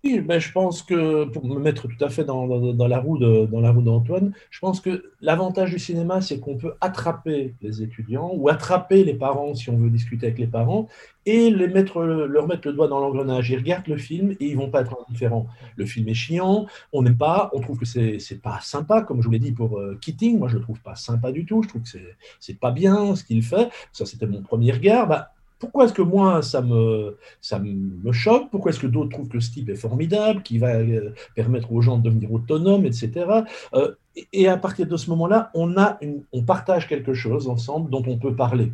ben, 0.02 0.38
je 0.38 0.50
pense 0.52 0.82
que, 0.82 1.24
pour 1.24 1.46
me 1.46 1.58
mettre 1.58 1.86
tout 1.86 2.04
à 2.04 2.08
fait 2.08 2.24
dans, 2.24 2.46
la 2.46 2.98
roue 2.98 3.18
dans 3.18 3.60
la 3.60 3.70
roue 3.70 3.82
d'Antoine, 3.82 4.32
je 4.50 4.58
pense 4.58 4.80
que 4.80 5.12
l'avantage 5.20 5.70
du 5.70 5.78
cinéma, 5.78 6.22
c'est 6.22 6.40
qu'on 6.40 6.56
peut 6.56 6.74
attraper 6.80 7.54
les 7.60 7.82
étudiants 7.82 8.30
ou 8.34 8.48
attraper 8.48 9.04
les 9.04 9.14
parents, 9.14 9.54
si 9.54 9.68
on 9.68 9.76
veut 9.76 9.90
discuter 9.90 10.26
avec 10.26 10.38
les 10.38 10.46
parents, 10.46 10.88
et 11.26 11.50
les 11.50 11.68
mettre, 11.68 12.00
leur 12.02 12.48
mettre 12.48 12.66
le 12.66 12.72
doigt 12.72 12.88
dans 12.88 12.98
l'engrenage. 12.98 13.50
Ils 13.50 13.58
regardent 13.58 13.88
le 13.88 13.98
film 13.98 14.32
et 14.40 14.46
ils 14.46 14.56
vont 14.56 14.70
pas 14.70 14.80
être 14.80 14.96
indifférents. 15.06 15.46
Le 15.76 15.84
film 15.84 16.08
est 16.08 16.14
chiant, 16.14 16.66
on 16.94 17.02
n'aime 17.02 17.18
pas, 17.18 17.50
on 17.52 17.60
trouve 17.60 17.78
que 17.78 17.84
c'est, 17.84 18.18
c'est 18.18 18.40
pas 18.40 18.58
sympa, 18.62 19.02
comme 19.02 19.20
je 19.20 19.26
vous 19.26 19.32
l'ai 19.32 19.38
dit 19.38 19.52
pour 19.52 19.78
euh, 19.78 19.98
Keating, 20.00 20.38
moi 20.38 20.48
je 20.48 20.56
le 20.56 20.62
trouve 20.62 20.80
pas 20.80 20.96
sympa 20.96 21.30
du 21.30 21.44
tout, 21.44 21.62
je 21.62 21.68
trouve 21.68 21.82
que 21.82 21.88
c'est, 21.88 22.16
c'est 22.38 22.58
pas 22.58 22.70
bien 22.70 23.14
ce 23.16 23.24
qu'il 23.24 23.42
fait. 23.42 23.68
Ça, 23.92 24.06
c'était 24.06 24.26
mon 24.26 24.40
premier 24.40 24.72
regard. 24.72 25.06
Bah, 25.08 25.32
pourquoi 25.61 25.85
est-ce 25.85 25.92
que 25.92 26.03
moi, 26.03 26.42
ça 26.42 26.62
me, 26.62 27.18
ça 27.40 27.59
me 27.59 28.11
choque? 28.12 28.51
Pourquoi 28.51 28.73
est-ce 28.73 28.81
que 28.81 28.87
d'autres 28.87 29.11
trouvent 29.11 29.29
que 29.29 29.40
ce 29.40 29.53
type 29.53 29.68
est 29.68 29.77
formidable, 29.77 30.42
qui 30.42 30.59
va 30.59 30.77
euh, 30.77 31.11
permettre 31.37 31.70
aux 31.70 31.83
gens 31.83 31.99
de 31.99 32.05
devenir 32.05 32.33
autonomes, 32.33 32.87
etc. 32.87 33.27
Euh, 33.75 33.94
et 34.33 34.49
à 34.49 34.57
partir 34.57 34.87
de 34.87 34.96
ce 34.96 35.11
moment-là, 35.11 35.51
on, 35.55 35.77
a 35.77 35.99
une, 36.01 36.23
on 36.33 36.42
partage 36.42 36.88
quelque 36.88 37.12
chose 37.12 37.46
ensemble 37.46 37.90
dont 37.90 38.03
on 38.07 38.16
peut 38.16 38.35
parler. 38.35 38.73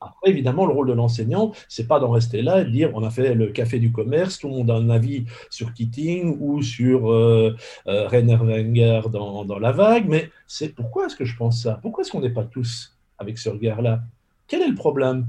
Après, 0.00 0.30
évidemment, 0.30 0.66
le 0.66 0.72
rôle 0.72 0.86
de 0.86 0.92
l'enseignant, 0.92 1.52
c'est 1.68 1.88
pas 1.88 1.98
d'en 1.98 2.10
rester 2.10 2.42
là 2.42 2.62
et 2.62 2.64
de 2.64 2.70
dire 2.70 2.90
on 2.94 3.02
a 3.02 3.10
fait 3.10 3.34
le 3.34 3.48
café 3.48 3.80
du 3.80 3.92
commerce, 3.92 4.38
tout 4.38 4.48
le 4.48 4.54
monde 4.54 4.70
a 4.70 4.76
un 4.76 4.88
avis 4.88 5.26
sur 5.50 5.74
Keating 5.74 6.38
ou 6.40 6.62
sur 6.62 7.10
euh, 7.10 7.54
euh 7.88 8.06
Rainer 8.06 8.36
Wenger 8.36 9.02
dans, 9.12 9.44
dans, 9.44 9.58
La 9.58 9.72
Vague, 9.72 10.06
mais 10.08 10.30
c'est 10.46 10.74
pourquoi 10.74 11.06
est-ce 11.06 11.16
que 11.16 11.24
je 11.24 11.36
pense 11.36 11.62
ça? 11.62 11.80
Pourquoi 11.82 12.02
est-ce 12.02 12.12
qu'on 12.12 12.20
n'est 12.20 12.30
pas 12.30 12.44
tous 12.44 12.96
avec 13.18 13.36
ce 13.36 13.50
regard-là? 13.50 14.00
Quel 14.46 14.62
est 14.62 14.68
le 14.68 14.74
problème? 14.74 15.26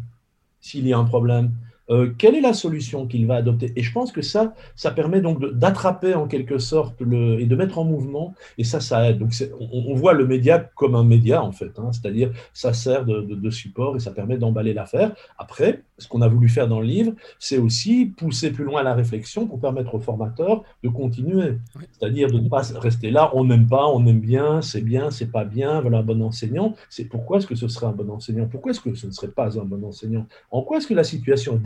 S'il 0.62 0.88
y 0.88 0.94
a 0.94 0.98
un 0.98 1.06
problème. 1.06 1.52
Euh, 1.92 2.14
quelle 2.18 2.36
est 2.36 2.42
la 2.42 2.54
solution 2.54 3.06
qu'il 3.06 3.28
va 3.28 3.36
adopter? 3.36 3.74
Et 3.76 3.84
je 3.84 3.92
pense 3.92 4.12
que 4.12 4.22
ça, 4.22 4.54
ça 4.76 4.92
permet 4.92 5.22
donc 5.22 5.44
d'attraper 5.54 6.16
en 6.16 6.28
quelque 6.28 6.58
sorte 6.58 7.00
le, 7.02 7.40
et 7.40 7.46
de 7.46 7.56
mettre 7.56 7.78
en 7.80 7.84
mouvement, 7.84 8.34
et 8.58 8.64
ça, 8.64 8.80
ça 8.80 9.10
aide. 9.10 9.20
Donc 9.20 9.34
on, 9.60 9.84
on, 9.90 9.94
voit 9.94 10.14
le 10.14 10.26
média 10.26 10.60
comme 10.76 10.96
un 10.96 11.04
média 11.04 11.44
en 11.44 11.52
fait, 11.52 11.78
hein, 11.78 11.92
c'est-à-dire 11.92 12.32
ça 12.54 12.74
sert 12.74 13.06
de, 13.06 13.22
de, 13.22 13.36
de, 13.36 13.50
support 13.50 13.96
et 13.98 14.00
ça 14.00 14.12
permet 14.12 14.38
d'emballer 14.38 14.74
l'affaire. 14.74 15.14
Après, 15.38 15.84
ce 15.98 16.08
qu'on 16.08 16.22
a 16.22 16.28
voulu 16.28 16.50
faire 16.50 16.68
dans 16.68 16.80
le 16.80 16.88
livre, 16.88 17.14
c'est 17.40 17.58
aussi 17.58 18.06
pousser 18.06 18.52
plus 18.52 18.64
loin 18.64 18.84
la 18.84 18.94
réflexion 18.94 19.46
pour 19.46 19.60
permettre 19.60 19.94
aux 19.96 20.00
formateurs 20.00 20.64
de 20.84 20.90
continuer, 20.90 21.58
c'est-à-dire 21.92 22.32
de 22.32 22.40
ne 22.40 22.50
pas 22.50 22.62
rester 22.80 23.12
là, 23.12 23.32
on 23.34 23.46
n'aime 23.46 23.68
pas, 23.68 23.88
on 23.88 24.06
aime 24.08 24.22
bien, 24.22 24.62
c'est 24.62 24.82
bien, 24.82 25.12
c'est 25.12 25.32
pas 25.32 25.44
bien, 25.44 25.82
voilà 25.82 26.00
un 26.00 26.04
bon 26.04 26.22
enseignant. 26.22 26.74
C'est 26.90 27.06
pourquoi 27.06 27.38
est-ce 27.38 27.48
que 27.48 27.56
ce 27.56 27.68
serait 27.68 27.88
un 27.88 27.92
bon 27.92 28.10
enseignant? 28.10 28.48
Pourquoi 28.50 28.72
est-ce 28.72 28.82
que 28.82 28.96
ce 28.96 29.08
ne 29.08 29.12
serait 29.12 29.28
pas 29.28 29.60
un 29.60 29.66
bon 29.66 29.84
enseignant? 29.84 30.26
En 30.52 30.62
quoi 30.62 30.78
est-ce 30.78 30.88
que 30.88 30.94
la 30.94 31.04
situation 31.04 31.56
est 31.56 31.60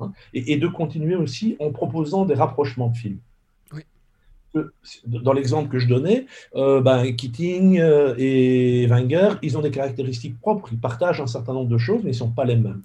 Hein, 0.00 0.12
et, 0.34 0.56
de 0.56 0.66
continuer 0.66 1.16
aussi 1.16 1.56
en 1.58 1.70
proposant 1.70 2.26
des 2.26 2.34
rapprochements 2.34 2.88
de 2.88 2.96
films. 2.96 3.20
dans 5.06 5.32
l'exemple 5.32 5.68
que 5.70 5.78
je 5.78 5.88
donnais, 5.88 6.26
euh, 6.54 6.80
ben, 6.80 7.14
Keating 7.14 7.78
euh, 7.78 8.14
et 8.16 8.86
Wenger, 8.86 9.34
ils 9.42 9.56
ont 9.56 9.60
des 9.60 9.70
caractéristiques 9.70 10.38
propres, 10.40 10.70
ils 10.72 10.78
partagent 10.78 11.20
un 11.20 11.26
certain 11.26 11.52
nombre 11.52 11.68
de 11.68 11.78
choses, 11.78 12.00
mais 12.02 12.10
ils 12.10 12.14
ne 12.14 12.18
sont 12.18 12.30
pas 12.30 12.44
les 12.44 12.56
mêmes. 12.56 12.82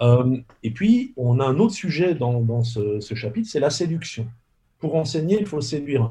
Euh, 0.00 0.36
et 0.62 0.70
puis, 0.70 1.12
on 1.16 1.40
a 1.40 1.44
un 1.44 1.58
autre 1.58 1.74
sujet 1.74 2.14
dans, 2.14 2.62
ce, 2.62 3.14
chapitre, 3.14 3.48
c'est 3.48 3.60
la 3.60 3.70
séduction. 3.70 4.26
Pour 4.78 4.96
enseigner, 4.96 5.38
il 5.38 5.46
faut 5.46 5.60
séduire 5.60 6.10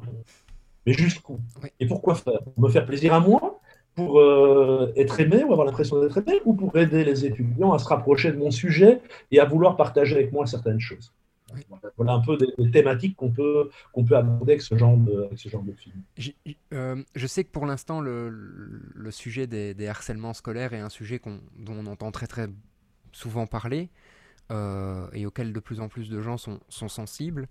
Mais 0.86 0.94
jusqu'où? 0.94 1.40
Et 1.80 1.86
pourquoi 1.86 2.16
faire? 2.16 2.42
Pour 2.44 2.64
me 2.64 2.70
faire 2.70 2.86
plaisir 2.86 3.14
à 3.14 3.20
moi 3.20 3.61
pour 3.96 4.22
être 4.96 5.20
aimé 5.20 5.44
ou 5.44 5.52
avoir 5.52 5.66
l'impression 5.66 6.02
d'être 6.02 6.18
aimé, 6.18 6.40
ou 6.46 6.54
pour 6.54 6.76
aider 6.78 7.04
les 7.04 7.26
étudiants 7.26 7.74
à 7.74 7.80
se 7.80 7.88
rapprocher 7.88 8.32
de 8.32 8.38
mon 8.38 8.52
sujet 8.52 9.02
et 9.32 9.40
à 9.40 9.46
vouloir 9.46 9.76
partager 9.76 10.16
avec 10.16 10.32
moi 10.32 10.46
certaines 10.46 10.80
choses. 10.80 11.12
Voilà 11.98 12.14
un 12.14 12.22
peu 12.22 12.38
des, 12.38 12.72
thématiques 12.72 13.16
qu'on 13.16 13.32
peut, 13.32 13.70
qu'on 13.94 14.04
peut 14.04 14.16
aborder 14.16 14.54
avec 14.54 14.62
ce 14.62 14.76
genre 14.76 14.98
de, 14.98 15.30
ce 15.36 15.50
genre 15.50 15.64
de 15.64 15.74
film. 15.74 16.02
Euh, 16.74 17.04
je 17.16 17.28
sais 17.28 17.44
que 17.44 17.50
pour 17.50 17.66
l'instant, 17.66 18.02
le, 18.02 18.30
le, 18.30 19.12
sujet 19.12 19.48
des, 19.48 19.74
des, 19.74 19.88
harcèlements 19.88 20.34
scolaires 20.34 20.74
est 20.74 20.80
un 20.80 20.90
sujet 20.90 21.20
dont 21.26 21.74
on 21.74 21.86
entend 21.88 22.12
très 22.12 22.28
très 22.28 22.48
souvent 23.12 23.48
parler 23.48 23.90
euh, 24.52 25.08
et 25.14 25.26
auquel 25.26 25.54
de 25.54 25.60
plus 25.60 25.80
en 25.80 25.90
plus 25.90 26.10
de 26.10 26.22
gens 26.22 26.38
sont, 26.38 26.60
sont 26.70 26.88
sensibles. 26.88 27.48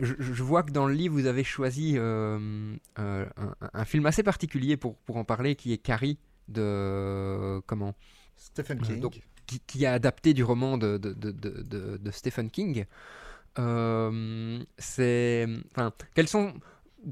Je, 0.00 0.14
je, 0.18 0.42
vois 0.42 0.62
que 0.64 0.72
dans 0.72 0.86
le 0.86 0.94
livre, 0.94 1.14
vous 1.14 1.26
avez 1.26 1.44
choisi 1.44 1.94
euh, 1.96 2.76
un, 2.96 3.26
un, 3.72 3.84
film 3.84 4.06
assez 4.06 4.22
particulier 4.24 4.76
pour, 4.76 4.96
pour 4.96 5.16
en 5.16 5.24
parler, 5.24 5.54
qui 5.54 5.72
est 5.72 5.78
Carrie 5.78 6.18
de 6.48 7.60
comment? 7.66 7.94
Stephen 8.36 8.80
King. 8.80 9.08
qui, 9.46 9.60
qui, 9.60 9.86
a 9.86 9.92
adapté 9.92 10.34
du 10.34 10.42
roman 10.42 10.78
de, 10.78 10.98
de, 10.98 11.12
de, 11.12 11.96
de 11.96 12.10
Stephen 12.10 12.50
King. 12.50 12.86
Euh, 13.58 14.62
c'est, 14.78 15.46
enfin, 15.70 15.92
quelles 16.14 16.28
sont 16.28 16.54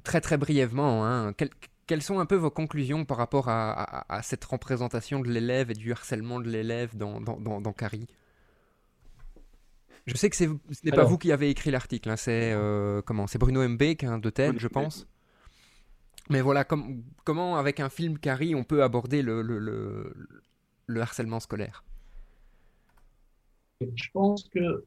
très 0.04 0.20
très 0.20 0.36
brièvement, 0.36 1.06
hein, 1.06 1.32
quelles, 1.86 2.02
sont 2.02 2.18
un 2.18 2.26
peu 2.26 2.36
vos 2.36 2.50
conclusions 2.50 3.04
par 3.04 3.18
rapport 3.18 3.48
à, 3.48 4.20
cette 4.22 4.44
représentation 4.44 5.20
de 5.20 5.28
l'élève 5.28 5.70
et 5.70 5.74
du 5.74 5.92
harcèlement 5.92 6.40
de 6.40 6.48
l'élève 6.48 6.96
dans, 6.96 7.20
dans, 7.20 7.60
dans, 7.60 7.72
Carrie? 7.72 8.06
Je 10.06 10.16
sais 10.16 10.30
que 10.30 10.36
ce 10.36 10.44
n'est 10.84 10.90
pas 10.92 11.04
vous 11.04 11.18
qui 11.18 11.30
avez 11.30 11.48
écrit 11.50 11.70
l'article, 11.70 12.10
hein, 12.10 12.16
c'est 12.16 12.52
euh, 12.52 13.02
comment 13.02 13.26
C'est 13.26 13.38
Bruno 13.38 13.66
Mbeck 13.68 14.04
hein, 14.04 14.18
de 14.18 14.30
TED, 14.30 14.58
je 14.58 14.68
pense. 14.68 15.06
Mais 16.30 16.40
voilà, 16.40 16.64
comment 17.24 17.56
avec 17.56 17.80
un 17.80 17.88
film 17.88 18.18
Carrie 18.18 18.54
on 18.54 18.64
peut 18.64 18.82
aborder 18.82 19.22
le, 19.22 19.42
le, 19.42 19.58
le, 19.58 20.12
le 20.86 21.00
harcèlement 21.00 21.40
scolaire? 21.40 21.84
Je 23.80 24.08
pense 24.12 24.48
que 24.48 24.84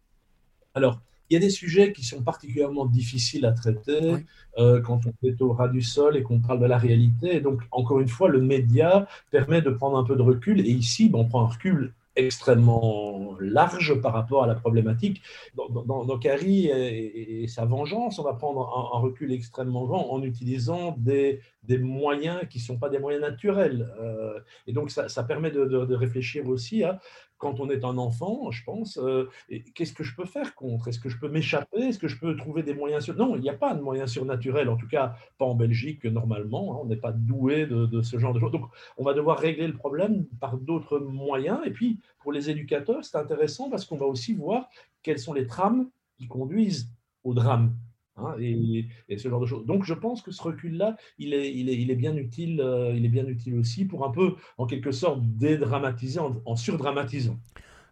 alors 0.73 1.01
il 1.29 1.33
y 1.33 1.37
a 1.37 1.39
des 1.39 1.49
sujets 1.49 1.91
qui 1.91 2.03
sont 2.03 2.21
particulièrement 2.21 2.85
difficiles 2.85 3.45
à 3.45 3.51
traiter 3.51 4.25
euh, 4.59 4.79
quand 4.81 5.01
on 5.07 5.13
est 5.27 5.41
au 5.41 5.53
ras 5.53 5.67
du 5.69 5.81
sol 5.81 6.17
et 6.17 6.23
qu'on 6.23 6.39
parle 6.39 6.59
de 6.59 6.65
la 6.67 6.77
réalité. 6.77 7.35
Et 7.35 7.41
donc, 7.41 7.63
encore 7.71 7.99
une 7.99 8.07
fois, 8.07 8.29
le 8.29 8.41
média 8.41 9.07
permet 9.31 9.61
de 9.61 9.71
prendre 9.71 9.97
un 9.97 10.03
peu 10.03 10.15
de 10.15 10.21
recul. 10.21 10.59
Et 10.59 10.69
ici, 10.69 11.09
ben, 11.09 11.19
on 11.19 11.25
prend 11.25 11.43
un 11.43 11.47
recul 11.47 11.93
extrêmement 12.15 13.35
large 13.39 13.99
par 14.01 14.13
rapport 14.13 14.43
à 14.43 14.47
la 14.47 14.55
problématique. 14.55 15.21
Dans, 15.55 16.03
dans, 16.05 16.17
Carrie 16.17 16.67
et, 16.67 17.47
sa 17.47 17.65
vengeance, 17.65 18.19
on 18.19 18.23
va 18.23 18.33
prendre 18.33 18.93
un, 18.93 18.99
recul 18.99 19.31
extrêmement 19.31 19.85
grand 19.85 20.11
en 20.11 20.23
utilisant 20.23 20.95
des, 20.97 21.41
des 21.63 21.77
moyens 21.77 22.41
qui 22.49 22.59
ne 22.59 22.63
sont 22.63 22.77
pas 22.77 22.89
des 22.89 22.99
moyens 22.99 23.21
naturels. 23.21 23.89
Euh, 23.99 24.39
et 24.67 24.73
donc, 24.73 24.91
ça, 24.91 25.23
permet 25.23 25.51
de, 25.51 25.65
de, 25.65 25.85
de, 25.85 25.95
réfléchir 25.95 26.47
aussi 26.47 26.83
à 26.83 26.99
quand 27.37 27.59
on 27.59 27.69
est 27.69 27.83
un 27.83 27.97
enfant, 27.97 28.49
je 28.51 28.63
pense, 28.63 28.97
euh, 28.97 29.29
qu'est-ce 29.73 29.93
que 29.93 30.03
je 30.03 30.15
peux 30.15 30.25
faire 30.25 30.55
contre? 30.55 30.87
Est-ce 30.87 30.99
que 30.99 31.09
je 31.09 31.17
peux 31.19 31.27
m'échapper? 31.27 31.79
Est-ce 31.79 31.99
que 31.99 32.07
je 32.07 32.17
peux 32.17 32.35
trouver 32.35 32.63
des 32.63 32.73
moyens 32.73 33.03
sur... 33.03 33.15
Non, 33.15 33.35
il 33.35 33.41
n'y 33.41 33.49
a 33.49 33.53
pas 33.53 33.73
de 33.73 33.81
moyens 33.81 34.11
surnaturels, 34.11 34.69
en 34.69 34.77
tout 34.77 34.87
cas 34.87 35.15
pas 35.37 35.45
en 35.45 35.55
Belgique 35.55 36.05
normalement, 36.05 36.73
hein, 36.73 36.79
on 36.83 36.85
n'est 36.85 36.95
pas 36.95 37.11
doué 37.11 37.65
de, 37.65 38.01
ce 38.01 38.17
genre 38.17 38.33
de 38.33 38.39
choses. 38.39 38.51
Donc 38.51 38.69
on 38.97 39.03
va 39.03 39.13
devoir 39.13 39.39
régler 39.39 39.67
le 39.67 39.73
problème 39.73 40.25
par 40.39 40.57
d'autres 40.57 40.99
moyens. 40.99 41.59
Et 41.65 41.71
puis 41.71 41.99
pour 42.19 42.31
les 42.31 42.49
éducateurs, 42.49 43.03
c'est 43.03 43.17
intéressant 43.17 43.69
parce 43.69 43.85
qu'on 43.85 43.97
va 43.97 44.05
aussi 44.05 44.33
voir 44.33 44.69
quelles 45.03 45.19
sont 45.19 45.33
les 45.33 45.47
trames 45.47 45.89
qui 46.17 46.27
conduisent 46.27 46.89
au 47.23 47.33
drame. 47.33 47.75
Hein, 48.17 48.35
et, 48.39 48.87
ce 49.17 49.27
genre 49.27 49.41
de 49.41 49.45
choses. 49.45 49.65
Donc 49.65 49.83
je 49.83 49.93
pense 49.93 50.21
que 50.21 50.31
ce 50.31 50.41
recul-là, 50.41 50.95
il 51.17 51.33
est, 51.33 51.53
il, 51.53 51.69
est, 51.69 51.75
il 51.75 51.91
est, 51.91 51.95
bien 51.95 52.15
utile, 52.15 52.61
euh, 52.61 52.93
il 52.95 53.03
est 53.05 53.09
bien 53.09 53.27
utile 53.27 53.55
aussi 53.55 53.83
pour 53.83 54.05
un 54.05 54.11
peu, 54.11 54.35
en 54.57 54.65
quelque 54.65 54.91
sorte, 54.91 55.21
dédramatiser 55.21 56.19
en, 56.19 56.55
surdramatisant. 56.55 57.37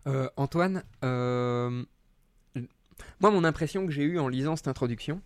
Euh, 0.07 0.29
Antoine, 0.37 0.83
euh, 1.03 1.83
moi 3.19 3.31
mon 3.31 3.43
impression 3.43 3.85
que 3.85 3.91
j'ai 3.91 4.03
eue 4.03 4.17
en 4.17 4.29
lisant 4.29 4.55
cette 4.55 4.69
introduction, 4.69 5.21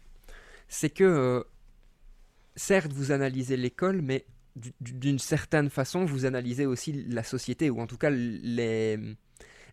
c'est 0.68 0.90
que 0.90 1.46
certes 2.56 2.92
vous 2.92 3.12
analysez 3.12 3.56
l'école, 3.56 4.02
mais 4.02 4.26
d'une 4.82 5.20
certaine 5.20 5.70
façon 5.70 6.06
vous 6.06 6.26
analysez 6.26 6.66
aussi 6.66 7.06
la 7.08 7.22
société, 7.22 7.70
ou 7.70 7.80
en 7.82 7.86
tout 7.86 7.98
cas 7.98 8.10
les 8.10 8.98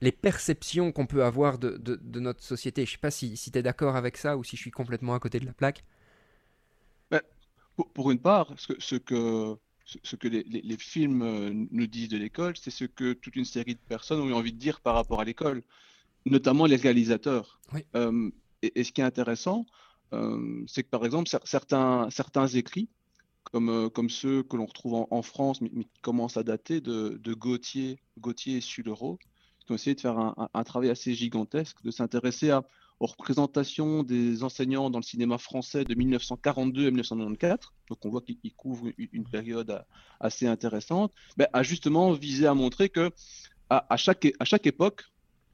les 0.01 0.13
perceptions 0.13 0.93
qu'on 0.93 1.07
peut 1.07 1.25
avoir 1.25 1.59
de, 1.59 1.99
notre 2.19 2.43
société. 2.43 2.85
Je 2.85 2.91
ne 2.91 2.93
sais 2.93 2.99
pas 2.99 3.11
si, 3.11 3.35
tu 3.35 3.59
es 3.59 3.63
d'accord 3.63 3.97
avec 3.97 4.17
ça 4.17 4.37
ou 4.37 4.45
si 4.45 4.57
je 4.57 4.63
suis 4.63 4.71
complètement 4.71 5.15
à 5.15 5.21
côté 5.21 5.41
de 5.41 5.47
la 5.47 5.53
plaque. 5.53 5.85
Ben, 7.11 7.21
pour, 7.93 8.11
une 8.11 8.19
part, 8.19 8.53
ce 8.57 8.97
que, 8.97 9.57
ce 10.03 10.17
que, 10.17 10.29
les, 10.29 10.77
films 10.77 11.23
euh, 11.23 11.67
nous 11.71 11.87
disent 11.87 12.09
de 12.09 12.17
l'école, 12.17 12.57
c'est 12.57 12.71
ce 12.71 12.85
que 12.85 13.13
toute 13.13 13.37
une 13.37 13.45
série 13.45 13.75
de 13.75 13.81
personnes 13.89 14.21
ont 14.21 14.29
eu 14.29 14.33
envie 14.33 14.53
de 14.53 14.59
dire 14.59 14.81
par 14.81 14.95
rapport 14.95 15.21
à 15.21 15.25
l'école, 15.25 15.63
notamment 16.27 16.67
les 16.67 16.77
réalisateurs. 16.77 17.61
Euh, 17.95 18.31
et, 18.63 18.85
ce 18.85 18.93
qui 18.93 19.01
est 19.01 19.05
intéressant, 19.05 19.67
euh, 20.13 20.65
c'est 20.67 20.83
que 20.83 20.89
par 20.89 21.05
exemple, 21.05 21.29
certains, 21.45 22.09
certains 22.11 22.47
écrits, 22.47 22.89
comme, 23.45 23.91
comme 23.91 24.09
ceux 24.09 24.43
que 24.43 24.57
l'on 24.57 24.67
retrouve 24.67 25.07
en, 25.11 25.23
France, 25.23 25.61
mais, 25.61 25.69
qui 25.69 26.01
commencent 26.01 26.39
à 26.39 26.43
dater 26.43 26.81
de, 26.81 27.21
de 27.23 27.35
Gauthier, 27.35 28.01
Gauthier 28.19 28.57
et 28.57 28.61
Sulero, 28.61 29.19
qui 29.65 29.73
ont 29.73 29.75
essayé 29.75 29.95
de 29.95 30.01
faire 30.01 30.19
un, 30.19 30.65
travail 30.65 30.91
assez 30.91 31.15
gigantesque, 31.15 31.83
de 31.83 31.91
s'intéresser 31.91 32.53
aux 33.01 33.07
représentations 33.07 34.03
des 34.03 34.43
enseignants 34.43 34.91
dans 34.91 34.99
le 34.99 35.05
cinéma 35.05 35.39
français 35.39 35.85
de 35.85 35.95
1942 35.95 36.83
à 36.83 36.91
1994. 36.91 37.73
Donc 37.89 38.05
on 38.05 38.11
voit 38.11 38.21
qu'ils 38.21 38.55
couvrent 38.55 38.89
une 38.99 39.25
période 39.25 39.85
assez 40.21 40.47
intéressante, 40.47 41.13
mais 41.39 41.49
a 41.53 41.63
justement 41.63 42.13
visé 42.13 42.47
à 42.47 42.55
montrer 42.55 42.89
que 42.89 43.11
à, 43.71 43.97
chaque, 43.97 44.29
à 44.39 44.45
chaque 44.45 44.67
époque, 44.67 45.05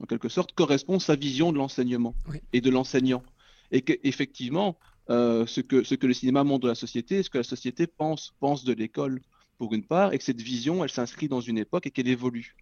en 0.01 0.05
quelque 0.05 0.29
sorte, 0.29 0.51
correspond 0.53 0.99
sa 0.99 1.15
vision 1.15 1.51
de 1.51 1.57
l'enseignement 1.57 2.15
et 2.53 2.61
de 2.61 2.69
l'enseignant. 2.69 3.23
Et 3.71 3.81
qu'effectivement, 3.81 4.77
euh, 5.09 5.45
ce, 5.45 5.61
que, 5.61 5.83
ce 5.83 5.95
que 5.95 6.07
le 6.07 6.13
cinéma 6.13 6.43
montre 6.43 6.63
de 6.63 6.67
la 6.67 6.75
société, 6.75 7.23
ce 7.23 7.29
que 7.29 7.37
la 7.37 7.43
société 7.43 7.87
pense, 7.87 8.33
pense 8.39 8.63
de 8.63 8.73
l'école, 8.73 9.21
pour 9.57 9.73
une 9.73 9.83
part, 9.83 10.13
et 10.13 10.17
que 10.17 10.23
cette 10.23 10.41
vision, 10.41 10.83
elle 10.83 10.89
s'inscrit 10.89 11.27
dans 11.27 11.41
une 11.41 11.57
époque 11.57 11.85
et 11.85 11.91
qu'elle 11.91 12.07
évolue. 12.07 12.55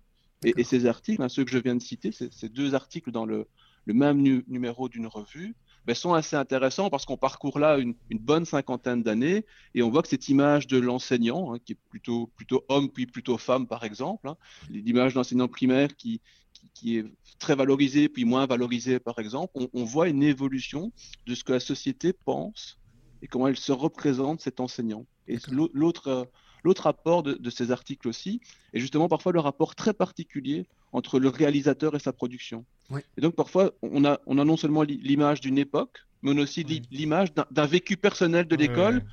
Et, 0.43 0.63
ces 0.63 0.85
articles, 0.85 1.21
hein, 1.21 1.29
ceux 1.29 1.43
que 1.43 1.51
je 1.51 1.57
viens 1.57 1.75
de 1.75 1.81
citer, 1.81 2.11
ces 2.11 2.49
deux 2.49 2.73
articles 2.73 3.11
dans 3.11 3.25
le, 3.25 3.47
même 3.87 4.21
numéro 4.21 4.87
d'une 4.87 5.07
revue, 5.07 5.55
ben, 5.85 5.95
sont 5.95 6.13
assez 6.13 6.35
intéressants 6.35 6.89
parce 6.89 7.05
qu'on 7.05 7.17
parcourt 7.17 7.59
là 7.59 7.77
une, 7.77 7.95
bonne 8.11 8.45
cinquantaine 8.45 9.01
d'années 9.01 9.45
et 9.73 9.81
on 9.81 9.89
voit 9.89 10.01
que 10.01 10.07
cette 10.07 10.29
image 10.29 10.67
de 10.67 10.77
l'enseignant, 10.77 11.53
hein, 11.53 11.57
qui 11.65 11.73
est 11.73 11.77
plutôt, 11.89 12.27
plutôt 12.35 12.63
homme 12.69 12.89
puis 12.89 13.07
plutôt 13.07 13.37
femme 13.37 13.67
par 13.67 13.83
exemple, 13.83 14.29
hein, 14.29 14.37
l'image 14.69 15.13
d'enseignant 15.13 15.47
primaire 15.47 15.95
qui, 15.95 16.21
qui, 16.73 16.97
est 16.97 17.05
très 17.39 17.55
valorisée 17.55 18.09
puis 18.09 18.25
moins 18.25 18.45
valorisée 18.45 18.99
par 18.99 19.19
exemple, 19.19 19.51
on, 19.55 19.67
on, 19.73 19.83
voit 19.83 20.09
une 20.09 20.23
évolution 20.23 20.91
de 21.25 21.33
ce 21.33 21.43
que 21.43 21.53
la 21.53 21.59
société 21.59 22.13
pense 22.13 22.77
et 23.21 23.27
comment 23.27 23.47
elle 23.47 23.57
se 23.57 23.71
représente 23.71 24.41
cet 24.41 24.59
enseignant. 24.59 25.05
Et 25.27 25.37
l'autre 25.49 26.29
L'autre 26.63 26.83
rapport 26.83 27.23
de, 27.23 27.49
ces 27.49 27.71
articles 27.71 28.07
aussi 28.07 28.41
est 28.73 28.79
justement 28.79 29.07
parfois 29.07 29.31
le 29.31 29.39
rapport 29.39 29.75
très 29.75 29.93
particulier 29.93 30.65
entre 30.91 31.19
le 31.19 31.29
réalisateur 31.29 31.95
et 31.95 31.99
sa 31.99 32.13
production. 32.13 32.65
Et 33.17 33.21
donc 33.21 33.35
parfois, 33.35 33.71
on 33.81 34.03
a, 34.05 34.19
on 34.25 34.37
a 34.37 34.45
non 34.45 34.57
seulement 34.57 34.83
l'image 34.83 35.41
d'une 35.41 35.57
époque, 35.57 36.05
mais 36.21 36.31
on 36.31 36.37
a 36.37 36.41
aussi 36.41 36.63
l'image 36.63 37.29
d'un 37.33 37.65
vécu 37.65 37.97
personnel 37.97 38.47
de 38.47 38.55
l'école. 38.55 39.03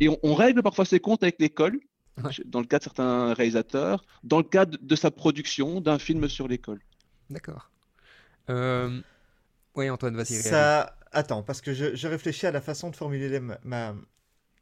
Et 0.00 0.08
on, 0.22 0.34
règle 0.34 0.62
parfois 0.62 0.84
ses 0.84 1.00
comptes 1.00 1.22
avec 1.22 1.36
l'école, 1.38 1.80
dans 2.46 2.60
le 2.60 2.66
cas 2.66 2.78
de 2.78 2.84
certains 2.84 3.32
réalisateurs, 3.34 4.04
dans 4.24 4.38
le 4.38 4.44
cas 4.44 4.66
de, 4.66 4.96
sa 4.96 5.10
production 5.10 5.80
d'un 5.80 5.98
film 5.98 6.28
sur 6.28 6.48
l'école. 6.48 6.80
D'accord. 7.30 7.70
Euh, 8.50 9.00
oui, 9.74 9.90
Antoine, 9.90 10.16
vas-y. 10.16 10.34
Ça... 10.34 10.94
Attends, 11.10 11.42
parce 11.42 11.62
que 11.62 11.72
je, 11.72 12.06
réfléchis 12.06 12.46
à 12.46 12.50
la 12.50 12.60
façon 12.60 12.90
de 12.90 12.96
formuler 12.96 13.40
ma, 13.64 13.94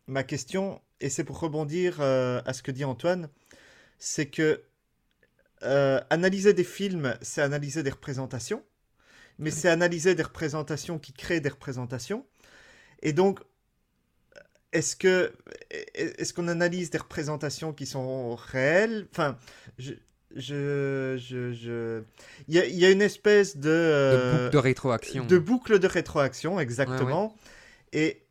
ma 0.07 0.23
question, 0.23 0.81
et 1.01 1.09
c'est 1.09 1.25
pour 1.25 1.39
rebondir 1.39 1.99
euh, 2.01 2.41
à 2.47 2.53
ce 2.53 2.63
que 2.63 2.71
dit 2.71 2.85
Antoine, 2.85 3.29
c'est 3.99 4.27
que 4.27 4.63
euh, 5.63 6.01
analyser 6.11 6.53
des 6.53 6.65
films, 6.65 7.17
c'est 7.23 7.43
analyser 7.43 7.83
des 7.83 7.91
représentations, 7.91 8.63
mais 9.39 9.51
c'est 9.51 9.69
analyser 9.69 10.15
des 10.15 10.23
représentations 10.23 10.99
qui 10.99 11.13
créent 11.13 11.41
des 11.41 11.49
représentations. 11.49 12.27
Et 13.03 13.13
donc, 13.13 13.41
est-ce 14.73 14.97
que 14.97 15.33
est-ce 15.95 16.33
qu'on 16.35 16.49
analyse 16.49 16.91
des 16.91 16.99
représentations 16.99 17.73
qui 17.73 17.87
sont 17.87 18.35
réelles? 18.35 19.07
Enfin, 19.11 19.39
je, 19.79 19.95
je, 20.35 21.17
je, 21.19 22.03
Il, 22.49 22.55
y 22.55 22.85
a, 22.85 22.91
une 22.91 23.03
espèce 23.03 23.57
de, 23.57 23.69
de 23.69 24.37
boucle 24.37 24.53
de 24.53 24.59
rétroaction. 24.59 25.27
De 25.27 25.39
boucle 25.39 25.79
de 25.79 25.87
rétroaction, 25.87 26.61
exactement. 26.61 27.35
Et 27.93 28.26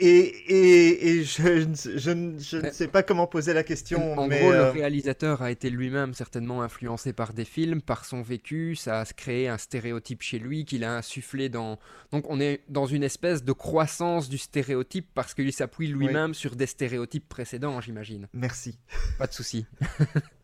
et, 0.00 1.18
et, 1.18 1.24
je, 1.24 1.66
je, 1.96 2.10
ne 2.10 2.70
sais 2.70 2.88
pas 2.88 3.02
comment 3.02 3.26
poser 3.26 3.52
la 3.52 3.62
question. 3.62 4.18
En 4.18 4.26
mais 4.26 4.40
gros, 4.40 4.50
le 4.50 4.56
euh, 4.56 4.70
réalisateur 4.70 5.42
a 5.42 5.50
été 5.50 5.68
lui-même 5.68 6.14
certainement 6.14 6.62
influencé 6.62 7.12
par 7.12 7.34
des 7.34 7.44
films, 7.44 7.82
par 7.82 8.04
son 8.06 8.22
vécu, 8.22 8.76
ça 8.76 9.00
a 9.00 9.04
créé 9.04 9.48
un 9.48 9.58
stéréotype 9.58 10.22
chez 10.22 10.38
lui 10.38 10.64
qu'il 10.64 10.84
a 10.84 10.96
insufflé 10.96 11.48
dans... 11.48 11.78
Donc 12.12 12.24
on 12.28 12.40
est 12.40 12.62
dans 12.68 12.86
une 12.86 13.02
espèce 13.02 13.44
de 13.44 13.52
croissance 13.52 14.28
du 14.28 14.38
stéréotype 14.38 15.08
parce 15.14 15.34
qu'il 15.34 15.52
s'appuie 15.52 15.88
lui-même 15.88 16.32
sur 16.32 16.56
des 16.56 16.66
stéréotypes 16.66 17.28
précédents, 17.28 17.80
j'imagine. 17.80 18.28
Merci. 18.32 18.78
Pas 19.18 19.26
de 19.26 19.32
souci. 19.34 19.66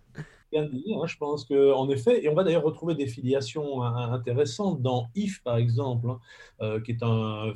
bien 0.56 0.68
dit. 0.68 0.94
Hein, 0.94 1.06
je 1.06 1.16
pense 1.16 1.44
qu'en 1.44 1.88
effet, 1.90 2.24
et 2.24 2.28
on 2.28 2.34
va 2.34 2.44
d'ailleurs 2.44 2.62
retrouver 2.62 2.94
des 2.94 3.06
filiations 3.06 3.82
hein, 3.82 4.12
intéressantes 4.12 4.82
dans 4.82 5.08
If, 5.14 5.42
par 5.42 5.56
exemple, 5.56 6.08
hein, 6.08 6.20
euh, 6.62 6.80
qui 6.80 6.92
est 6.92 7.02
un. 7.02 7.52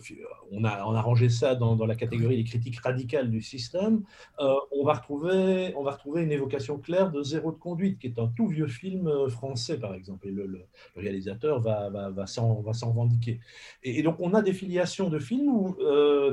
On 0.52 0.64
a, 0.64 0.84
on 0.84 0.94
a 0.94 1.00
rangé 1.00 1.28
ça 1.28 1.54
dans, 1.54 1.76
la 1.86 1.94
catégorie 1.94 2.36
des 2.36 2.44
critiques 2.44 2.80
radicales 2.80 3.30
du 3.30 3.40
système. 3.40 4.02
Euh, 4.40 4.54
on, 4.72 4.84
va 4.84 4.94
retrouver, 4.94 5.72
on 5.76 5.82
va 5.82 5.92
retrouver 5.92 6.22
une 6.22 6.32
évocation 6.32 6.78
claire 6.78 7.10
de 7.10 7.22
Zéro 7.22 7.52
de 7.52 7.56
conduite, 7.56 7.98
qui 7.98 8.08
est 8.08 8.18
un 8.18 8.26
tout 8.26 8.48
vieux 8.48 8.66
film 8.66 9.06
euh, 9.06 9.28
français, 9.28 9.78
par 9.78 9.94
exemple, 9.94 10.26
et 10.28 10.32
le, 10.32 10.66
réalisateur 10.96 11.60
va, 11.60 11.88
va, 11.88 12.10
va 12.10 12.26
s'en 12.26 12.62
revendiquer. 12.62 13.40
Et, 13.82 13.98
et, 13.98 14.02
donc, 14.02 14.16
on 14.18 14.34
a 14.34 14.42
des 14.42 14.52
filiations 14.52 15.08
de 15.08 15.18
films 15.18 15.48
où, 15.48 15.76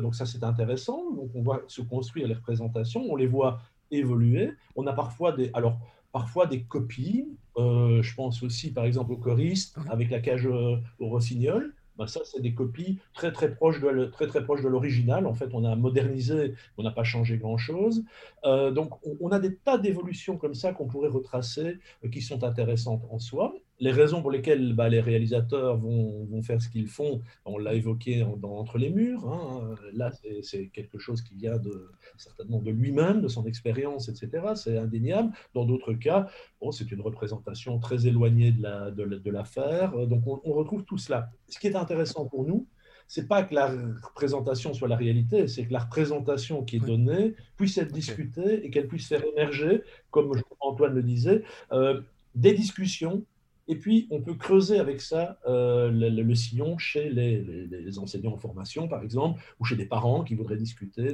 donc 0.01 0.15
ça, 0.15 0.25
c'est 0.25 0.43
intéressant. 0.43 1.11
Donc, 1.11 1.29
on 1.35 1.41
voit 1.41 1.61
se 1.67 1.81
construire 1.81 2.27
les 2.27 2.33
représentations, 2.33 3.03
on 3.07 3.15
les 3.15 3.27
voit 3.27 3.59
évoluer. 3.91 4.53
On 4.75 4.87
a 4.87 4.93
parfois 4.93 5.31
des. 5.31 5.49
Alors, 5.53 5.79
parfois 6.17 6.47
des 6.47 6.63
copies. 6.63 7.27
Euh, 7.57 8.01
je 8.01 8.15
pense 8.15 8.41
aussi, 8.41 8.71
par 8.71 8.85
exemple, 8.85 9.11
au 9.11 9.17
choriste 9.17 9.77
avec 9.87 10.09
la 10.09 10.19
cage 10.19 10.47
euh, 10.47 10.77
au 10.97 11.09
rossignol. 11.09 11.75
Ben 11.95 12.07
ça, 12.07 12.21
c'est 12.25 12.41
des 12.41 12.55
copies 12.55 12.97
très 13.13 13.31
très 13.31 13.53
proches 13.53 13.79
de 13.79 14.05
très 14.05 14.25
très 14.25 14.43
proches 14.43 14.63
de 14.63 14.67
l'original. 14.67 15.27
En 15.27 15.35
fait, 15.35 15.49
on 15.53 15.63
a 15.63 15.75
modernisé, 15.75 16.55
on 16.79 16.83
n'a 16.83 16.89
pas 16.89 17.03
changé 17.03 17.37
grand 17.37 17.57
chose. 17.57 18.03
Euh, 18.45 18.71
donc, 18.71 18.89
on, 19.05 19.15
on, 19.19 19.29
a 19.29 19.39
des 19.39 19.55
tas 19.57 19.77
d'évolutions 19.77 20.37
comme 20.37 20.55
ça 20.55 20.73
qu'on 20.73 20.87
pourrait 20.87 21.09
retracer, 21.09 21.77
qui 22.11 22.21
sont 22.21 22.43
intéressantes 22.43 23.03
en 23.11 23.19
soi 23.19 23.53
les 23.79 23.91
raisons 23.91 24.21
pour 24.21 24.31
lesquelles 24.31 24.73
bah, 24.73 24.89
les 24.89 24.99
réalisateurs 24.99 25.77
vont, 25.77 26.25
vont 26.25 26.41
faire 26.41 26.61
ce 26.61 26.69
qu'ils 26.69 26.87
font, 26.87 27.21
on 27.45 27.57
l'a 27.57 27.73
évoqué 27.73 28.25
dans 28.37 28.57
Entre 28.57 28.77
les 28.77 28.89
murs. 28.89 29.27
Hein. 29.27 29.75
Là, 29.93 30.11
c'est 30.41 30.67
quelque 30.67 30.97
chose 30.97 31.21
qui 31.21 31.35
vient 31.35 31.57
de, 31.57 31.91
certainement 32.17 32.59
de 32.59 32.71
lui-même, 32.71 33.21
de 33.21 33.27
son 33.27 33.45
expérience, 33.45 34.09
etc. 34.09 34.53
C'est 34.55 34.77
indéniable. 34.77 35.31
Dans 35.53 35.65
d'autres 35.65 35.93
cas, 35.93 36.27
bon, 36.59 36.71
c'est 36.71 36.91
une 36.91 37.01
représentation 37.01 37.77
très 37.79 38.07
éloignée 38.07 38.51
de 38.51 38.61
l'affaire. 38.63 38.85
La, 38.87 38.91
de, 38.91 39.17
de 39.17 39.31
l'affaire. 39.31 40.07
Donc, 40.07 40.23
on, 40.25 40.41
on, 40.43 40.53
retrouve 40.53 40.83
tout 40.83 40.97
cela. 40.97 41.29
Ce 41.47 41.59
qui 41.59 41.67
est 41.67 41.75
intéressant 41.75 42.25
pour 42.25 42.45
nous, 42.45 42.67
c'est 43.07 43.27
pas 43.27 43.43
que 43.43 43.55
la 43.55 43.67
représentation 44.03 44.73
soit 44.73 44.87
la 44.87 44.97
réalité, 44.97 45.47
c'est 45.47 45.65
que 45.65 45.71
la 45.71 45.79
représentation 45.79 46.63
qui 46.63 46.77
est 46.77 46.85
donnée 46.85 47.35
puisse 47.55 47.77
être 47.77 47.93
discutée 47.93 48.65
et 48.65 48.69
qu'elle 48.69 48.87
puisse 48.87 49.07
faire 49.07 49.23
émerger, 49.23 49.83
comme 50.11 50.31
Antoine 50.59 50.93
le 50.93 51.03
disait, 51.03 51.43
euh, 51.71 52.01
des 52.35 52.53
discussions 52.53 53.23
et 53.69 53.75
puis, 53.75 54.07
on 54.11 54.21
peut 54.21 54.35
creuser 54.35 54.79
avec 54.79 55.01
ça 55.01 55.39
euh, 55.45 55.91
le, 55.91 56.09
le, 56.09 56.35
sillon 56.35 56.77
chez 56.77 57.09
les, 57.09 57.41
les, 57.41 57.67
les, 57.67 57.99
enseignants 57.99 58.33
en 58.33 58.37
formation, 58.37 58.87
par 58.87 59.03
exemple, 59.03 59.41
ou 59.59 59.65
chez 59.65 59.75
des 59.75 59.85
parents 59.85 60.23
qui 60.23 60.35
voudraient 60.35 60.57
discuter 60.57 61.13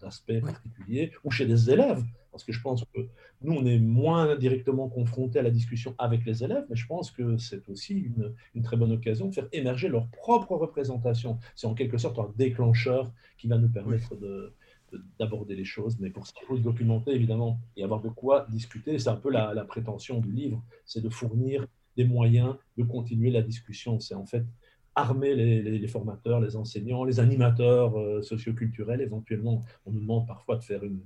d'aspects 0.00 0.40
particuliers, 0.40 1.12
ou 1.24 1.30
chez 1.30 1.44
des 1.44 1.70
élèves. 1.70 2.02
Parce 2.32 2.42
que 2.42 2.52
je 2.52 2.60
pense 2.62 2.84
que 2.92 3.00
nous, 3.42 3.52
on 3.52 3.66
est 3.66 3.78
moins 3.78 4.34
directement 4.34 4.88
confrontés 4.88 5.38
à 5.38 5.42
la 5.42 5.50
discussion 5.50 5.94
avec 5.98 6.24
les 6.24 6.42
élèves, 6.42 6.64
mais 6.70 6.74
je 6.74 6.86
pense 6.86 7.10
que 7.10 7.36
c'est 7.36 7.68
aussi 7.68 7.94
une, 7.94 8.34
une, 8.54 8.62
très 8.62 8.76
bonne 8.76 8.90
occasion 8.90 9.28
de 9.28 9.34
faire 9.34 9.46
émerger 9.52 9.88
leur 9.88 10.08
propre 10.08 10.56
représentation. 10.56 11.38
C'est 11.54 11.66
en 11.66 11.74
quelque 11.74 11.98
sorte 11.98 12.18
un 12.18 12.32
déclencheur 12.36 13.12
qui 13.38 13.46
va 13.46 13.58
nous 13.58 13.68
permettre 13.68 14.08
oui. 14.12 14.18
de 14.20 14.52
d'aborder 15.18 15.54
les 15.56 15.64
choses, 15.64 15.98
mais 16.00 16.10
pour 16.10 16.26
se 16.26 16.32
documenter 16.62 17.12
évidemment 17.12 17.58
et 17.76 17.84
avoir 17.84 18.00
de 18.00 18.08
quoi 18.08 18.46
discuter, 18.48 18.98
c'est 18.98 19.08
un 19.08 19.16
peu 19.16 19.30
la, 19.30 19.54
la 19.54 19.64
prétention 19.64 20.20
du 20.20 20.32
livre, 20.32 20.62
c'est 20.84 21.02
de 21.02 21.08
fournir 21.08 21.66
des 21.96 22.04
moyens 22.04 22.54
de 22.76 22.84
continuer 22.84 23.30
la 23.30 23.42
discussion. 23.42 24.00
C'est 24.00 24.14
en 24.14 24.26
fait 24.26 24.44
armer 24.94 25.34
les, 25.34 25.62
les, 25.62 25.78
les, 25.78 25.88
formateurs, 25.88 26.40
les 26.40 26.56
enseignants, 26.56 27.04
les 27.04 27.20
animateurs 27.20 27.98
euh, 27.98 28.22
socioculturels. 28.22 29.00
Éventuellement, 29.00 29.62
on 29.86 29.92
nous 29.92 30.00
demande 30.00 30.26
parfois 30.26 30.56
de 30.56 30.62
faire 30.62 30.84
une, 30.84 31.00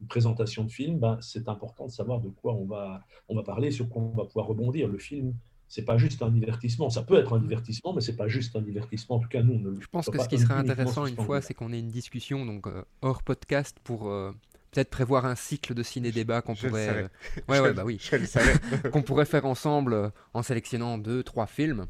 une 0.00 0.06
présentation 0.06 0.64
de 0.64 0.70
film. 0.70 0.98
Ben, 0.98 1.18
c'est 1.20 1.48
important 1.48 1.86
de 1.86 1.90
savoir 1.90 2.20
de 2.20 2.28
quoi 2.28 2.54
on 2.54 2.64
va, 2.64 3.02
on 3.28 3.34
va 3.34 3.42
parler, 3.42 3.70
sur 3.70 3.88
quoi 3.88 4.02
on 4.02 4.10
va 4.10 4.24
pouvoir 4.24 4.46
rebondir. 4.46 4.88
Le 4.88 4.98
film, 4.98 5.34
c'est 5.74 5.82
pas 5.82 5.98
juste 5.98 6.22
un 6.22 6.30
divertissement. 6.30 6.88
Ça 6.88 7.02
peut 7.02 7.18
être 7.18 7.32
un 7.32 7.40
divertissement, 7.40 7.92
mais 7.92 8.00
c'est 8.00 8.14
pas 8.14 8.28
juste 8.28 8.54
un 8.54 8.60
divertissement. 8.60 9.16
En 9.16 9.18
tout 9.18 9.28
cas, 9.28 9.42
nous, 9.42 9.54
on 9.54 9.58
ne 9.58 9.80
Je 9.80 9.88
pense 9.88 10.08
que 10.08 10.22
ce 10.22 10.28
qui 10.28 10.38
serait 10.38 10.54
intéressant 10.54 11.04
une 11.04 11.16
fois, 11.16 11.40
c'est 11.40 11.52
qu'on 11.52 11.72
ait 11.72 11.80
une 11.80 11.88
discussion 11.90 12.46
donc 12.46 12.68
euh, 12.68 12.84
hors 13.02 13.24
podcast 13.24 13.78
pour 13.82 14.08
euh, 14.08 14.30
peut-être 14.70 14.88
prévoir 14.88 15.26
un 15.26 15.34
cycle 15.34 15.74
de 15.74 15.82
ciné-débat 15.82 16.42
qu'on 16.42 16.54
pourrait. 16.54 16.88
Euh... 16.88 17.08
Ouais, 17.48 17.58
ouais, 17.58 17.72
bah 17.72 17.82
oui. 17.84 18.00
qu'on 18.92 19.02
pourrait 19.02 19.24
faire 19.24 19.46
ensemble 19.46 19.94
euh, 19.94 20.10
en 20.32 20.44
sélectionnant 20.44 20.96
deux, 20.96 21.24
trois 21.24 21.46
films. 21.46 21.86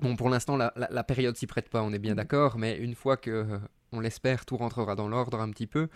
Bon, 0.00 0.16
pour 0.16 0.28
l'instant, 0.28 0.56
la, 0.56 0.72
la, 0.74 0.88
la, 0.90 1.04
période 1.04 1.36
s'y 1.36 1.46
prête 1.46 1.68
pas, 1.68 1.82
on 1.82 1.92
est 1.92 2.00
bien 2.00 2.16
d'accord, 2.16 2.58
mais 2.58 2.76
une 2.76 2.96
fois 2.96 3.16
que 3.16 3.30
euh, 3.30 3.58
on 3.92 4.00
l'espère, 4.00 4.44
tout 4.44 4.56
rentrera 4.56 4.96
dans 4.96 5.08
l'ordre 5.08 5.40
un 5.40 5.50
petit 5.50 5.66
peu. 5.68 5.88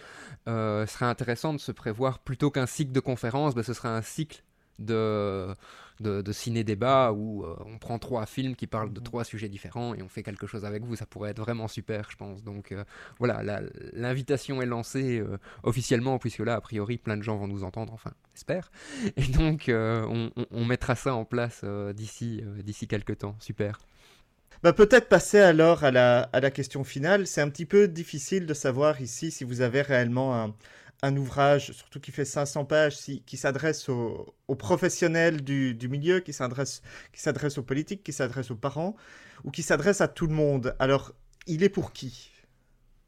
Euh, 0.49 0.87
ce 0.87 0.95
serait 0.95 1.07
intéressant 1.07 1.53
de 1.53 1.59
se 1.59 1.73
prévoir, 1.73 2.21
plutôt 2.21 2.51
qu'un 2.51 2.67
cycle 2.67 2.93
de 2.93 3.01
conférences, 3.01 3.55
bah, 3.55 3.63
ce 3.63 3.75
serait 3.75 3.89
un 3.89 4.03
cycle 4.03 4.45
de, 4.81 5.55
de, 6.01 6.23
de 6.23 6.33
ciné-débat 6.33 7.13
où 7.13 7.45
euh, 7.45 7.55
on 7.67 7.79
prend 7.79 7.99
trois 7.99 8.27
films 8.27 8.57
qui 8.57 8.67
parlent 8.67 8.93
de 8.93 9.01
trois 9.01 9.25
sujets 9.25 9.49
différents 9.49 9.95
et 9.95 10.03
on 10.03 10.09
fait 10.09 10.23
quelque 10.23 10.47
chose 10.47 10.65
avec 10.65 10.83
vous. 10.83 10.97
Ça 10.97 11.07
pourrait 11.07 11.31
être 11.31 11.41
vraiment 11.41 11.69
super, 11.69 12.11
je 12.11 12.17
pense. 12.17 12.43
Donc 12.43 12.73
euh, 12.73 12.85
voilà, 13.19 13.63
l'invitation 13.93 14.63
est 14.63 14.67
lancée 14.67 15.21
euh, 15.21 15.39
officiellement, 15.63 16.19
puisque 16.19 16.41
là, 16.41 16.55
a 16.55 16.61
priori, 16.61 16.99
plein 16.99 17.17
de 17.17 17.23
gens 17.23 17.37
vont 17.37 17.49
nous 17.49 17.65
entendre, 17.65 17.93
enfin, 17.93 18.13
j'espère. 18.35 18.71
Et 19.17 19.27
donc, 19.27 19.65
on, 19.69 20.31
on, 20.37 20.47
on, 20.51 20.65
mettra 20.65 20.95
ça 20.95 21.15
en 21.15 21.25
place 21.25 21.65
d'ici 21.95 22.43
d'ici 22.65 22.87
quelques 22.87 23.19
temps. 23.19 23.37
Super. 23.41 23.79
Bah, 24.63 24.73
Peut-être 24.73 25.09
passer 25.09 25.39
alors 25.39 25.85
à 25.85 25.91
la, 25.91 26.29
à 26.33 26.41
la 26.41 26.51
question 26.51 26.85
finale. 26.85 27.27
C'est 27.27 27.41
un 27.41 27.49
petit 27.49 27.67
peu 27.67 27.89
difficile 27.89 28.47
de 28.47 28.55
savoir 28.55 29.01
ici 29.01 29.31
si 29.31 29.45
vous 29.45 29.63
avez 29.63 29.83
réellement 29.83 30.37
un, 30.37 30.55
un 31.03 31.17
ouvrage, 31.17 31.73
surtout 31.73 32.01
qui 32.01 32.11
fait 32.11 32.25
500 32.25 32.65
pages, 32.65 32.97
qui 33.27 33.37
s'adresse 33.37 33.89
aux, 33.89 34.35
professionnels 34.59 35.43
du, 35.43 35.75
du 35.75 35.89
milieu, 35.89 36.21
qui 36.21 36.33
s'adresse 36.33 36.83
aux 37.59 37.63
politiques, 37.63 38.03
qui 38.03 38.13
s'adresse 38.13 38.51
aux 38.51 38.57
parents, 38.57 38.97
ou 39.45 39.51
qui 39.51 39.63
s'adresse 39.63 40.01
à 40.01 40.09
tout 40.09 40.27
le 40.27 40.35
monde. 40.35 40.75
Alors, 40.79 41.13
il 41.47 41.63
est 41.63 41.69
pour 41.69 41.93
qui? 41.93 42.31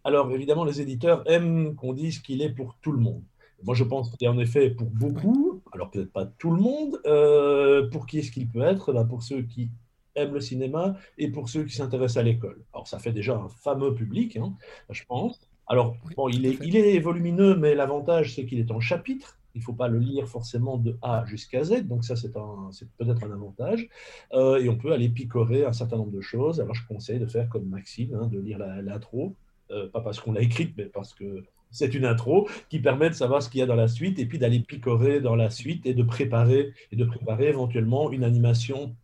Alors, 0.05 0.31
évidemment, 0.33 0.65
les 0.65 0.81
éditeurs 0.81 1.23
aiment 1.31 1.77
qu'on 1.77 1.93
dise 1.93 2.19
qu'il 2.21 2.43
est 2.43 2.51
pour 2.51 2.77
tout 2.81 2.93
le 2.93 2.99
monde. 2.99 3.23
Moi, 3.63 3.75
je 3.75 3.85
pense 3.85 4.11
qu'il 4.11 4.27
est 4.27 4.31
en 4.31 4.39
effet 4.39 4.71
pour 4.71 4.91
beaucoup, 4.91 5.63
alors 5.73 5.91
peut-être 5.91 6.13
pas 6.13 6.27
tout 6.27 6.51
le 6.51 6.61
monde. 6.61 7.01
Euh, 7.07 7.89
pour 7.91 8.07
qui 8.07 8.19
est-ce 8.19 8.33
qu'il 8.33 8.49
peut 8.49 8.63
être? 8.63 8.93
Ben 8.93 9.05
Pour 9.05 9.23
ceux 9.23 9.43
qui 9.43 9.71
aiment 10.17 10.35
le 10.35 10.41
cinéma 10.41 10.97
et 11.19 11.31
pour 11.31 11.49
ceux 11.49 11.65
qui 11.65 11.75
s'intéressent 11.75 12.17
à 12.17 12.25
l'école. 12.25 12.65
Alors, 12.73 12.89
ça 12.89 12.99
fait 12.99 13.13
déjà 13.13 13.37
un 13.37 13.49
fameux 13.49 13.95
public, 13.95 14.37
hein, 14.37 14.55
je 14.91 15.05
pense. 15.05 15.52
Alors, 15.73 15.97
oui, 16.05 16.13
bon, 16.15 16.29
il, 16.29 16.45
est, 16.45 16.59
il 16.63 16.77
est 16.77 16.99
volumineux, 16.99 17.57
mais 17.57 17.75
l'avantage, 17.75 18.35
c'est 18.35 18.45
qu'il 18.45 18.59
est 18.59 18.71
en 18.71 18.79
chapitres. 18.79 19.39
Il 19.55 19.61
ne 19.61 19.65
faut 19.65 19.73
pas 19.73 19.89
le 19.89 19.99
lire 19.99 20.29
forcément 20.29 20.77
de 20.77 20.99
A 21.01 21.25
jusqu'à 21.25 21.65
Z, 21.65 21.87
donc 21.87 22.05
ça, 22.05 22.15
c'est 22.15 22.31
peut-être 22.31 23.25
un 23.25 23.33
avantage. 23.33 23.89
Euh, 24.35 24.59
et 24.59 24.69
on 24.69 24.77
peut 24.77 24.93
aller 24.93 25.09
picorer 25.09 25.65
un 25.65 25.73
certain 25.73 25.97
nombre 25.97 26.13
de 26.13 26.21
choses. 26.21 26.61
Alors, 26.61 26.75
je 26.75 26.87
conseille 26.87 27.19
de 27.21 27.27
faire 27.27 27.49
comme 27.49 27.65
Maxime, 27.65 28.15
hein, 28.15 28.27
de 28.27 28.39
lire 28.39 28.59
l'intro, 28.59 29.35
euh, 29.71 29.89
pas 29.89 30.03
parce 30.03 30.21
qu'on 30.21 30.33
l'a 30.33 30.43
écrite, 30.43 30.75
mais 30.77 30.85
parce 30.85 31.15
que 31.15 31.43
c'est 31.71 31.95
une 31.95 32.05
intro 32.05 32.51
qui 32.69 32.79
permet 32.79 33.09
de 33.09 33.15
savoir 33.15 33.43
ce 33.43 33.49
qu'il 33.49 33.61
y 33.61 33.63
a 33.63 33.67
dans 33.67 33.75
la 33.75 33.89
suite 33.89 34.19
et 34.19 34.27
puis 34.27 34.39
d'aller 34.39 34.61
picorer 34.61 35.23
dans 35.23 35.37
la 35.37 35.49
suite 35.49 35.87
et 35.87 35.95
de 35.95 36.03
préparer 36.03 36.75
et 36.91 36.97
de 36.97 37.05
préparer 37.07 37.49
éventuellement 37.49 38.13
une 38.13 38.25
animation 38.25 38.95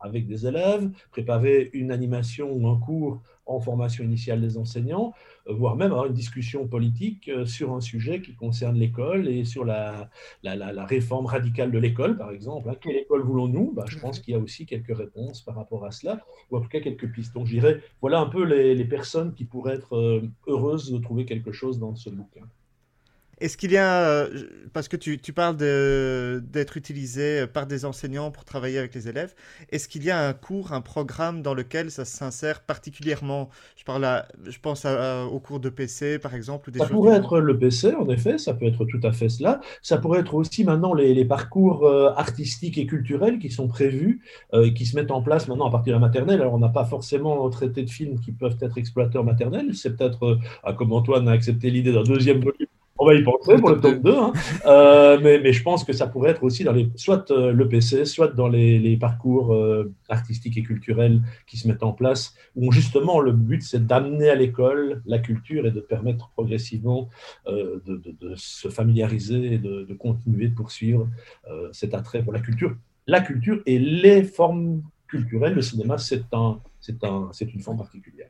avec 0.00 0.26
des 0.26 0.46
élèves, 0.46 0.90
préparer 1.10 1.70
une 1.72 1.90
animation 1.90 2.52
ou 2.52 2.68
un 2.68 2.78
cours 2.78 3.22
en 3.48 3.60
formation 3.60 4.04
initiale 4.04 4.40
des 4.40 4.58
enseignants, 4.58 5.14
euh, 5.48 5.54
voire 5.54 5.74
même 5.74 5.90
avoir 5.90 6.06
une 6.06 6.12
discussion 6.12 6.68
politique 6.68 7.28
euh, 7.28 7.46
sur 7.46 7.72
un 7.72 7.80
sujet 7.80 8.20
qui 8.20 8.34
concerne 8.34 8.76
l'école 8.76 9.26
et 9.26 9.44
sur 9.44 9.64
la, 9.64 10.10
la, 10.42 10.54
la, 10.54 10.72
la, 10.72 10.84
réforme 10.84 11.26
radicale 11.26 11.72
de 11.72 11.78
l'école, 11.78 12.16
par 12.16 12.30
exemple. 12.30 12.68
Hein. 12.68 12.76
Quelle 12.80 12.96
école 12.96 13.22
voulons-nous? 13.22 13.72
Bah, 13.72 13.84
Je 13.88 13.98
pense 13.98 14.20
qu'il 14.20 14.34
y 14.34 14.36
a 14.36 14.40
aussi 14.40 14.66
quelques 14.66 14.96
réponses 14.96 15.42
par 15.42 15.56
rapport 15.56 15.84
à 15.86 15.90
cela, 15.90 16.24
ou 16.50 16.58
en 16.58 16.60
tout 16.60 16.68
cas 16.68 16.80
quelques 16.80 17.10
pistes. 17.10 17.34
Donc 17.34 17.46
je 17.46 17.52
dirais, 17.52 17.80
voilà 18.00 18.20
un 18.20 18.26
peu 18.26 18.44
les, 18.44 18.74
les 18.74 18.84
personnes 18.84 19.34
qui 19.34 19.44
pourraient 19.44 19.74
être 19.74 19.96
euh, 19.96 20.22
heureuses 20.46 20.92
de 20.92 20.98
trouver 20.98 21.24
quelque 21.24 21.52
chose 21.52 21.78
dans 21.78 21.96
ce 21.96 22.10
bouquin. 22.10 22.46
Est-ce 23.40 23.56
qu'il 23.56 23.72
y 23.72 23.76
a, 23.76 24.02
euh, 24.02 24.28
parce 24.72 24.88
que 24.88 24.96
tu, 24.96 25.18
tu 25.18 25.32
parles 25.32 25.56
d'être 25.56 26.76
utilisé 26.76 27.46
par 27.46 27.66
des 27.66 27.84
enseignants 27.84 28.30
pour 28.30 28.44
travailler 28.44 28.78
avec 28.78 28.94
les 28.94 29.08
élèves, 29.08 29.34
est-ce 29.70 29.88
qu'il 29.88 30.04
y 30.04 30.10
a 30.10 30.26
un 30.26 30.32
cours, 30.32 30.72
un 30.72 30.80
programme 30.80 31.42
dans 31.42 31.54
lequel 31.54 31.90
ça 31.90 32.04
s'insère 32.04 32.60
particulièrement? 32.62 33.48
Je 33.76 33.84
parle 33.84 34.04
à, 34.04 34.28
je 34.44 34.58
pense 34.58 34.84
au 34.84 35.40
cours 35.40 35.60
de 35.60 35.68
PC 35.68 36.18
par 36.18 36.34
exemple. 36.34 36.68
Ou 36.68 36.72
des 36.72 36.78
ça 36.80 36.86
pourrait 36.86 37.16
être 37.16 37.38
le 37.38 37.58
PC 37.58 37.94
en 37.94 38.08
effet, 38.08 38.38
ça 38.38 38.54
peut 38.54 38.66
être 38.66 38.84
tout 38.84 39.00
à 39.02 39.12
fait 39.12 39.28
cela. 39.28 39.60
Ça 39.82 39.98
pourrait 39.98 40.20
être 40.20 40.34
aussi 40.34 40.64
maintenant 40.64 40.94
les, 40.94 41.14
les 41.14 41.24
parcours 41.24 41.84
euh, 41.84 42.10
artistiques 42.16 42.78
et 42.78 42.86
culturels 42.86 43.38
qui 43.38 43.50
sont 43.50 43.68
prévus 43.68 44.20
euh, 44.54 44.64
et 44.64 44.74
qui 44.74 44.86
se 44.86 44.96
mettent 44.96 45.10
en 45.10 45.22
place 45.22 45.48
maintenant 45.48 45.66
à 45.66 45.70
partir 45.70 45.94
de 45.94 46.00
la 46.00 46.06
maternelle. 46.06 46.40
Alors 46.40 46.54
on 46.54 46.58
n'a 46.58 46.68
pas 46.68 46.84
forcément 46.84 47.48
traité 47.50 47.82
de 47.84 47.90
films 47.90 48.18
qui 48.20 48.32
peuvent 48.32 48.56
être 48.60 48.78
exploiteurs 48.78 49.24
maternels. 49.24 49.74
C'est 49.74 49.96
peut-être, 49.96 50.38
ah, 50.64 50.72
comme 50.72 50.92
Antoine 50.92 51.28
a 51.28 51.32
accepté 51.32 51.70
l'idée 51.70 51.92
d'un 51.92 52.02
deuxième 52.02 52.40
volume 52.40 52.66
on 52.98 53.06
va 53.06 53.14
y 53.14 53.22
penser 53.22 53.56
pour 53.56 53.70
le 53.70 53.80
tome 53.80 54.00
2. 54.00 54.16
Hein. 54.16 54.32
Euh, 54.66 55.18
mais, 55.22 55.52
je 55.52 55.62
pense 55.62 55.84
que 55.84 55.92
ça 55.92 56.06
pourrait 56.06 56.30
être 56.30 56.42
aussi 56.42 56.64
dans 56.64 56.72
les, 56.72 56.90
soit 56.96 57.30
euh, 57.30 57.52
le 57.52 57.68
PC, 57.68 58.04
soit 58.04 58.28
dans 58.28 58.48
les, 58.48 58.96
parcours 58.96 59.54
euh, 59.54 59.92
artistiques 60.08 60.56
et 60.56 60.62
culturels 60.62 61.22
qui 61.46 61.56
se 61.56 61.68
mettent 61.68 61.82
en 61.82 61.92
place, 61.92 62.34
où 62.56 62.72
justement 62.72 63.20
le 63.20 63.32
but 63.32 63.62
c'est 63.62 63.86
d'amener 63.86 64.28
à 64.28 64.34
l'école 64.34 65.02
la 65.06 65.18
culture 65.18 65.66
et 65.66 65.70
de 65.70 65.80
permettre 65.80 66.30
progressivement 66.30 67.08
de, 67.46 68.34
se 68.34 68.68
familiariser 68.68 69.54
et 69.54 69.58
de, 69.58 69.94
continuer 69.94 70.48
de 70.48 70.54
poursuivre 70.54 71.08
cet 71.72 71.94
attrait 71.94 72.22
pour 72.22 72.32
la 72.32 72.40
culture. 72.40 72.74
La 73.06 73.20
culture 73.20 73.60
et 73.66 73.78
les 73.78 74.22
formes 74.22 74.82
culturelles, 75.06 75.54
le 75.54 75.62
cinéma, 75.62 75.98
c'est 75.98 76.24
un, 76.32 76.60
un, 77.02 77.30
une 77.40 77.60
forme 77.60 77.78
particulière 77.78 78.28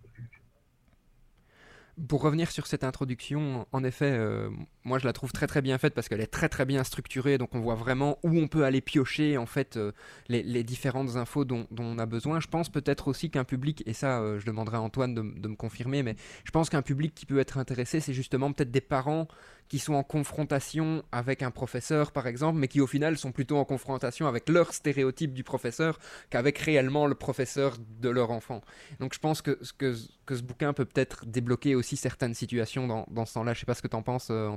pour 2.07 2.23
revenir 2.23 2.51
sur 2.51 2.67
cette 2.67 2.85
introduction, 2.85 3.67
en 3.73 3.85
effet, 3.85 4.11
euh, 4.11 4.51
moi 4.89 4.99
je 4.99 5.07
la 5.07 5.13
trouve 5.13 5.33
très 5.33 5.47
très 5.47 5.63
bien 5.63 5.79
faite 5.79 5.95
parce 5.95 6.09
qu'elle 6.09 6.21
est 6.21 6.27
très 6.27 6.49
très 6.49 6.65
bien 6.65 6.83
structurée, 6.83 7.39
donc 7.39 7.55
on 7.55 7.61
voit 7.61 7.75
vraiment 7.75 8.19
où 8.25 8.37
on 8.37 8.49
peut 8.49 8.65
aller 8.65 8.81
piocher 8.81 9.37
en 9.39 9.47
fait 9.47 9.77
euh, 9.77 9.93
les, 10.29 10.65
différentes 10.65 11.17
infos 11.17 11.45
dont, 11.45 11.67
on 11.79 11.99
a 11.99 12.07
besoin. 12.07 12.41
Je 12.41 12.49
pense 12.49 12.69
peut-être 12.69 13.09
aussi 13.09 13.31
qu'un 13.31 13.45
public, 13.45 13.83
et 13.87 13.93
ça 13.93 14.21
euh, 14.21 14.41
je 14.41 14.47
demanderai 14.47 14.79
à 14.79 14.81
Antoine 14.81 15.15
de, 15.15 15.23
me 15.23 15.57
confirmer, 15.57 16.03
mais 16.03 16.17
je 16.45 16.51
pense 16.51 16.71
qu'un 16.71 16.83
public 16.83 17.15
qui 17.15 17.27
peut 17.27 17.39
être 17.39 17.59
intéressé, 17.59 18.01
c'est 18.01 18.13
justement 18.15 18.53
peut-être 18.53 18.71
des 18.71 18.81
parents 18.81 19.29
qui 19.69 19.79
sont 19.79 19.95
en 19.95 20.03
confrontation 20.03 21.03
avec 21.13 21.43
un 21.43 21.51
professeur, 21.51 22.11
par 22.13 22.27
exemple, 22.27 22.59
mais 22.59 22.69
qui 22.69 22.81
au 22.81 22.87
final 22.87 23.19
sont 23.19 23.33
plutôt 23.33 23.59
en 23.59 23.65
confrontation 23.65 24.27
avec 24.27 24.49
leur 24.49 24.73
stéréotype 24.73 25.35
du 25.35 25.45
professeur 25.45 25.99
qu'avec 26.31 26.59
réellement 26.59 27.07
le 27.07 27.15
professeur 27.15 27.77
de 28.01 28.09
leur 28.09 28.31
enfant. 28.31 28.63
Donc 28.99 29.13
je 29.13 29.19
pense 29.19 29.43
que, 29.43 29.59
que, 29.77 29.95
que 30.25 30.35
ce 30.35 30.43
bouquin 30.43 30.73
peut 30.73 30.87
peut-être 30.87 31.27
débloquer 31.27 31.75
aussi 31.75 31.97
certaines 31.97 32.35
situations 32.35 32.87
dans, 32.87 33.27
ce 33.27 33.35
temps-là. 33.35 33.53
Je 33.53 33.61
sais 33.61 33.67
pas 33.67 33.75
ce 33.75 33.83
que 33.83 33.89
tu 33.89 33.97
en 33.97 34.03
penses, 34.03 34.29
euh, 34.31 34.49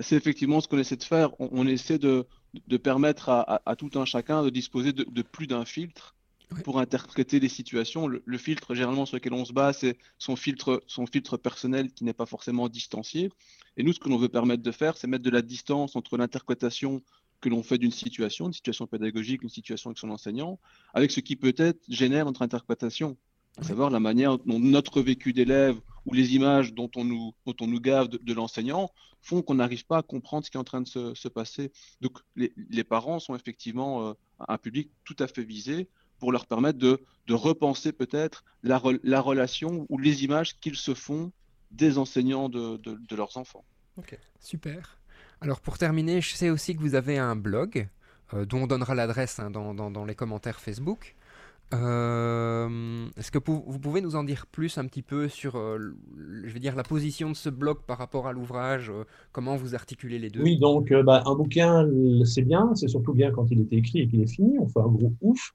C'est 0.00 0.16
effectivement 0.16 0.60
ce 0.60 0.68
qu'on 0.68 0.78
essaie 0.78 0.96
de 0.96 1.04
faire. 1.04 1.30
On, 1.40 1.66
essaie 1.66 1.98
de, 1.98 2.26
de 2.68 2.76
permettre 2.76 3.30
à, 3.30 3.62
à, 3.64 3.76
tout 3.76 3.90
un 3.94 4.04
chacun 4.04 4.42
de 4.42 4.50
disposer 4.50 4.92
de, 4.92 5.04
de 5.04 5.22
plus 5.22 5.46
d'un 5.46 5.64
filtre 5.64 6.14
pour 6.64 6.78
interpréter 6.78 7.40
les 7.40 7.48
situations. 7.48 8.06
Le, 8.06 8.38
filtre, 8.38 8.74
généralement, 8.74 9.06
sur 9.06 9.16
lequel 9.16 9.32
on 9.32 9.44
se 9.44 9.52
base, 9.52 9.78
c'est 9.78 9.96
son 10.18 10.36
filtre, 10.36 10.82
son 10.86 11.06
filtre 11.06 11.36
personnel 11.36 11.92
qui 11.92 12.04
n'est 12.04 12.12
pas 12.12 12.26
forcément 12.26 12.68
distancié. 12.68 13.30
Et 13.76 13.82
nous, 13.82 13.92
ce 13.92 13.98
que 13.98 14.08
l'on 14.08 14.18
veut 14.18 14.28
permettre 14.28 14.62
de 14.62 14.70
faire, 14.70 14.96
c'est 14.96 15.06
mettre 15.06 15.24
de 15.24 15.30
la 15.30 15.42
distance 15.42 15.96
entre 15.96 16.16
l'interprétation 16.16 17.02
que 17.40 17.48
l'on 17.48 17.62
fait 17.62 17.78
d'une 17.78 17.90
situation, 17.90 18.46
une 18.46 18.52
situation 18.52 18.86
pédagogique, 18.86 19.42
une 19.42 19.48
situation 19.48 19.90
avec 19.90 19.98
son 19.98 20.10
enseignant, 20.10 20.58
avec 20.94 21.10
ce 21.10 21.20
qui 21.20 21.36
peut-être 21.36 21.80
génère 21.88 22.24
notre 22.24 22.42
interprétation, 22.42 23.16
à 23.58 23.62
savoir 23.62 23.90
la 23.90 24.00
manière 24.00 24.38
dont 24.38 24.58
notre 24.58 25.02
vécu 25.02 25.32
d'élève 25.32 25.78
ou 26.06 26.14
les 26.14 26.34
images 26.34 26.72
dont 26.72 26.90
on 26.96 27.04
nous, 27.04 27.34
dont 27.46 27.66
gave 27.78 28.08
de, 28.08 28.32
l'enseignant 28.32 28.90
font 29.20 29.42
qu'on 29.42 29.56
n'arrive 29.56 29.84
pas 29.84 29.98
à 29.98 30.02
comprendre 30.02 30.44
ce 30.46 30.50
qui 30.50 30.56
est 30.56 30.60
en 30.60 30.64
train 30.64 30.80
de 30.80 30.86
se, 30.86 31.28
passer. 31.28 31.72
Donc 32.00 32.18
les, 32.36 32.84
parents 32.84 33.18
sont 33.18 33.34
effectivement 33.34 34.08
euh, 34.08 34.12
un 34.48 34.56
public 34.56 34.90
tout 35.04 35.16
à 35.18 35.26
fait 35.26 35.42
visé 35.42 35.88
pour 36.18 36.32
leur 36.32 36.46
permettre 36.46 36.78
de, 36.78 37.00
repenser 37.28 37.92
peut-être 37.92 38.44
la, 38.62 38.80
la, 39.02 39.20
relation 39.20 39.84
ou 39.88 39.98
les 39.98 40.22
images 40.22 40.58
qu'ils 40.60 40.76
se 40.76 40.94
font 40.94 41.32
des 41.72 41.98
enseignants 41.98 42.48
de, 42.48 42.80
leurs 43.14 43.36
enfants. 43.36 43.64
Ok, 43.96 44.16
super. 44.40 44.98
Alors 45.40 45.60
pour 45.60 45.76
terminer, 45.76 46.20
je 46.20 46.34
sais 46.34 46.50
aussi 46.50 46.76
que 46.76 46.80
vous 46.80 46.94
avez 46.94 47.18
un 47.18 47.34
blog 47.34 47.88
euh, 48.32 48.44
dont 48.44 48.62
on 48.62 48.66
donnera 48.68 48.94
l'adresse 48.94 49.40
hein, 49.40 49.50
dans, 49.50 50.04
les 50.04 50.14
commentaires 50.14 50.60
Facebook. 50.60 51.15
Euh, 51.74 53.06
est-ce 53.16 53.30
que 53.30 53.38
vous 53.44 53.78
pouvez 53.78 54.00
nous 54.00 54.14
en 54.14 54.22
dire 54.22 54.46
plus 54.46 54.78
un 54.78 54.86
petit 54.86 55.02
peu 55.02 55.28
sur, 55.28 55.56
euh, 55.56 55.78
je 56.44 56.52
vais 56.52 56.60
dire, 56.60 56.76
la 56.76 56.84
position 56.84 57.28
de 57.30 57.34
ce 57.34 57.48
blog 57.48 57.78
par 57.86 57.98
rapport 57.98 58.28
à 58.28 58.32
l'ouvrage 58.32 58.92
Comment 59.32 59.56
vous 59.56 59.74
articulez 59.74 60.18
les 60.18 60.30
deux? 60.30 60.42
Oui, 60.42 60.58
donc 60.58 60.92
bah, 60.92 61.22
un 61.26 61.34
bouquin, 61.34 61.88
c'est 62.24 62.42
bien, 62.42 62.74
c'est 62.74 62.88
surtout 62.88 63.12
bien 63.12 63.32
quand 63.32 63.50
il 63.50 63.60
est 63.60 63.72
écrit 63.72 64.00
et 64.00 64.08
qu'il 64.08 64.20
est 64.20 64.32
fini. 64.32 64.58
On 64.58 64.68
fait 64.68 64.80
un 64.80 64.88
gros 64.88 65.12
ouf 65.22 65.54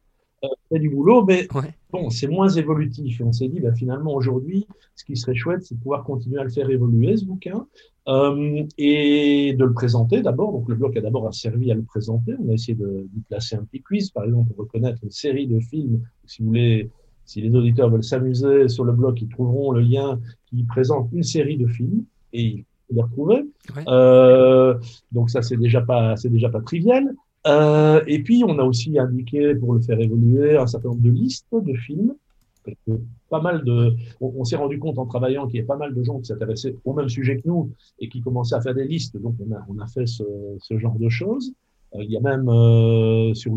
fait 0.69 0.79
du 0.79 0.89
boulot, 0.89 1.23
mais 1.25 1.47
bon, 1.91 2.09
c'est 2.09 2.27
moins 2.27 2.49
évolutif. 2.49 3.19
Et 3.19 3.23
on 3.23 3.31
s'est 3.31 3.47
dit, 3.47 3.59
bah, 3.59 3.73
finalement, 3.73 4.13
aujourd'hui, 4.13 4.67
ce 4.95 5.05
qui 5.05 5.15
serait 5.15 5.35
chouette, 5.35 5.63
c'est 5.63 5.75
de 5.75 5.79
pouvoir 5.79 6.03
continuer 6.03 6.39
à 6.39 6.43
le 6.43 6.49
faire 6.49 6.69
évoluer, 6.69 7.17
ce 7.17 7.25
bouquin, 7.25 7.67
euh, 8.07 8.63
et 8.77 9.53
de 9.53 9.65
le 9.65 9.73
présenter 9.73 10.21
d'abord. 10.21 10.51
Donc, 10.51 10.67
le 10.69 10.75
bloc 10.75 10.97
a 10.97 11.01
d'abord 11.01 11.33
servi 11.33 11.71
à 11.71 11.75
le 11.75 11.83
présenter. 11.83 12.33
On 12.43 12.49
a 12.49 12.53
essayé 12.53 12.75
de, 12.75 12.85
de 12.85 13.21
placer 13.29 13.55
un 13.55 13.63
petit 13.63 13.81
quiz, 13.81 14.09
par 14.09 14.23
exemple, 14.23 14.49
pour 14.49 14.65
reconnaître 14.65 14.99
une 15.03 15.11
série 15.11 15.47
de 15.47 15.59
films. 15.59 16.01
Si 16.25 16.41
vous 16.41 16.49
voulez, 16.49 16.89
si 17.25 17.41
les 17.41 17.55
auditeurs 17.55 17.89
veulent 17.89 18.03
s'amuser 18.03 18.67
sur 18.67 18.83
le 18.83 18.93
blog, 18.93 19.21
ils 19.21 19.29
trouveront 19.29 19.71
le 19.71 19.81
lien 19.81 20.19
qui 20.47 20.63
présente 20.63 21.09
une 21.11 21.23
série 21.23 21.57
de 21.57 21.67
films. 21.67 22.03
Et 22.33 22.41
ils 22.43 22.65
les 22.95 23.01
retrouver. 23.01 23.45
Euh, 23.87 24.77
donc 25.11 25.29
ça, 25.29 25.41
c'est 25.41 25.57
déjà 25.57 25.81
pas, 25.81 26.15
c'est 26.17 26.29
déjà 26.29 26.49
pas 26.49 26.61
trivial. 26.61 27.13
Euh, 27.47 28.01
et 28.07 28.21
puis, 28.21 28.43
on 28.45 28.57
a 28.59 28.63
aussi 28.63 28.97
indiqué, 28.99 29.55
pour 29.55 29.73
le 29.73 29.81
faire 29.81 29.99
évoluer, 29.99 30.57
un 30.57 30.67
certain 30.67 30.89
nombre 30.89 31.01
de 31.01 31.09
listes 31.09 31.47
de 31.51 31.73
films. 31.73 32.13
Pas 33.29 33.41
mal 33.41 33.63
de, 33.63 33.95
on, 34.19 34.43
s'est 34.43 34.55
rendu 34.55 34.79
compte 34.79 34.97
en 34.97 35.05
travaillant 35.05 35.47
qu'il 35.47 35.59
y 35.59 35.63
a 35.63 35.65
pas 35.65 35.77
mal 35.77 35.93
de 35.93 36.03
gens 36.03 36.19
qui 36.19 36.25
s'intéressaient 36.25 36.75
au 36.85 36.93
même 36.93 37.09
sujet 37.09 37.37
que 37.37 37.47
nous 37.47 37.71
et 37.99 38.09
qui 38.09 38.21
commençaient 38.21 38.55
à 38.55 38.61
faire 38.61 38.75
des 38.75 38.85
listes. 38.85 39.17
Donc, 39.17 39.35
on 39.39 39.53
a, 39.53 39.65
on 39.69 39.79
a 39.79 39.87
fait 39.87 40.05
ce, 40.05 40.23
ce 40.59 40.77
genre 40.77 40.97
de 40.97 41.09
choses. 41.09 41.53
Euh, 41.95 42.03
il 42.03 42.11
y 42.11 42.17
a 42.17 42.21
même 42.21 42.47
euh, 42.49 43.33
sur 43.33 43.53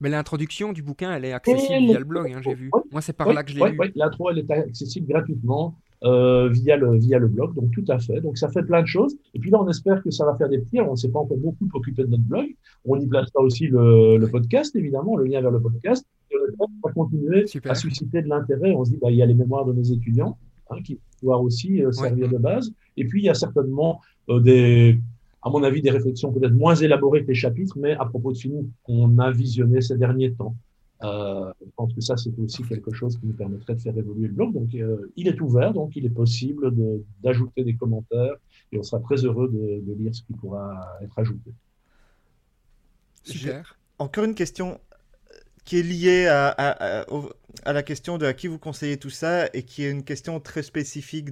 mais 0.00 0.08
l'introduction 0.08 0.72
du 0.72 0.82
bouquin, 0.82 1.12
elle 1.14 1.26
est 1.26 1.32
accessible 1.32 1.86
via 1.86 1.98
le 1.98 2.06
blog, 2.06 2.32
hein, 2.32 2.40
j'ai 2.42 2.54
vu. 2.54 2.70
Moi, 2.90 3.02
c'est 3.02 3.12
par 3.12 3.30
là 3.32 3.42
que 3.44 3.50
je 3.50 3.58
l'ai 3.58 3.70
lu. 3.70 3.92
l'intro, 3.94 4.30
elle 4.30 4.38
est 4.38 4.50
accessible 4.50 5.06
gratuitement. 5.06 5.76
Euh, 6.02 6.48
via, 6.48 6.78
le, 6.78 6.96
via 6.96 7.18
le 7.18 7.28
blog. 7.28 7.54
Donc, 7.54 7.72
tout 7.72 7.84
à 7.88 7.98
fait. 7.98 8.22
Donc, 8.22 8.38
ça 8.38 8.48
fait 8.48 8.62
plein 8.62 8.80
de 8.80 8.86
choses. 8.86 9.14
Et 9.34 9.38
puis 9.38 9.50
là, 9.50 9.60
on 9.60 9.68
espère 9.68 10.02
que 10.02 10.10
ça 10.10 10.24
va 10.24 10.34
faire 10.36 10.48
des 10.48 10.58
petits. 10.58 10.80
On 10.80 10.92
ne 10.92 10.96
s'est 10.96 11.10
pas 11.10 11.18
encore 11.18 11.36
beaucoup 11.36 11.68
occupé 11.74 12.04
de 12.04 12.08
notre 12.08 12.22
blog. 12.22 12.46
On 12.86 12.98
y 12.98 13.06
placera 13.06 13.42
aussi 13.42 13.66
le, 13.66 14.16
le 14.16 14.28
podcast, 14.28 14.74
évidemment, 14.76 15.14
le 15.18 15.24
lien 15.24 15.42
vers 15.42 15.50
le 15.50 15.60
podcast. 15.60 16.06
Va 16.82 16.92
continuer 16.92 17.44
à 17.64 17.74
susciter 17.74 18.22
de 18.22 18.28
l'intérêt. 18.28 18.74
On 18.74 18.84
se 18.84 18.90
dit, 18.90 18.98
bah, 19.00 19.10
il 19.10 19.16
y 19.16 19.22
a 19.22 19.26
les 19.26 19.34
mémoires 19.34 19.64
de 19.64 19.72
nos 19.72 19.82
étudiants 19.82 20.38
hein, 20.70 20.76
qui 20.82 20.94
vont 20.94 21.00
pouvoir 21.20 21.42
aussi 21.42 21.82
euh, 21.82 21.92
servir 21.92 22.28
de 22.28 22.38
base. 22.38 22.72
Et 22.96 23.04
puis, 23.04 23.22
il 23.22 23.24
y 23.26 23.28
a 23.28 23.34
certainement 23.34 24.00
euh, 24.28 24.40
des, 24.40 24.98
à 25.42 25.50
mon 25.50 25.62
avis, 25.62 25.82
des 25.82 25.90
réflexions 25.90 26.32
peut-être 26.32 26.52
moins 26.52 26.74
élaborées 26.74 27.22
que 27.22 27.28
les 27.28 27.34
chapitres, 27.34 27.76
mais 27.78 27.92
à 27.94 28.04
propos 28.04 28.32
de 28.32 28.38
films 28.38 28.70
qu'on 28.84 29.18
a 29.18 29.30
visionnés 29.30 29.80
ces 29.80 29.96
derniers 29.96 30.32
temps. 30.32 30.54
Euh, 31.02 31.50
je 31.60 31.70
pense 31.76 31.94
que 31.94 32.00
ça, 32.02 32.16
c'est 32.16 32.38
aussi 32.38 32.62
quelque 32.64 32.92
chose 32.92 33.16
qui 33.18 33.26
nous 33.26 33.32
permettrait 33.32 33.74
de 33.74 33.80
faire 33.80 33.96
évoluer 33.96 34.28
le 34.28 34.34
blog. 34.34 34.52
Donc, 34.52 34.74
euh, 34.74 35.10
il 35.16 35.28
est 35.28 35.40
ouvert, 35.40 35.72
donc 35.72 35.96
il 35.96 36.04
est 36.04 36.10
possible 36.10 36.72
d'ajouter 37.22 37.64
des 37.64 37.74
commentaires 37.74 38.34
et 38.72 38.78
on 38.78 38.82
sera 38.82 39.00
très 39.00 39.24
heureux 39.24 39.48
de, 39.48 39.94
lire 39.94 40.14
ce 40.14 40.22
qui 40.22 40.34
pourra 40.34 40.98
être 41.02 41.18
ajouté. 41.18 41.52
Super. 43.24 43.78
Encore 43.98 44.24
une 44.24 44.34
question 44.34 44.78
qui 45.70 45.78
est 45.78 45.82
liée 45.84 46.26
à, 46.26 47.06
la 47.64 47.82
question 47.84 48.18
de 48.18 48.26
à 48.26 48.32
qui 48.32 48.48
vous 48.48 48.58
conseillez 48.58 48.96
tout 48.96 49.08
ça 49.08 49.46
et 49.54 49.62
qui 49.62 49.84
est 49.84 49.90
une 49.92 50.02
question 50.02 50.40
très 50.40 50.64
spécifique 50.64 51.30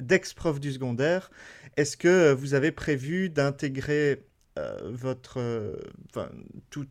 d'ex-prof 0.00 0.58
du 0.58 0.72
secondaire. 0.72 1.30
Est-ce 1.76 1.98
que 1.98 2.32
vous 2.32 2.54
avez 2.54 2.72
prévu 2.72 3.28
d'intégrer 3.28 4.24
euh, 4.58 4.78
votre, 4.84 5.38
euh, 5.38 5.76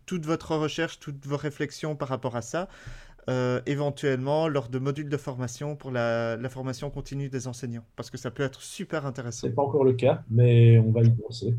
toute 0.06 0.24
votre 0.28 0.56
recherche, 0.56 1.00
toutes 1.00 1.26
vos 1.26 1.36
réflexions 1.36 1.96
par 1.96 2.10
rapport 2.10 2.36
à 2.36 2.44
ça, 2.44 2.68
euh, 3.28 3.60
éventuellement 3.66 4.48
lors 4.48 4.70
de 4.70 4.78
modules 4.78 5.10
de 5.10 5.18
formation 5.18 5.76
pour 5.76 5.90
la, 5.90 6.38
la, 6.38 6.50
formation 6.50 6.92
continue 6.92 7.30
des 7.30 7.48
enseignants? 7.48 7.86
Parce 7.96 8.12
que 8.12 8.20
ça 8.20 8.30
peut 8.30 8.44
être 8.44 8.62
super 8.62 9.08
intéressant. 9.08 9.42
Ce 9.42 9.48
n'est 9.48 9.54
pas 9.54 9.64
encore 9.64 9.84
le 9.84 9.94
cas, 9.94 10.24
mais 10.30 10.78
on 10.78 10.92
va 10.92 11.02
y 11.02 11.10
penser. 11.10 11.56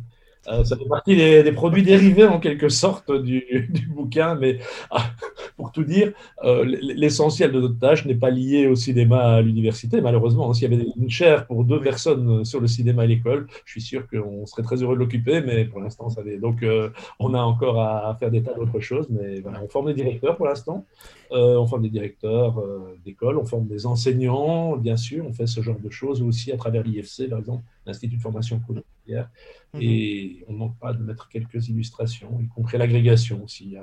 Euh, 0.49 0.65
ça 0.65 0.77
fait 0.77 0.87
partie 0.87 1.17
des, 1.17 1.53
produits 1.53 1.83
dérivés 1.83 2.25
en 2.25 2.41
quelque 2.41 2.69
sorte 2.69 3.13
du, 3.13 3.69
du 3.71 3.87
bouquin, 3.87 4.35
mais 4.35 4.59
ah, 4.91 5.11
pour 5.57 5.71
tout 5.71 5.85
dire, 5.85 6.13
euh, 6.45 6.65
l'essentiel 6.65 7.53
de 7.53 7.61
notre 7.61 7.79
tâche 7.79 8.05
n'est 8.07 8.17
pas 8.17 8.31
lié 8.31 8.67
au 8.67 8.75
cinéma 8.75 9.35
à 9.35 9.41
l'université. 9.41 10.01
Malheureusement, 10.01 10.53
s'il 10.53 10.71
y 10.71 10.75
avait 10.75 10.85
une 10.97 11.11
chaire 11.11 11.47
pour 11.47 11.65
deux 11.65 11.81
personnes 11.81 12.45
sur 12.45 12.61
le 12.61 12.67
cinéma 12.67 13.03
à 13.03 13.07
l'école, 13.07 13.47
je 13.65 13.73
suis 13.73 13.81
sûr 13.81 14.09
qu'on 14.09 14.45
serait 14.47 14.63
très 14.63 14.83
heureux 14.83 14.95
de 14.95 15.01
l'occuper, 15.01 15.41
mais 15.43 15.65
pour 15.65 15.81
l'instant, 15.81 16.09
ça 16.09 16.25
n'est. 16.25 16.39
Donc, 16.39 16.63
euh, 16.63 16.91
on 17.21 17.35
a 17.35 17.41
encore 17.41 17.81
à, 17.81 18.17
faire 18.19 18.31
des 18.31 18.43
tas 18.43 18.55
d'autres 18.55 18.81
choses, 18.81 19.07
mais 19.11 19.41
voilà, 19.41 19.63
on 19.63 19.69
forme 19.69 19.87
des 19.87 19.95
directeurs 19.95 20.37
pour 20.37 20.47
l'instant. 20.47 20.85
on 21.31 21.67
forme 21.67 21.83
des 21.83 21.91
directeurs 21.91 22.63
d'école, 23.05 23.39
on 23.39 23.45
forme 23.45 23.67
des 23.67 23.87
enseignants, 23.87 24.77
bien 24.77 24.97
sûr, 24.97 25.25
on 25.27 25.33
fait 25.33 25.47
ce 25.47 25.61
genre 25.63 25.79
de 25.79 25.91
choses 25.91 26.21
aussi 26.21 26.53
à 26.53 26.57
travers 26.57 26.83
l'IFC, 26.83 27.29
par 27.29 27.39
exemple 27.39 27.63
l'Institut 27.87 28.17
de 28.17 28.23
formation 28.23 28.61
coloniale. 28.61 29.31
Mhm. 29.75 29.81
Et 29.83 30.45
on 30.49 30.53
ne 30.53 30.59
manque 30.59 30.79
pas 30.79 30.93
de 30.93 31.03
mettre 31.03 31.29
quelques 31.29 31.69
illustrations, 31.69 32.41
y 32.41 32.49
compris 32.49 32.79
l'agrégation 32.79 33.43
aussi. 33.45 33.77
euh, 33.77 33.83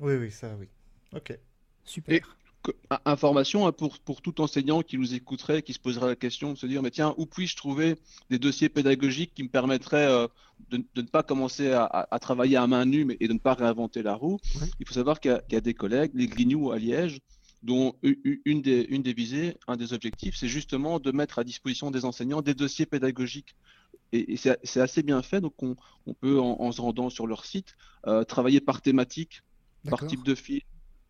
Oui, 0.00 0.14
oui, 0.16 0.30
ça, 0.30 0.54
oui. 0.58 0.68
Ok. 1.14 1.38
Super. 1.84 2.36
A- 2.90 3.00
Information 3.12 3.66
hein, 3.66 3.72
pour, 3.72 3.98
pour 4.00 4.20
tout 4.20 4.40
enseignant 4.40 4.82
qui 4.82 4.98
nous 4.98 5.14
écouterait, 5.14 5.62
qui 5.62 5.72
se 5.72 5.78
poserait 5.78 6.08
la 6.08 6.16
question 6.16 6.52
de 6.52 6.58
se 6.58 6.66
dire, 6.66 6.82
mais 6.82 6.90
tiens, 6.90 7.14
où 7.16 7.24
puis-je 7.24 7.56
trouver 7.56 7.96
des 8.30 8.38
dossiers 8.38 8.68
pédagogiques 8.68 9.32
qui 9.34 9.42
me 9.44 9.48
permettraient 9.48 10.06
euh, 10.08 10.26
de, 10.70 10.78
de 10.94 11.02
ne 11.02 11.06
pas 11.06 11.22
commencer 11.22 11.70
à, 11.72 11.84
à- 11.84 12.14
à 12.14 12.18
travailler 12.18 12.56
à 12.56 12.66
main 12.66 12.84
nue 12.84 13.04
mais, 13.06 13.16
et 13.20 13.28
de 13.28 13.32
ne 13.32 13.38
pas 13.38 13.54
réinventer 13.54 14.02
la 14.02 14.14
roue? 14.14 14.38
Ouais. 14.60 14.66
Il 14.80 14.86
faut 14.86 14.94
savoir 14.94 15.18
qu'il 15.20 15.30
y, 15.30 15.34
a- 15.34 15.40
qu'il 15.40 15.54
y 15.54 15.56
a 15.56 15.60
des 15.62 15.72
collègues, 15.74 16.10
les 16.14 16.26
Grignoux 16.26 16.70
à 16.70 16.78
Liège, 16.78 17.20
dont 17.62 17.94
une 18.02 18.62
des, 18.62 18.82
une 18.88 19.02
des 19.02 19.12
visées, 19.12 19.56
un 19.66 19.76
des 19.76 19.92
objectifs, 19.92 20.36
c'est 20.36 20.48
justement 20.48 21.00
de 21.00 21.10
mettre 21.10 21.38
à 21.38 21.44
disposition 21.44 21.90
des 21.90 22.04
enseignants 22.04 22.40
des 22.40 22.54
dossiers 22.54 22.86
pédagogiques. 22.86 23.56
Et, 24.12 24.32
et 24.32 24.36
c'est 24.36 24.80
assez 24.80 25.02
bien 25.02 25.22
fait, 25.22 25.40
donc 25.40 25.54
on, 25.62 25.76
on 26.06 26.14
peut, 26.14 26.40
en, 26.40 26.60
en 26.60 26.72
se 26.72 26.80
rendant 26.80 27.10
sur 27.10 27.26
leur 27.26 27.44
site, 27.44 27.74
euh, 28.06 28.24
travailler 28.24 28.60
par 28.60 28.80
thématique, 28.80 29.42
par 29.90 30.06
type 30.06 30.22
de 30.22 30.34
film, 30.34 30.60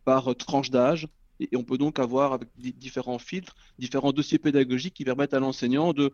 par 0.05 0.31
euh, 0.31 0.33
tranche 0.33 0.69
d'âge. 0.69 1.07
Et, 1.39 1.49
et 1.51 1.55
on 1.55 1.63
peut 1.63 1.77
donc 1.77 1.99
avoir 1.99 2.33
avec 2.33 2.49
di- 2.57 2.73
différents 2.73 3.19
filtres, 3.19 3.55
différents 3.77 4.11
dossiers 4.11 4.39
pédagogiques 4.39 4.95
qui 4.95 5.05
permettent 5.05 5.33
à 5.35 5.39
l'enseignant 5.39 5.93
de, 5.93 6.13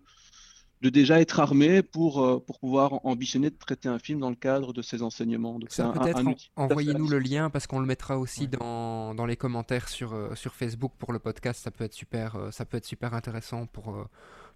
de 0.82 0.90
déjà 0.90 1.20
être 1.22 1.40
armé 1.40 1.82
pour, 1.82 2.24
euh, 2.24 2.40
pour 2.40 2.60
pouvoir 2.60 3.06
ambitionner 3.06 3.50
de 3.50 3.56
traiter 3.56 3.90
un 3.90 3.98
film 4.00 4.20
dans 4.20 4.30
le 4.30 4.36
cadre 4.36 4.74
de 4.74 4.82
ses 4.82 5.02
enseignements. 5.02 5.58
Donc 5.58 5.72
Ça, 5.72 5.90
peut-être 5.90 6.26
en- 6.28 6.36
envoyez-nous 6.64 7.08
le 7.08 7.20
lien 7.20 7.50
parce 7.50 7.66
qu'on 7.66 7.80
le 7.80 7.86
mettra 7.86 8.20
aussi 8.20 8.42
Ouais. 8.42 8.48
dans, 8.48 9.16
dans 9.16 9.26
les 9.26 9.38
commentaires 9.38 9.88
sur, 9.88 10.14
euh, 10.14 10.36
sur 10.36 10.54
Facebook 10.54 10.92
pour 11.00 11.12
le 11.14 11.20
podcast. 11.20 11.64
Ça 11.64 11.72
peut 11.72 11.84
être 11.86 11.94
super, 11.94 12.36
euh, 12.36 12.52
ça 12.52 12.66
peut 12.66 12.78
être 12.78 12.86
super 12.86 13.14
intéressant 13.14 13.66
pour, 13.68 13.96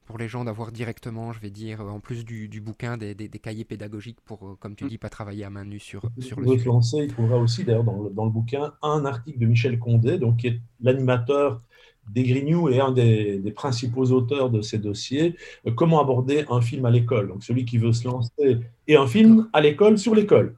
pour 0.10 0.18
les 0.18 0.28
gens 0.28 0.44
d'avoir 0.44 0.72
directement, 0.72 1.32
je 1.34 1.40
vais 1.40 1.52
dire, 1.52 1.82
euh, 1.82 1.90
en 1.92 2.00
plus 2.00 2.26
du, 2.26 2.50
du 2.50 2.62
bouquin, 2.62 2.98
des, 2.98 3.14
des- 3.14 3.30
des 3.30 3.38
cahiers 3.38 3.64
pédagogiques 3.64 4.20
pour, 4.26 4.44
euh, 4.44 4.56
comme 4.60 4.76
tu 4.76 4.86
Mm. 4.86 4.88
dis, 4.88 4.98
pas 4.98 5.10
travailler 5.10 5.44
à 5.44 5.52
main 5.52 5.66
nue 5.66 5.78
sur, 5.80 6.02
sur 6.18 6.40
le 6.40 6.48
sujet. 6.48 6.64
se 6.64 6.66
lancer, 6.68 6.98
il 6.98 7.14
trouvera 7.14 7.38
aussi 7.38 7.64
d'ailleurs 7.64 7.84
dans 7.84 8.02
le, 8.02 8.10
dans 8.10 8.26
le 8.26 8.32
bouquin 8.32 8.74
un 8.82 9.06
article 9.06 9.38
de 9.38 9.46
Michel 9.46 9.78
Condé, 9.78 10.18
donc, 10.18 10.38
qui 10.38 10.48
est 10.48 10.60
l'animateur 10.82 11.62
des 12.10 12.24
Grignoux 12.24 12.70
et 12.70 12.80
un 12.80 12.92
des, 12.92 13.38
des 13.38 13.52
principaux 13.52 14.08
auteurs 14.12 14.50
de 14.50 14.64
ces 14.64 14.80
dossiers, 14.80 15.36
euh, 15.68 15.72
comment 15.72 16.02
aborder 16.02 16.44
un 16.50 16.60
film 16.60 16.86
à 16.86 16.90
l'école. 16.90 17.28
Donc 17.28 17.44
celui 17.44 17.66
qui 17.66 17.78
veut 17.78 17.94
se 17.94 18.08
lancer 18.08 18.58
et 18.88 18.96
un 18.96 19.06
film 19.06 19.48
à 19.54 19.62
l'école 19.62 20.00
sur 20.00 20.16
l'école. 20.16 20.56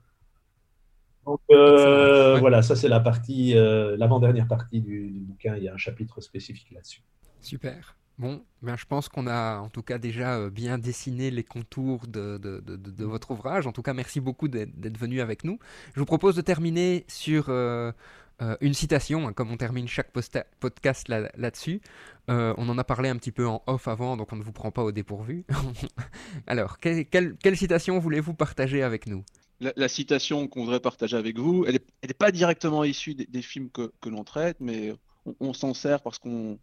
Donc 1.26 1.42
euh, 1.52 2.40
voilà, 2.40 2.62
ça 2.62 2.78
c'est 2.78 2.88
la 2.88 3.02
partie, 3.02 3.58
euh, 3.58 3.98
l'avant-dernière 3.98 4.48
partie 4.48 4.80
du, 4.80 5.10
du 5.10 5.20
bouquin. 5.20 5.58
Il 5.58 5.64
y 5.64 5.68
a 5.68 5.74
un 5.74 5.78
chapitre 5.78 6.22
spécifique 6.22 6.72
là-dessus. 6.72 7.02
Super. 7.42 7.98
Bon, 8.18 8.44
ben, 8.62 8.76
je 8.78 8.86
pense 8.86 9.10
qu'on 9.10 9.26
a 9.26 9.58
en 9.60 9.70
tout 9.70 9.82
cas 9.82 9.98
déjà 9.98 10.38
euh, 10.38 10.50
bien 10.52 10.78
dessiné 10.78 11.32
les 11.32 11.44
contours 11.44 12.06
de, 12.08 12.38
de- 12.38 12.60
de- 12.60 13.06
votre 13.06 13.32
ouvrage. 13.32 13.66
En 13.66 13.72
tout 13.72 13.82
cas, 13.82 13.94
merci 13.94 14.20
beaucoup 14.20 14.48
d'être 14.48 14.98
venu 14.98 15.22
avec 15.22 15.44
nous. 15.44 15.58
Je 15.96 16.00
vous 16.00 16.06
propose 16.06 16.36
de 16.36 16.42
terminer 16.42 17.04
sur 17.08 17.46
euh, 17.50 17.92
euh, 18.44 18.56
une 18.62 18.76
citation, 18.76 19.28
hein, 19.28 19.34
comme 19.34 19.50
on 19.52 19.58
termine 19.58 19.88
chaque 19.88 20.12
podcast 20.12 21.08
là- 21.08 21.32
là-dessus. 21.36 21.82
Euh, 22.30 22.54
on 22.58 22.70
en 22.70 22.78
a 22.78 22.84
parlé 22.84 23.10
un 23.10 23.16
petit 23.18 23.32
peu 23.32 23.48
en 23.48 23.64
off 23.66 23.88
avant, 23.88 24.18
donc 24.18 24.32
on 24.34 24.36
ne 24.36 24.44
vous 24.44 24.52
prend 24.52 24.70
pas 24.72 24.84
au 24.84 24.92
dépourvu. 24.92 25.46
Alors, 26.48 26.78
que- 26.78 27.02
quelle, 27.04 27.36
quelle 27.38 27.58
citation 27.58 27.98
voulez-vous 28.00 28.34
partager 28.36 28.84
avec 28.84 29.08
nous? 29.08 29.24
La, 29.60 29.88
citation 29.88 30.48
qu'on 30.48 30.62
voudrait 30.62 30.80
partager 30.80 31.16
avec 31.16 31.38
vous, 31.38 31.66
elle 31.68 31.80
n'est 32.08 32.14
pas 32.16 32.32
directement 32.32 32.84
issue 32.84 33.14
des, 33.14 33.42
films 33.44 33.70
que, 33.70 33.92
que 34.02 34.10
l'on 34.10 34.24
traite, 34.24 34.58
mais 34.60 34.92
on 35.40 35.54
s'en 35.54 35.76
sert 35.76 36.02
parce 36.02 36.18
qu'on 36.18 36.58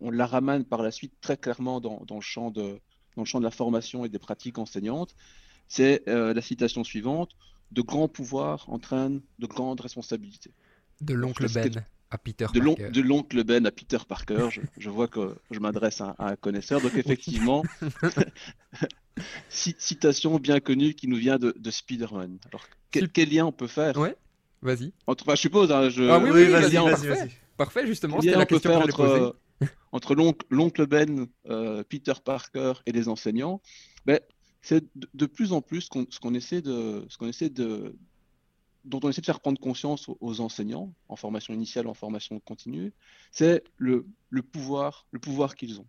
on 0.00 0.10
la 0.10 0.26
ramène 0.26 0.64
par 0.64 0.82
la 0.82 0.90
suite 0.90 1.14
très 1.20 1.36
clairement 1.36 1.80
dans, 1.80 2.02
dans 2.06 2.16
le 2.16 2.20
champ 2.20 2.50
de, 2.50 2.80
dans 3.16 3.22
le 3.22 3.24
champ 3.26 3.38
de 3.38 3.44
la 3.44 3.50
formation 3.50 4.04
et 4.04 4.08
des 4.08 4.18
pratiques 4.18 4.58
enseignantes. 4.58 5.14
C'est 5.68 6.06
euh, 6.08 6.34
la 6.34 6.42
citation 6.42 6.84
suivante 6.84 7.30
De 7.70 7.82
grands 7.82 8.08
pouvoirs 8.08 8.68
entraînent 8.68 9.22
de 9.38 9.46
grandes 9.46 9.80
responsabilités. 9.80 10.52
De 11.00 11.14
l'oncle 11.14 11.48
Ben 11.52 11.84
à 12.10 12.18
Peter 12.18 12.46
De 12.52 12.60
l'on- 12.60 12.74
Parker. 12.74 12.90
de 12.92 13.00
l'oncle 13.00 13.42
Ben 13.44 13.66
à 13.66 13.70
Peter 13.70 13.98
Parker, 14.06 14.48
je, 14.50 14.60
je 14.78 14.90
vois 14.90 15.08
que 15.08 15.34
je 15.50 15.58
m'adresse 15.60 16.00
à, 16.00 16.14
à 16.18 16.28
un 16.30 16.36
connaisseur. 16.36 16.80
Donc 16.80 16.96
effectivement, 16.96 17.64
ci- 19.48 19.76
citation 19.78 20.38
bien 20.38 20.60
connue 20.60 20.94
qui 20.94 21.08
nous 21.08 21.16
vient 21.16 21.38
de, 21.38 21.54
de 21.56 21.70
Spider-Man. 21.70 22.38
Alors 22.48 22.66
quel, 22.90 23.10
lien 23.28 23.46
on 23.46 23.52
peut 23.52 23.66
faire 23.66 23.96
Ouais, 23.96 24.16
vas-y. 24.62 24.92
entre, 25.06 25.24
enfin, 25.24 25.34
je 25.34 25.40
suppose, 25.40 25.72
hein, 25.72 25.88
je, 25.88 26.02
Ah 26.08 26.18
oui, 26.18 26.30
oui, 26.30 26.42
oui, 26.44 26.50
vas-y, 26.50 26.62
vas-y, 26.62 26.74
vas-y, 26.76 26.90
parfait. 26.90 27.08
vas-y. 27.08 27.30
Parfait, 27.56 27.86
justement, 27.86 28.16
quel 28.16 28.24
c'était 28.24 28.36
la 28.38 28.46
question 28.46 28.70
faire 28.70 28.80
que 28.86 28.92
je 28.92 28.96
poser. 28.96 29.20
euh, 29.20 29.32
entre 29.92 30.14
l'oncle 30.50 30.86
Ben, 30.86 31.26
euh, 31.48 31.84
Peter 31.84 32.14
Parker 32.24 32.74
et 32.86 32.92
les 32.92 33.08
enseignants 33.08 33.60
ben, 34.06 34.18
C'est 34.62 34.84
de, 34.96 35.26
plus 35.26 35.52
en 35.52 35.60
plus 35.60 35.88
ce 35.92 36.18
qu'on 36.20 36.34
essaie 36.34 36.62
de, 36.62 37.06
ce 37.08 37.24
essaie 37.24 37.50
de, 37.50 37.94
dont 38.84 39.00
on 39.02 39.08
essaie 39.08 39.20
de 39.20 39.26
faire 39.26 39.40
prendre 39.40 39.60
conscience 39.60 40.08
aux, 40.08 40.40
enseignants 40.40 40.92
en 41.08 41.16
formation 41.16 41.54
initiale, 41.54 41.86
en 41.86 41.94
formation 41.94 42.38
continue, 42.40 42.92
c'est 43.32 43.62
le, 43.76 44.06
pouvoir, 44.42 45.06
le 45.10 45.18
pouvoir 45.18 45.54
qu'ils 45.54 45.80
ont. 45.80 45.86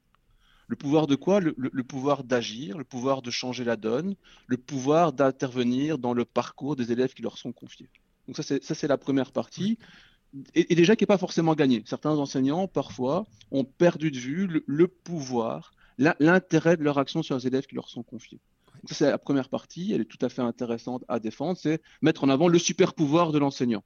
Le 0.68 0.76
pouvoir 0.76 1.05
de 1.05 1.16
quoi? 1.16 1.39
Le, 1.39 1.53
le- 1.57 1.84
pouvoir 1.84 2.24
d'agir, 2.24 2.78
le 2.78 2.84
pouvoir 2.84 3.22
de 3.22 3.30
changer 3.30 3.63
la 3.63 3.76
donne, 3.76 4.16
le 4.47 4.57
pouvoir 4.57 5.13
d'intervenir 5.13 5.97
dans 5.97 6.13
le 6.13 6.26
parcours 6.26 6.76
des 6.76 6.91
élèves 6.91 7.13
qui 7.13 7.22
leur 7.22 7.38
sont 7.38 7.51
confiés. 7.51 7.89
Donc 8.28 8.38
ça, 8.38 8.43
c'est 8.43 8.88
la 8.88 8.97
première 8.97 9.32
partie. 9.32 9.78
Et, 10.54 10.76
déjà 10.76 10.96
qui 10.96 11.04
n'est 11.04 11.08
pas 11.08 11.18
forcément 11.18 11.56
gagné. 11.56 11.84
Certains 11.86 12.18
enseignants, 12.18 12.68
parfois, 12.68 13.26
ont 13.52 13.64
perdu 13.64 14.12
de 14.12 14.18
vue 14.18 14.64
le, 14.66 14.88
pouvoir, 14.88 15.74
l'intérêt 15.98 16.78
de 16.78 16.84
leur 16.84 16.98
action 16.98 17.24
sur 17.24 17.38
les 17.38 17.48
élèves 17.48 17.66
qui 17.66 17.76
leur 17.76 17.90
sont 17.90 18.04
confiés. 18.04 18.40
C'est 18.86 19.10
la 19.10 19.18
première 19.18 19.50
partie, 19.50 19.94
elle 19.94 20.02
est 20.02 20.06
tout 20.06 20.24
à 20.24 20.30
fait 20.30 20.42
intéressante 20.42 21.04
à 21.08 21.20
défendre, 21.20 21.58
c'est 21.58 21.82
mettre 22.02 22.24
en 22.24 22.30
avant 22.30 22.48
le 22.48 22.60
super 22.60 22.94
pouvoir 22.94 23.32
de 23.32 23.40
l'enseignant. 23.40 23.84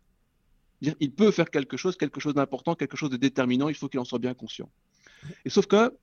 Il 0.82 1.12
peut 1.14 1.32
faire 1.32 1.50
quelque 1.50 1.78
chose, 1.78 1.98
quelque 1.98 2.20
chose 2.20 2.34
d'important, 2.34 2.74
quelque 2.74 2.98
chose 2.98 3.10
de 3.10 3.18
déterminant, 3.18 3.70
il 3.70 3.76
faut 3.76 3.88
qu'il 3.90 4.00
en 4.00 4.06
soit 4.06 4.20
bien 4.20 4.34
conscient. 4.34 4.70
Et 5.46 5.50
sauf 5.50 5.68
que, 5.68 5.94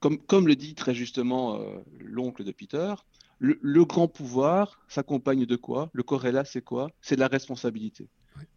comme, 0.00 0.46
le 0.46 0.56
dit 0.56 0.74
très 0.74 0.94
justement 0.94 1.60
euh, 1.60 1.78
l'oncle 2.00 2.44
de 2.44 2.52
Peter, 2.52 2.94
le, 3.38 3.58
le 3.62 3.84
grand 3.84 4.08
pouvoir 4.08 4.80
s'accompagne 4.88 5.46
de 5.46 5.56
quoi? 5.56 5.90
Le 5.92 6.02
corrélat, 6.02 6.44
c'est 6.44 6.62
quoi? 6.62 6.90
C'est 7.00 7.14
de 7.14 7.20
la 7.20 7.28
responsabilité. 7.28 8.08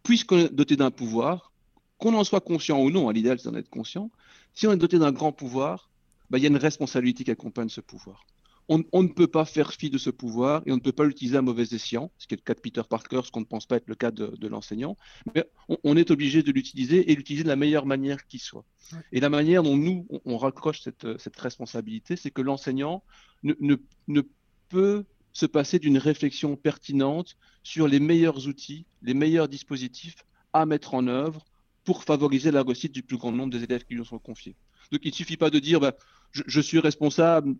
Puisqu'on 0.02 0.38
est 0.38 0.52
doté 0.52 0.76
d'un 0.76 0.90
pouvoir, 0.90 1.52
qu'on 1.98 2.14
en 2.14 2.24
soit 2.24 2.40
conscient 2.40 2.80
ou 2.80 2.90
non, 2.90 3.08
à 3.08 3.12
l'idéal 3.12 3.38
c'est 3.38 3.50
d'en 3.50 3.56
être 3.56 3.70
conscient, 3.70 4.10
si 4.54 4.66
on 4.66 4.72
est 4.72 4.76
doté 4.76 4.98
d'un 4.98 5.12
grand 5.12 5.32
pouvoir, 5.32 5.90
bah, 6.30 6.38
il 6.38 6.42
y 6.42 6.46
a 6.46 6.48
une 6.48 6.56
responsabilité 6.56 7.24
qui 7.24 7.30
accompagne 7.30 7.68
ce 7.68 7.80
pouvoir. 7.80 8.24
On, 8.68 8.82
on 8.92 9.02
ne 9.02 9.08
peut 9.08 9.26
pas 9.26 9.44
faire 9.44 9.72
fi 9.72 9.90
de 9.90 9.98
ce 9.98 10.08
pouvoir 10.08 10.62
et 10.66 10.72
on 10.72 10.76
ne 10.76 10.80
peut 10.80 10.92
pas 10.92 11.04
l'utiliser 11.04 11.36
à 11.36 11.42
mauvais 11.42 11.64
escient, 11.64 12.12
ce 12.16 12.26
qui 12.26 12.34
est 12.34 12.36
le 12.36 12.42
cas 12.42 12.54
de 12.54 12.60
Peter 12.60 12.82
Parker, 12.88 13.20
ce 13.24 13.30
qu'on 13.32 13.40
ne 13.40 13.44
pense 13.44 13.66
pas 13.66 13.76
être 13.76 13.88
le 13.88 13.96
cas 13.96 14.12
de, 14.12 14.28
de 14.36 14.48
l'enseignant, 14.48 14.96
mais 15.34 15.44
on, 15.68 15.78
on 15.82 15.96
est 15.96 16.10
obligé 16.12 16.42
de 16.42 16.52
l'utiliser 16.52 17.10
et 17.10 17.14
l'utiliser 17.16 17.42
de 17.42 17.48
la 17.48 17.56
meilleure 17.56 17.86
manière 17.86 18.24
qui 18.26 18.38
soit. 18.38 18.64
Et 19.10 19.20
la 19.20 19.30
manière 19.30 19.62
dont 19.64 19.76
nous, 19.76 20.06
on, 20.10 20.20
on 20.24 20.38
raccroche 20.38 20.80
cette, 20.80 21.18
cette 21.18 21.36
responsabilité, 21.38 22.14
c'est 22.16 22.30
que 22.30 22.40
l'enseignant 22.40 23.02
ne, 23.42 23.54
ne, 23.58 23.76
ne 24.06 24.22
peut 24.68 25.04
se 25.32 25.46
passer 25.46 25.78
d'une 25.78 25.98
réflexion 25.98 26.56
pertinente 26.56 27.36
sur 27.62 27.88
les 27.88 28.00
meilleurs 28.00 28.46
outils, 28.46 28.84
les 29.02 29.14
meilleurs 29.14 29.48
dispositifs 29.48 30.24
à 30.52 30.66
mettre 30.66 30.94
en 30.94 31.06
œuvre 31.06 31.44
pour 31.84 32.04
favoriser 32.04 32.50
la 32.50 32.62
réussite 32.62 32.92
du 32.92 33.02
plus 33.02 33.16
grand 33.16 33.32
nombre 33.32 33.52
des 33.52 33.64
élèves 33.64 33.84
qui 33.84 33.94
lui 33.94 34.04
sont 34.04 34.18
confiés. 34.18 34.54
Donc 34.90 35.00
il 35.04 35.08
ne 35.08 35.14
suffit 35.14 35.36
pas 35.36 35.50
de 35.50 35.58
dire 35.58 35.80
bah, 35.80 35.94
je, 36.32 36.42
je, 36.46 36.60
suis 36.60 36.78
responsable, 36.78 37.54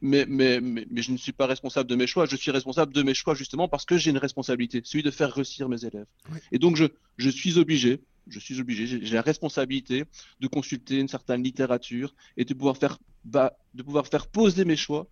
mais, 0.00 0.26
mais, 0.28 0.60
mais, 0.60 0.86
mais, 0.90 1.02
je 1.02 1.12
ne 1.12 1.16
suis 1.16 1.32
pas 1.32 1.46
responsable 1.46 1.88
de 1.88 1.94
mes 1.94 2.06
choix, 2.06 2.26
je 2.26 2.36
suis 2.36 2.50
responsable 2.50 2.92
de 2.92 3.02
mes 3.02 3.14
choix 3.14 3.34
justement 3.34 3.68
parce 3.68 3.84
que 3.84 3.96
j'ai 3.96 4.10
une 4.10 4.18
responsabilité, 4.18 4.82
celui 4.84 5.02
de 5.02 5.10
faire 5.10 5.32
réussir 5.32 5.68
mes 5.68 5.84
élèves. 5.84 6.06
Oui. 6.30 6.38
Et 6.50 6.58
donc 6.58 6.76
je, 6.76 6.86
je 7.18 7.30
suis 7.30 7.58
obligé, 7.58 8.00
je 8.26 8.38
suis 8.38 8.60
obligé, 8.60 8.86
j'ai 8.86 9.14
la 9.14 9.22
responsabilité 9.22 10.04
de 10.40 10.46
consulter 10.48 10.98
une 10.98 11.08
certaine 11.08 11.42
littérature 11.42 12.14
et 12.36 12.44
de 12.44 12.52
pouvoir 12.52 12.76
faire, 12.76 12.98
bah, 13.24 13.52
de 13.74 13.82
pouvoir 13.82 14.06
faire 14.06 14.26
poser 14.26 14.64
mes 14.64 14.76
choix 14.76 15.06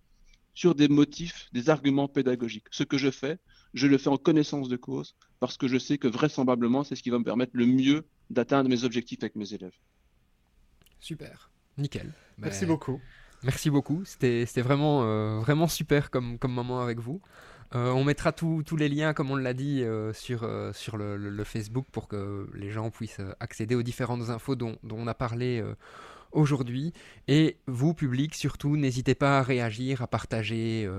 sur 0.53 0.75
des 0.75 0.87
motifs, 0.87 1.47
des 1.53 1.69
arguments 1.69 2.07
pédagogiques. 2.07 2.67
Ce 2.71 2.83
que 2.83 2.97
je 2.97 3.09
fais, 3.11 3.37
je 3.73 3.87
le 3.87 3.97
fais 3.97 4.09
en 4.09 4.17
connaissance 4.17 4.67
de 4.69 4.77
cause 4.77 5.15
parce 5.39 5.57
que 5.57 5.67
je 5.67 5.77
sais 5.77 5.97
que 5.97 6.07
vraisemblablement, 6.07 6.83
c'est 6.83 6.95
ce 6.95 7.03
qui 7.03 7.09
va 7.09 7.19
me 7.19 7.23
permettre 7.23 7.53
le 7.55 7.65
mieux 7.65 8.05
d'atteindre 8.29 8.69
mes 8.69 8.83
objectifs 8.83 9.19
avec 9.23 9.35
mes 9.35 9.53
élèves. 9.53 9.73
Super, 10.99 11.49
nickel. 11.77 12.13
Merci 12.37 12.61
Ben, 12.61 12.67
beaucoup. 12.69 12.99
Merci 13.43 13.71
beaucoup, 13.71 14.05
c'était 14.05 14.45
vraiment, 14.61 15.01
euh, 15.03 15.39
vraiment 15.39 15.67
super 15.67 16.11
comme, 16.11 16.37
comme 16.37 16.51
moment 16.53 16.81
avec 16.81 16.99
vous. 16.99 17.21
Euh, 17.73 17.89
on 17.91 18.03
mettra 18.03 18.33
tous 18.33 18.61
tous 18.63 18.75
les 18.75 18.89
liens, 18.89 19.13
comme 19.13 19.31
on 19.31 19.35
l'a 19.35 19.53
dit, 19.53 19.81
euh, 19.81 20.13
sur, 20.13 20.43
euh, 20.43 20.73
sur 20.73 20.97
le, 20.97 21.15
le- 21.17 21.29
le 21.29 21.43
Facebook 21.45 21.87
pour 21.91 22.07
que 22.07 22.47
les 22.53 22.69
gens 22.69 22.91
puissent 22.91 23.21
accéder 23.39 23.73
aux 23.73 23.81
différentes 23.81 24.29
infos 24.29 24.55
dont, 24.55 24.77
dont 24.83 24.97
on 24.99 25.07
a 25.07 25.13
parlé 25.15 25.59
euh, 25.61 25.73
aujourd'hui. 26.31 26.93
Et 27.27 27.57
vous, 27.67 27.93
public, 27.93 28.35
surtout, 28.35 28.77
n'hésitez 28.77 29.15
pas 29.15 29.39
à 29.39 29.41
réagir, 29.41 30.01
à 30.01 30.07
partager 30.07 30.89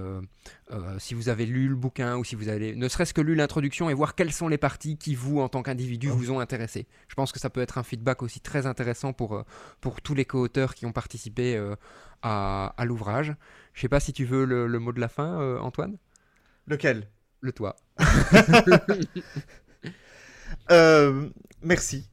si 0.99 1.15
vous 1.15 1.29
avez 1.29 1.47
lu 1.47 1.69
le 1.69 1.75
bouquin 1.75 2.17
ou 2.17 2.25
si 2.25 2.35
vous 2.35 2.49
avez 2.49 2.75
ne 2.75 2.89
serait-ce 2.89 3.15
que 3.15 3.21
lu 3.21 3.35
l'introduction 3.35 3.91
et 3.91 3.95
voir 3.95 4.15
quelles 4.15 4.33
sont 4.33 4.49
les 4.49 4.59
parties 4.59 4.97
qui, 4.97 5.15
vous, 5.15 5.41
en 5.41 5.49
tant 5.49 5.63
qu'individu, 5.63 6.09
vous 6.09 6.31
ont 6.31 6.41
intéressé. 6.41 6.87
Je 7.09 7.15
pense 7.15 7.33
que 7.33 7.39
ça 7.39 7.51
peut 7.51 7.61
être 7.61 7.79
un 7.79 7.83
feedback 7.83 8.23
aussi 8.23 8.41
très 8.41 8.67
intéressant 8.67 9.13
pour, 9.13 9.45
pour 9.81 10.01
tous 10.01 10.15
les 10.15 10.25
co-auteurs 10.25 10.75
qui 10.75 10.87
ont 10.87 10.93
participé 10.93 11.61
à, 12.23 12.75
à 12.77 12.85
l'ouvrage. 12.85 13.35
Je 13.75 13.81
sais 13.81 13.89
pas 13.89 14.01
si 14.01 14.13
tu 14.13 14.25
veux 14.25 14.45
le, 14.45 14.79
mot 14.79 14.93
de 14.93 15.01
la 15.01 15.09
fin, 15.09 15.59
Antoine? 15.59 15.97
Lequel? 16.67 17.09
Le 17.41 17.53
toi. 17.53 17.77
Euh, 20.71 21.29
merci. 21.63 22.09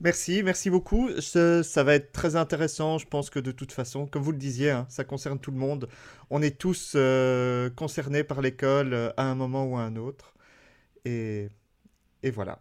Merci, 0.00 0.42
merci 0.42 0.70
beaucoup. 0.70 1.10
ça 1.20 1.84
va 1.84 1.94
être 1.94 2.12
très 2.12 2.36
intéressant. 2.36 2.98
Je 2.98 3.06
pense 3.06 3.30
que 3.30 3.38
de 3.38 3.52
toute 3.52 3.72
façon, 3.72 4.06
comme 4.06 4.22
vous 4.22 4.32
le 4.32 4.38
disiez, 4.38 4.70
hein, 4.70 4.86
ça 4.88 5.04
concerne 5.04 5.38
tout 5.38 5.50
le 5.50 5.58
monde. 5.58 5.88
On 6.30 6.42
est 6.42 6.58
tous 6.58 6.92
euh, 6.94 7.70
concernés 7.70 8.24
par 8.24 8.40
l'école 8.40 8.94
euh, 8.94 9.10
à 9.16 9.24
un 9.24 9.34
moment 9.34 9.64
ou 9.64 9.76
à 9.76 9.80
un 9.80 9.96
autre. 9.96 10.34
Et, 11.04 11.48
et 12.22 12.30
voilà. 12.30 12.60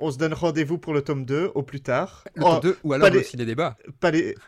On 0.00 0.12
se 0.12 0.18
donne 0.18 0.32
rendez-vous 0.32 0.78
pour 0.78 0.94
le 0.94 1.02
tome 1.02 1.24
2 1.24 1.50
au 1.54 1.62
plus 1.62 1.80
tard. 1.80 2.24
Le 2.36 2.42
tome 2.42 2.60
2 2.60 2.78
ou 2.84 2.92
alors 2.92 3.10
le 3.10 3.22
ciné-débat. 3.22 3.76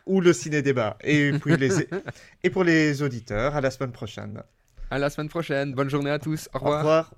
Ou 0.07 0.21
le 0.21 0.33
ciné-débat. 0.33 0.97
Et, 1.03 1.33
puis 1.33 1.57
les... 1.57 1.71
et 2.45 2.51
pour 2.51 2.63
les 2.63 3.03
auditeurs, 3.03 3.57
à 3.57 3.61
la 3.61 3.71
semaine 3.71 3.93
prochaine. 3.93 4.43
À 4.91 4.99
la 4.99 5.11
semaine 5.11 5.29
prochaine. 5.29 5.73
Bonne 5.75 5.91
journée 5.91 6.11
à 6.11 6.19
tous. 6.21 6.49
Au 6.55 6.59
revoir. 6.59 6.75
Au 6.75 6.79
revoir. 6.79 7.15